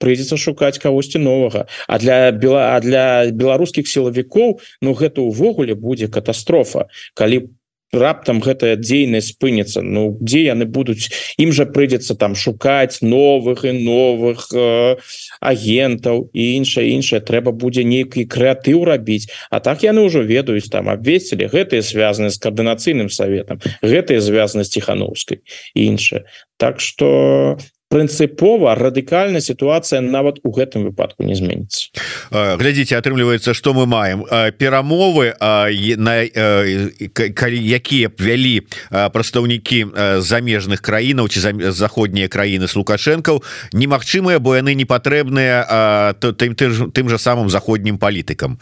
прыйдзецца 0.00 0.36
шукаць 0.40 0.80
кагосьці 0.80 1.20
новага. 1.20 1.68
А 1.86 1.98
для 1.98 2.32
бела 2.32 2.80
для 2.80 3.28
беларускіх 3.30 3.88
сілавікоў 3.88 4.60
Ну 4.80 4.94
гэта 4.94 5.20
увогуле 5.20 5.74
будзе 5.74 6.08
катастрофа 6.08 6.88
калі 7.14 7.40
по 7.40 7.57
раптам 7.92 8.40
гэтая 8.44 8.76
дзейнасць 8.76 9.32
спыніцца 9.34 9.82
Ну 9.82 10.18
дзе 10.20 10.44
яны 10.48 10.66
будуць? 10.66 11.08
Ім 11.38 11.52
жа 11.52 11.64
прыйдзецца 11.64 12.14
там 12.18 12.34
шукаць 12.34 13.00
новых 13.00 13.64
і 13.64 13.72
новых 13.72 14.48
э, 14.52 14.96
агентаў 15.40 16.28
і 16.32 16.42
іншае 16.60 16.90
іншае. 16.92 17.20
Трэба 17.20 17.52
будзе 17.52 17.84
нейкі 17.84 18.28
крэатыў 18.28 18.84
рабіць. 18.84 19.30
А 19.50 19.60
так 19.60 19.82
яны 19.82 20.04
ўжо 20.04 20.22
ведаюць 20.22 20.68
там 20.68 20.88
абвесілі. 20.92 21.48
Гэтыя 21.48 21.82
звязаны 21.82 22.30
з 22.30 22.38
каардынацыйным 22.38 23.08
саветам 23.08 23.58
гэтыя 23.82 24.20
звязаны 24.20 24.64
з 24.64 24.70
ціхановскай 24.78 25.40
іншае. 25.74 26.24
Так 26.56 26.80
что 26.80 27.58
прынцыпова 27.88 28.74
радыкальная 28.76 29.40
сітуацыя 29.40 30.00
нават 30.00 30.44
у 30.44 30.52
гэтым 30.52 30.84
выпадку 30.92 31.24
не 31.24 31.34
зменіцца. 31.34 31.88
Глядзіце 32.30 33.00
атрымліваецца 33.00 33.54
что 33.56 33.72
мы 33.72 33.86
маем. 33.86 34.24
Перамовы 34.60 35.32
на 35.40 36.14
якія 36.28 38.08
б 38.08 38.14
вялі 38.20 38.68
прадстаўнікі 38.92 39.86
замежных 40.20 40.84
краінаў 40.84 41.28
ці 41.32 41.40
заходнія 41.72 42.28
краіны 42.28 42.68
с 42.68 42.76
лукашэнкаў 42.76 43.42
немагчымыя 43.72 44.38
бо 44.38 44.56
яны 44.60 44.74
не 44.76 44.84
патрэбныя 44.84 46.12
тым 46.20 46.54
тым 46.92 47.08
же 47.08 47.18
самым 47.18 47.48
заходнім 47.48 47.96
палітыкам. 47.96 48.60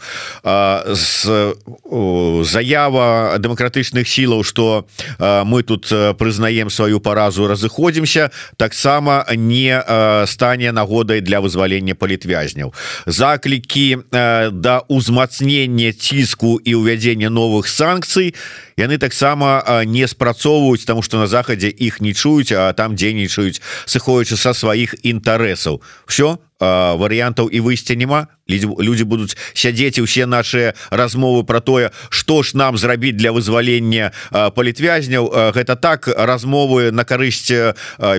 Заява 2.47 3.35
дэмакратычных 3.43 4.07
сілаў 4.07 4.43
что 4.47 4.87
мы 5.19 5.63
тут 5.63 5.91
прызнаем 6.15 6.69
сваю 6.69 7.03
паразу 7.03 7.47
разыходзімся. 7.47 8.31
Таксама 8.55 9.16
не 9.35 9.71
э, 9.71 10.27
стане 10.27 10.71
нагодай 10.71 11.21
для 11.21 11.39
вызвалення 11.39 11.95
палітвязняў 11.95 12.73
заклікі 13.05 13.97
э, 14.11 14.51
да 14.51 14.79
узмацнення 14.87 15.93
ціску 15.93 16.59
і 16.63 16.75
ўвядзення 16.75 17.29
новых 17.29 17.67
санкцый 17.67 18.35
яны 18.77 18.97
таксама 18.97 19.83
не 19.85 20.07
спрацоўваюць 20.07 20.85
тому 20.85 21.01
что 21.01 21.17
на 21.17 21.27
захадзе 21.27 21.69
іх 21.69 21.99
не 22.01 22.13
чуюць 22.13 22.53
а 22.53 22.71
там 22.73 22.95
дзейнічаюць 22.95 23.61
сыходзячы 23.85 24.37
са 24.37 24.53
сваіх 24.53 24.95
інтарэсаў. 25.03 25.81
Все 26.07 26.37
варыянтаў 26.59 27.49
і 27.53 27.59
выйсця 27.61 27.93
няма. 27.93 28.27
Люди 28.47 29.03
будуць 29.03 29.37
сядзець 29.53 29.99
усе 29.99 30.25
наши 30.25 30.73
размовы 30.89 31.43
про 31.43 31.61
тое 31.61 31.91
что 32.09 32.43
ж 32.43 32.55
нам 32.55 32.77
зрабіць 32.77 33.17
для 33.17 33.31
вызвалення 33.31 34.11
палітвязняў. 34.31 35.53
Гэта 35.53 35.75
так 35.75 36.07
размовы 36.07 36.91
на 36.91 37.03
карысць 37.03 37.51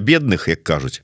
бедных 0.03 0.49
як 0.49 0.63
кажуць 0.63 1.03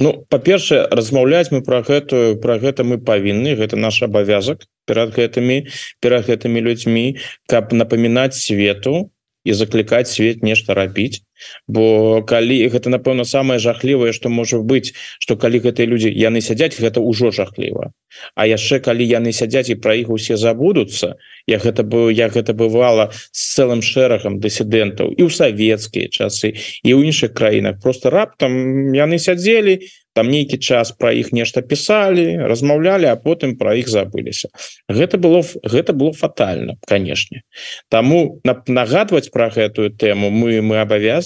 Ну 0.00 0.12
па-першае 0.32 0.80
размаўляць 0.88 1.52
мы 1.52 1.60
про 1.62 1.82
гэтую 1.84 2.40
про 2.40 2.56
гэта 2.58 2.84
мы 2.88 2.96
павінны 2.96 3.52
гэта 3.60 3.76
наш 3.76 4.00
абавязак 4.06 4.64
перад 4.88 5.12
гэтымі 5.16 5.56
перад 6.00 6.24
гэтымі 6.28 6.60
людзьмі 6.64 7.06
каб 7.52 7.74
напамінаць 7.76 8.40
свету 8.40 9.12
і 9.44 9.52
заклікаць 9.52 10.08
свет 10.08 10.40
нешта 10.42 10.72
рабіць 10.78 11.20
бо 11.66 12.22
калі 12.22 12.68
гэта 12.68 12.90
напэўна 12.90 13.24
самае 13.24 13.58
жахлівае 13.58 14.12
что 14.12 14.28
можа 14.28 14.58
быць 14.58 14.92
что 15.18 15.36
калі 15.36 15.60
гэтыя 15.60 15.86
людзі 15.86 16.10
яны 16.10 16.40
сядзяць 16.40 16.76
гэта 16.80 17.00
ўжо 17.00 17.30
жахліва. 17.30 17.92
А 18.34 18.46
яшчэ 18.46 18.80
калі 18.82 19.06
яны 19.06 19.32
сядзяць 19.32 19.70
і 19.70 19.78
пра 19.78 19.94
іх 19.94 20.10
усе 20.10 20.36
забудуцца 20.36 21.14
я 21.46 21.58
гэта 21.58 21.82
быў 21.82 22.10
як 22.10 22.34
гэта 22.34 22.52
бывала 22.52 23.10
з 23.30 23.40
цэлым 23.54 23.82
шэрагам 23.82 24.40
дысідэнтаў 24.42 25.14
і 25.14 25.22
ў 25.26 25.30
савецкія 25.30 26.10
часы 26.10 26.54
і 26.82 26.90
ў 26.94 27.10
іншых 27.10 27.34
краінах. 27.34 27.80
Просто 27.80 28.10
раптам 28.10 28.92
яны 28.94 29.18
сядзелі 29.18 29.80
там 30.14 30.30
нейкі 30.30 30.58
час 30.58 30.90
про 30.92 31.12
іх 31.14 31.32
нешта 31.32 31.62
писали 31.62 32.36
размаўлялі 32.36 33.06
а 33.06 33.16
потым 33.16 33.56
про 33.56 33.74
іх 33.78 33.88
забыліся. 33.88 34.50
Гэта 34.90 35.18
было 35.18 35.42
гэта 35.62 35.92
было 35.94 36.12
фатальна 36.12 36.76
канешне. 36.86 37.42
Тому 37.88 38.42
нагадваць 38.44 39.30
про 39.30 39.50
гэтую 39.50 39.94
тэму 39.94 40.30
мы 40.30 40.60
мы 40.62 40.80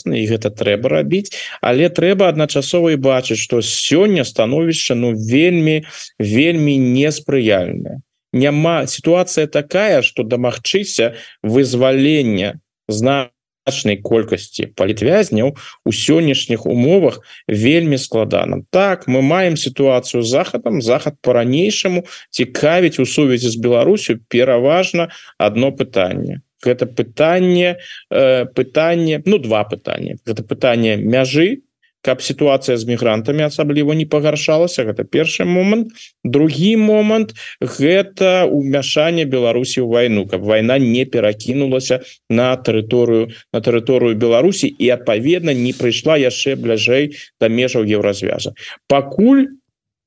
абавязаны 0.05 0.23
і 0.23 0.27
гэта 0.29 0.51
трэба 0.51 0.89
рабіць. 0.89 1.33
Але 1.61 1.89
трэба 1.89 2.29
адначасова 2.29 2.93
і 2.93 2.97
бачыць 2.97 3.41
что 3.41 3.61
сёння 3.61 4.25
становішча 4.25 4.95
ну 4.95 5.13
вельмі 5.13 5.85
вельмі 6.19 6.79
неспрыяльная 6.79 8.03
няма 8.33 8.87
ситуация 8.87 9.47
такая 9.47 10.03
что 10.03 10.23
дамагчыся 10.23 11.15
вызвалення 11.43 12.61
зна 12.89 13.31
значнай 13.65 13.97
колькасці 13.97 14.77
палітвязняў 14.77 15.57
у 15.87 15.91
сённяшніх 15.91 16.67
умовах 16.67 17.21
вельмі 17.49 17.97
складана. 17.97 18.61
Так 18.71 19.09
мы 19.09 19.23
маем 19.23 19.57
сітуацыю 19.57 20.23
захадам 20.23 20.83
захад 20.83 21.15
по-ранейшаму 21.23 22.05
цікавіць 22.31 23.01
у 23.01 23.07
сувязі 23.07 23.49
з 23.49 23.57
Беларусю 23.57 24.21
пераважна 24.29 25.09
одно 25.39 25.73
пытанне 25.73 26.44
гэта 26.65 26.87
пытанне 26.87 27.77
э, 28.11 28.45
пытанне 28.47 29.23
ну 29.25 29.39
два 29.39 29.65
пытання. 29.65 30.17
Гэта 30.27 30.43
пытанне 30.43 30.97
мяжы 30.97 31.63
каб 32.05 32.21
сітуацыя 32.21 32.77
з 32.77 32.85
мігрантамі 32.85 33.49
асабліва 33.49 33.97
не 33.97 34.05
пагаршалася 34.05 34.85
гэта 34.85 35.09
першы 35.09 35.49
момант. 35.49 35.97
Другі 36.21 36.77
момант 36.77 37.33
гэта 37.61 38.45
умяшанне 38.45 39.25
Беларусі 39.25 39.81
ў 39.81 39.89
вайну 39.89 40.29
каб 40.29 40.45
вайна 40.45 40.77
не 40.79 41.09
перакінулася 41.09 42.05
на 42.29 42.53
тэрыторыю 42.61 43.33
на 43.57 43.65
тэрыторыю 43.65 44.21
Беларусі 44.21 44.69
і 44.69 44.93
адпаведна 45.01 45.57
не 45.57 45.73
прыйшла 45.73 46.21
яшчэ 46.21 46.61
бляжэй 46.61 47.17
да 47.41 47.49
межаў 47.49 47.89
еўразвяза. 47.89 48.53
Пакуль 48.87 49.49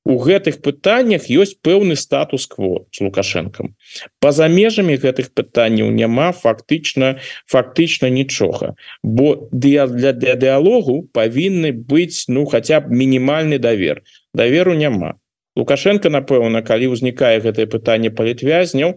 у 0.08 0.16
гэтых 0.16 0.62
пытаннях 0.64 1.28
ёсць 1.28 1.52
пэўны 1.60 1.92
статус-кво 1.92 2.88
с 2.90 3.00
лукашэнкам. 3.04 3.76
По-за 4.24 4.48
межамі 4.48 4.96
гэтых 4.96 5.36
пытанняў 5.36 5.92
няма 5.92 6.32
фактычна 6.32 7.20
фактычна 7.44 8.08
нічога. 8.08 8.72
Бо 9.04 9.48
для 9.52 9.84
для 9.86 10.34
дыалогу 10.34 11.04
павінны 11.12 11.76
быць 11.76 12.24
ну 12.28 12.46
хотя 12.48 12.80
б 12.80 12.88
мінімальны 12.88 13.60
давер. 13.60 14.00
Даверу 14.32 14.72
няма. 14.72 15.20
Лукашенко 15.60 16.08
напэўна 16.08 16.64
калі 16.64 16.96
ўзнікае 16.96 17.44
гэтае 17.44 17.68
пытанне 17.68 18.08
палітвязняў 18.08 18.96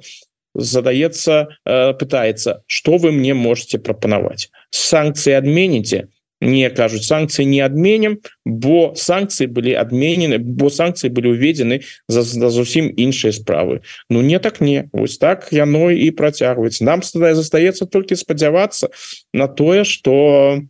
задаецца 0.56 1.52
э, 1.66 1.94
пытаецца 2.00 2.64
что 2.68 2.96
вы 2.96 3.12
мне 3.12 3.36
можете 3.36 3.84
прапанаваць? 3.84 4.48
Санкцыі 4.72 5.36
адменіце 5.44 6.08
не 6.42 6.70
кажуць 6.70 7.06
санкцыі 7.06 7.46
не 7.46 7.62
адменем 7.62 8.18
бо 8.46 8.94
санкцыі 8.98 9.48
былі 9.48 9.78
адменены 9.78 10.42
бо 10.42 10.74
санкцыі 10.74 11.14
былі 11.14 11.38
ўведзены 11.38 11.82
за, 12.10 12.26
за 12.26 12.50
зусім 12.50 12.90
іншыя 12.90 13.32
справы. 13.32 13.82
Ну 14.10 14.22
не 14.22 14.40
так 14.40 14.60
не. 14.62 14.90
Ось 14.92 15.18
так 15.22 15.54
яно 15.54 15.92
і 15.94 16.10
працягваць 16.12 16.82
нам 16.82 17.06
застаецца 17.06 17.86
толькі 17.86 18.18
спадзявацца 18.18 18.90
на 19.34 19.48
тое 19.48 19.86
что 19.86 20.62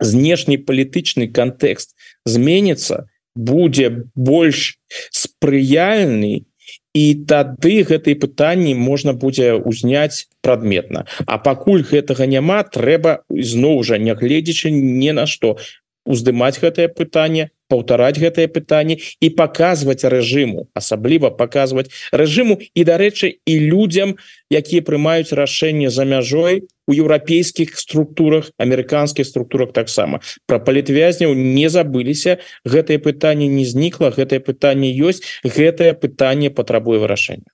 знешні 0.00 0.56
палітычны 0.60 1.28
кантэкст 1.28 1.96
зменится 2.24 3.08
будзе 3.34 4.04
больш 4.14 4.78
спрыяльны 5.10 6.49
і 6.94 7.04
тады 7.26 7.82
гэтые 7.86 8.16
пытанні 8.18 8.74
можна 8.74 9.12
будзе 9.12 9.54
узняць 9.54 10.26
прадметна. 10.42 11.06
А 11.26 11.38
пакуль 11.38 11.86
гэтага 11.86 12.26
няма 12.26 12.62
трэба 12.66 13.22
зноў 13.30 13.84
жа 13.86 13.98
нягледзячы 13.98 14.70
не 14.74 15.12
на 15.12 15.26
што 15.30 15.56
уздымаць 16.06 16.58
гэтае 16.58 16.88
пытанне 16.88 17.50
паўтараць 17.70 18.18
гэтае 18.18 18.48
пытанне 18.50 18.98
і 19.20 19.30
паказваць 19.38 20.02
рэжыму 20.02 20.66
асабліва 20.74 21.30
паказваць 21.30 21.86
рэжыму 22.10 22.58
і 22.74 22.84
дарэчы 22.88 23.30
і 23.46 23.54
людзям 23.70 24.16
якія 24.50 24.82
прымаюць 24.82 25.30
рашэнне 25.30 25.90
за 25.94 26.08
мяжой 26.08 26.66
у 26.90 26.92
еўрапейскіх 26.92 27.78
структурах 27.78 28.50
амерыканскіх 28.58 29.22
структурах 29.22 29.70
таксама. 29.72 30.18
Про 30.50 30.58
палітвязняў 30.58 31.38
не 31.38 31.70
забыліся 31.70 32.42
гэтае 32.66 32.98
пытанне 32.98 33.46
не 33.46 33.62
знікла 33.62 34.10
гэтае 34.10 34.42
пытанне 34.42 34.90
ёсць 34.90 35.22
гэтае 35.46 35.94
пытанне 35.94 36.50
патрабуе 36.50 36.98
вырашэння. 36.98 37.46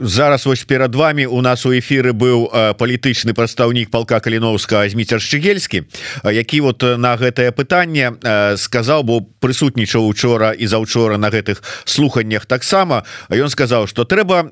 Зараз 0.00 0.46
вось 0.46 0.66
перад 0.66 0.94
вами 0.94 1.24
у 1.24 1.40
нас 1.40 1.62
у 1.66 1.70
эфиры 1.70 2.10
быў 2.10 2.50
палітычны 2.74 3.30
прадстаўнік 3.30 3.94
палка 3.94 4.18
каліновска 4.18 4.82
зміцер 4.90 5.22
шчыгельскі 5.22 5.86
які 6.26 6.60
вот 6.66 6.82
на 6.82 7.14
гэтае 7.14 7.54
пытанне 7.54 8.10
сказаў 8.58 9.06
бо 9.06 9.22
прысутнічаў 9.22 10.02
учора 10.02 10.50
і 10.50 10.66
заўчора 10.66 11.16
на 11.16 11.30
гэтых 11.30 11.62
слуханнях 11.84 12.46
таксама. 12.46 13.06
Ён 13.30 13.48
сказаў 13.48 13.86
что 13.86 14.02
трэба 14.02 14.50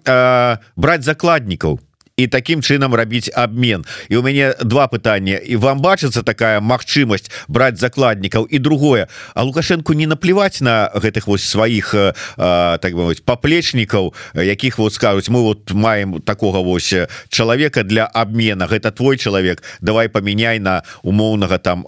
браць 0.76 1.02
закладнікаў 1.02 1.80
і 2.20 2.26
таким 2.26 2.60
чынам 2.60 2.94
рабіць 2.94 3.32
обмен. 3.32 3.84
І 4.08 4.16
у 4.16 4.22
мяне 4.22 4.52
два 4.60 4.86
пытання 4.92 5.40
і 5.40 5.56
вам 5.56 5.80
бачыцца 5.80 6.22
такая 6.22 6.60
магчымасць 6.60 7.32
браць 7.48 7.80
закладнікаў. 7.80 8.44
І 8.44 8.58
другое. 8.58 9.08
А 9.34 9.42
лукашенко 9.42 9.94
не 9.94 10.06
наплеваць 10.06 10.60
на 10.60 10.92
гэтых 10.92 11.26
вось 11.26 11.48
сваіх 11.48 11.94
так 12.36 12.92
бы 12.92 13.16
паплечнікаў 13.24 14.12
якіх 14.34 14.78
вот 14.78 14.92
скажуць 14.92 15.32
мы 15.32 15.40
вот 15.40 15.72
маем 15.72 16.20
такого 16.20 16.60
вось 16.62 16.94
чалавека 17.28 17.82
для 17.82 18.04
обмена. 18.04 18.66
Гэта 18.68 18.92
твой 18.92 19.16
чалавек 19.16 19.62
давай 19.80 20.08
памяняй 20.08 20.58
на 20.58 20.82
умоўнага 21.02 21.58
там 21.58 21.84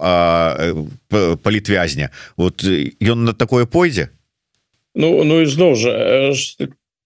палітвязня 1.43 2.09
вот 2.37 2.63
ён 2.63 3.23
на 3.23 3.33
такое 3.33 3.65
пойдзе 3.65 4.09
Ну 4.95 5.23
ну 5.23 5.41
і 5.41 5.45
зноў 5.45 5.75
жа 5.75 6.33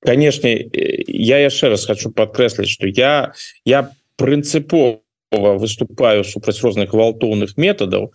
канешне 0.06 0.70
я 1.08 1.40
яшчэ 1.40 1.70
раз 1.70 1.86
хочу 1.86 2.12
подкрэсліць 2.12 2.70
что 2.70 2.88
я 2.88 3.34
я 3.66 3.90
прынцыпова 4.18 5.02
выступаю 5.32 6.24
супраць 6.24 6.62
розных 6.62 6.92
гвалтоўных 6.92 7.58
методаў 7.58 8.14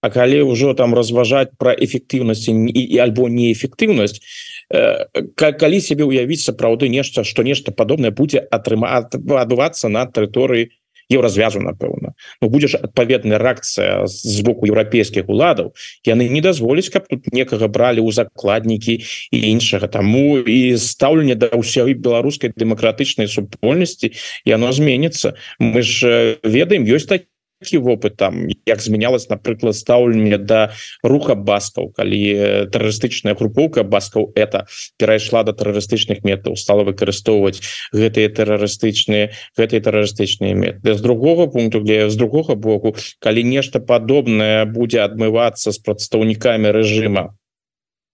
А 0.00 0.10
калі 0.14 0.46
ўжо 0.46 0.74
там 0.78 0.94
разважаць 0.94 1.50
про 1.58 1.74
эфектыўнасць 1.74 2.46
і, 2.46 2.54
і 2.54 2.98
альбо 3.02 3.26
неэфектыўнасць 3.26 4.22
э, 4.70 5.10
калі 5.34 5.80
себе 5.82 6.06
уявіць 6.06 6.46
сапраўды 6.46 6.86
нешта 6.86 7.24
что 7.26 7.42
нешта 7.42 7.74
падобнае 7.74 8.14
будзе 8.14 8.38
атрыма 8.38 8.94
адбывацца 8.94 9.90
на 9.90 10.06
тэрыторыі 10.06 10.70
еўразвязу 11.10 11.60
напэўна 11.60 12.14
Ну 12.42 12.48
будзе 12.48 12.68
ж 12.68 12.80
адпаведная 12.82 13.38
рэакцыя 13.38 14.06
з 14.06 14.38
боку 14.46 14.68
еўрапейскіх 14.68 15.28
уладаў 15.28 15.72
яны 16.06 16.28
не 16.28 16.40
дазволіць 16.44 16.88
каб 16.92 17.08
тут 17.08 17.32
некага 17.32 17.68
бралі 17.68 18.04
ў 18.04 18.10
закладнікі 18.12 19.00
і 19.30 19.38
іншага. 19.52 19.88
Таму 19.88 20.38
і 20.38 20.76
стаўленне 20.76 21.34
да 21.38 21.50
ўсёй 21.52 21.94
беларускай 21.94 22.52
дэмакратычнай 22.54 23.28
супольнасці 23.28 24.12
яно 24.44 24.72
зменіцца. 24.72 25.34
Мы 25.58 25.82
ж 25.82 26.38
ведаем 26.42 26.84
ёсць 26.84 27.08
такі 27.08 27.28
вопыт 27.60 28.16
там 28.16 28.48
як 28.66 28.80
змянялась 28.80 29.28
напрыклад 29.28 29.74
стаўленне 29.74 30.38
да 30.38 30.72
руха 31.02 31.34
баскаў 31.34 31.90
калі 31.90 32.68
тэрарыстычная 32.70 33.34
групоўка 33.34 33.82
баскаў 33.82 34.30
это 34.34 34.66
перайшла 34.96 35.42
до 35.42 35.52
тэрарыстычных 35.52 36.22
метаў 36.22 36.54
стала 36.56 36.84
выкарыстоўваць 36.84 37.60
гэтыя 37.92 38.30
тэрарыстычныя 38.30 39.34
гэтыя 39.58 39.80
тэрарыстычныя 39.80 40.54
методы 40.54 40.94
з 40.94 41.00
другого 41.00 41.46
пункту 41.46 41.80
где 41.80 42.08
з 42.08 42.16
другога 42.16 42.54
боку 42.54 42.94
калі 43.18 43.42
нешта 43.42 43.80
падобнае 43.80 44.64
будзе 44.64 45.02
адмывацца 45.02 45.72
з 45.72 45.78
прадстаўнікамі 45.82 46.70
рэжыма 46.70 47.34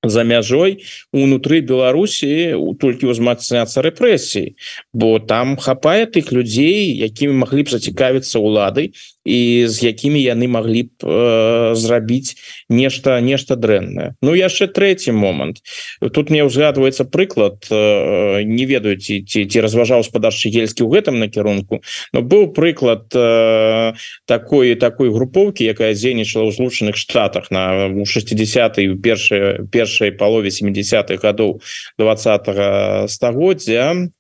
за 0.05 0.24
мяжой 0.24 0.84
унутры 1.12 1.61
Беларусі 1.61 2.57
толькі 2.80 3.12
ўзмацняцца 3.12 3.84
рэпрэсіі 3.84 4.57
бо 4.92 5.18
там 5.20 5.57
хапае 5.57 6.07
тых 6.09 6.32
людзей 6.32 6.92
якімі 6.97 7.45
маглі 7.45 7.64
б 7.64 7.72
зацікавіцца 7.72 8.40
уладай 8.40 8.92
і 9.24 9.66
з 9.66 9.76
якімі 9.82 10.20
яны 10.20 10.46
маглі 10.48 10.82
б 10.84 10.90
э, 11.00 11.74
зрабіць 11.74 12.36
нешта 12.68 13.20
нешта 13.24 13.56
дрэннае. 13.56 14.14
Ну 14.20 14.36
яшчэ 14.36 14.68
третий 14.68 15.16
момант. 15.16 15.64
Тут 16.00 16.28
мне 16.28 16.44
ўзгадваецца 16.44 17.08
прыклад 17.08 17.64
э, 17.72 18.44
не 18.44 18.64
ведаюць 18.68 19.04
ці 19.04 19.48
ці 19.48 19.58
разважаў 19.64 20.04
спадарчы 20.04 20.52
ельскі 20.52 20.84
ў 20.84 21.00
гэтым 21.00 21.16
накірунку 21.18 21.80
но 22.12 22.20
быў 22.20 22.52
прыклад 22.52 23.08
э, 23.16 23.96
такой 24.28 24.76
такой 24.76 25.08
групоўкі 25.08 25.64
якая 25.64 25.96
дзейнічала 25.96 26.44
ў 26.44 26.52
злучаных 26.52 26.96
штатах 27.00 27.48
на 27.50 27.88
60 28.04 29.00
першая 29.00 29.64
першай 29.72 30.12
палове 30.12 30.52
70-х 30.52 31.16
гадоў 31.24 31.64
20 31.98 33.08
стагоддзя. 33.10 34.12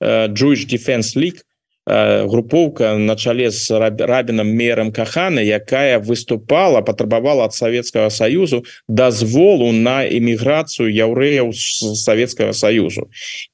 Jewish 0.00 0.64
Defense 0.64 1.16
League 1.16 1.44
Э, 1.44 1.55
групоўка 1.86 2.98
на 2.98 3.14
чале 3.16 3.50
з 3.50 3.70
рабіном 3.70 4.48
мерам 4.48 4.92
кахана 4.92 5.40
якая 5.40 5.98
выступала 5.98 6.82
патрабавала 6.82 7.44
ад 7.44 7.54
Савецкага 7.54 8.10
союзу 8.10 8.64
дазволу 8.88 9.70
на 9.72 10.02
эміграцыю 10.02 10.90
яўрэяў 10.90 11.52
з 11.54 11.94
Савецкага 11.94 12.52
союзу 12.52 13.06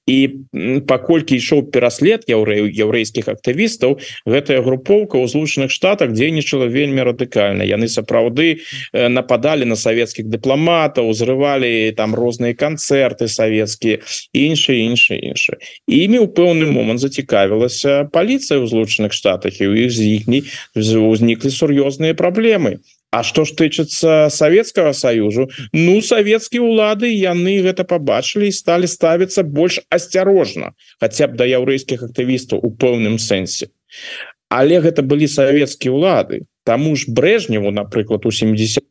і 0.06 0.46
паколькі 0.86 1.38
ішоў 1.38 1.70
пераслед 1.70 2.26
яўрэю 2.26 2.66
яўрэйскіх 2.66 3.28
актывістаў 3.30 3.98
гэтая 4.26 4.58
групоўка 4.66 5.18
ў 5.18 5.30
злучаных 5.30 5.70
штатах 5.70 6.10
дзейнічала 6.10 6.66
вельмі 6.66 7.06
радыкальна. 7.06 7.62
Яны 7.62 7.86
сапраўды 7.86 8.66
нападалі 8.92 9.68
на 9.70 9.78
савецкіх 9.78 10.26
дыпламатаў 10.26 11.06
узрывалі 11.06 11.94
там 11.94 12.18
розныя 12.18 12.54
канцэрты 12.58 13.30
савецкія 13.30 14.02
іншыя 14.34 14.78
іншыя 14.90 15.18
іншыя. 15.22 15.56
Імі 15.86 16.18
ў 16.22 16.28
пэўны 16.34 16.66
момант 16.66 16.98
зацікавілася 16.98 18.10
паліцыя 18.10 18.58
ў 18.58 18.66
злучаных 18.66 19.14
штатах 19.14 19.62
і 19.62 19.70
у 19.70 19.74
іх 19.86 19.94
з 19.94 20.18
іхні 20.18 20.42
узніклі 20.74 21.50
сур'ёзныя 21.50 22.18
праблемы 22.18 22.82
А 23.12 23.22
что 23.22 23.44
ж 23.44 23.52
тычыцца 23.52 24.32
Савецкага 24.32 24.94
союзу? 24.96 25.50
Ну 25.76 26.00
савецкія 26.00 26.64
улады 26.64 27.12
яны 27.12 27.60
гэта 27.60 27.84
побачылі 27.84 28.48
і 28.48 28.56
сталі 28.56 28.88
ставіцца 28.88 29.44
больш 29.44 29.78
асцярожна 29.92 30.72
хотя 30.96 31.28
б 31.28 31.36
да 31.36 31.44
яўрэйскіх 31.44 32.08
актывістаў 32.08 32.64
у 32.64 32.72
пэўным 32.72 33.20
сэнсе 33.20 33.68
але 34.48 34.80
гэта 34.80 35.04
былі 35.04 35.28
савецкія 35.28 35.92
улады. 35.92 36.44
Таму 36.64 36.96
ж 36.96 37.08
брежневу 37.08 37.70
напрыклад 37.70 38.26
у 38.26 38.30
70 38.30 38.84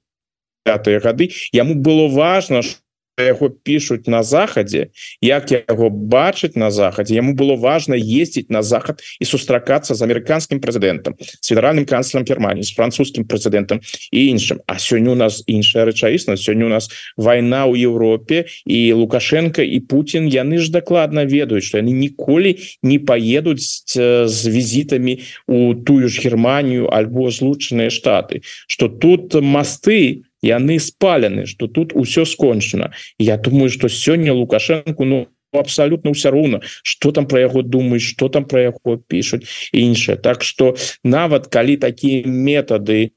гады 0.66 1.30
яму 1.54 1.76
было 1.76 2.08
важно 2.08 2.62
что 2.62 2.78
яго 3.20 3.50
пишутць 3.50 4.08
на 4.08 4.24
захадзе 4.24 4.90
як 5.22 5.52
яго 5.52 5.90
бачыць 5.90 6.56
на 6.56 6.72
захадзе 6.72 7.16
яму 7.16 7.34
было 7.36 7.56
важно 7.56 7.96
ездить 7.96 8.50
на 8.50 8.64
захад 8.64 9.02
і 9.20 9.26
сустракацца 9.26 9.96
з 9.96 10.02
амерыканскім 10.02 10.64
прэзідэнтам 10.64 11.16
с 11.20 11.48
федеральным 11.48 11.86
канцлером 11.86 12.26
Германії 12.26 12.64
з 12.64 12.74
французскім 12.76 13.26
прэзідэнтам 13.26 13.82
і 14.12 14.20
іншым. 14.32 14.62
А 14.68 14.80
сёння 14.80 15.12
у 15.12 15.16
нас 15.16 15.44
іншая 15.48 15.86
рэчаіснасць. 15.86 16.44
Сёння 16.44 16.66
у 16.66 16.74
нас 16.74 16.90
вайна 17.18 17.68
ў 17.68 17.76
Еўропе 17.84 18.46
і 18.66 18.94
лукашенко 18.94 19.62
і 19.62 19.80
Путін 19.80 20.28
яны 20.28 20.60
ж 20.60 20.72
дакладна 20.72 21.26
ведаюць 21.26 21.68
что 21.68 21.78
яны 21.78 21.92
ніколі 21.92 22.58
не 22.84 23.00
поедуць 23.00 23.96
з 23.96 24.40
візітамі 24.48 25.20
у 25.48 25.76
тую 25.76 26.08
ж 26.08 26.22
Германію 26.22 26.88
альбо 26.88 27.30
злучаныя 27.32 27.90
штаты. 27.90 28.42
Что 28.68 28.88
тут 28.88 29.36
масты 29.36 30.24
у 30.24 30.31
яны 30.42 30.80
спалены 30.80 31.46
что 31.46 31.68
тут 31.68 31.94
усё 31.94 32.26
скончана 32.26 32.94
Я 33.20 33.38
думаю 33.38 33.70
что 33.70 33.90
сёння 33.90 34.34
лукашенко 34.34 35.04
ну 35.04 35.28
абсолютно 35.54 36.12
ўсё 36.12 36.32
роўна 36.32 36.62
что 36.84 37.12
там 37.12 37.28
про 37.28 37.40
яго 37.42 37.62
думаешь 37.62 38.04
что 38.04 38.30
там 38.30 38.46
про 38.46 38.74
яго 38.74 38.98
пишутць 38.98 39.72
іншае 39.72 40.18
Так 40.18 40.44
что 40.44 40.76
нават 41.04 41.48
калі 41.48 41.78
такія 41.78 42.24
методы 42.26 43.12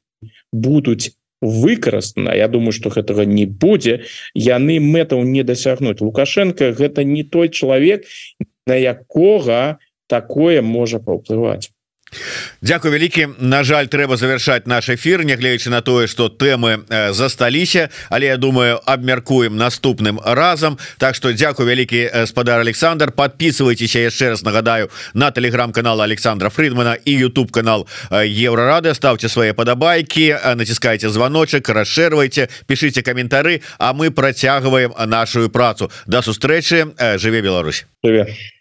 будуць 0.52 1.12
выкарыстана 1.40 2.34
Я 2.34 2.48
думаю 2.48 2.72
что 2.72 2.90
гэтага 2.90 3.24
не 3.24 3.46
будзе 3.46 4.04
яны 4.34 4.80
мэтаў 4.80 5.22
не 5.24 5.42
дасягнуць. 5.42 6.00
Лукашенко 6.00 6.72
гэта 6.72 7.04
не 7.04 7.22
той 7.22 7.48
чалавек 7.48 8.04
на 8.66 8.74
якога 8.74 9.78
такое 10.08 10.62
можа 10.62 10.98
паўплываць 10.98 11.70
Дякую 12.62 12.94
вялікі. 12.94 13.28
На 13.38 13.64
жаль 13.64 13.86
трэба 13.86 14.16
завершаць 14.16 14.66
наш 14.66 14.88
эфир 14.88 15.24
нягледзячы 15.24 15.70
на 15.70 15.82
тое 15.82 16.06
что 16.06 16.28
тэмы 16.28 16.84
э, 16.88 17.12
засталіся 17.12 17.88
але 18.10 18.26
я 18.26 18.36
думаю 18.36 18.80
абмяркуем 18.84 19.56
наступным 19.56 20.20
разам. 20.24 20.78
Так 20.98 21.14
что 21.14 21.32
дзякую 21.32 21.68
вялікі 21.68 22.10
э, 22.12 22.26
спадар 22.26 22.60
Александр. 22.60 23.12
Подписывайтесь 23.12 23.96
яшчэ 23.96 24.30
раз 24.30 24.42
нагадаю 24.42 24.90
на 25.14 25.30
телеграм-канал 25.30 26.00
Александра 26.00 26.50
Фридмана 26.50 26.96
і 27.04 27.24
YouTube 27.24 27.50
канал 27.50 27.86
э, 28.10 28.26
еврорады 28.26 28.94
ставьте 28.94 29.28
свои 29.28 29.52
падабайки 29.52 30.38
націскайте 30.54 31.08
звоночек 31.10 31.68
расширвайте 31.68 32.48
пишите 32.66 33.02
каментары 33.02 33.60
А 33.78 33.92
мы 33.92 34.10
працягваем 34.10 34.94
нашу 35.06 35.48
працу. 35.50 35.90
До 36.06 36.22
сустрэчы 36.22 36.94
жыве 37.18 37.40
Беларусь. 37.42 37.86
Привет. 38.00 38.54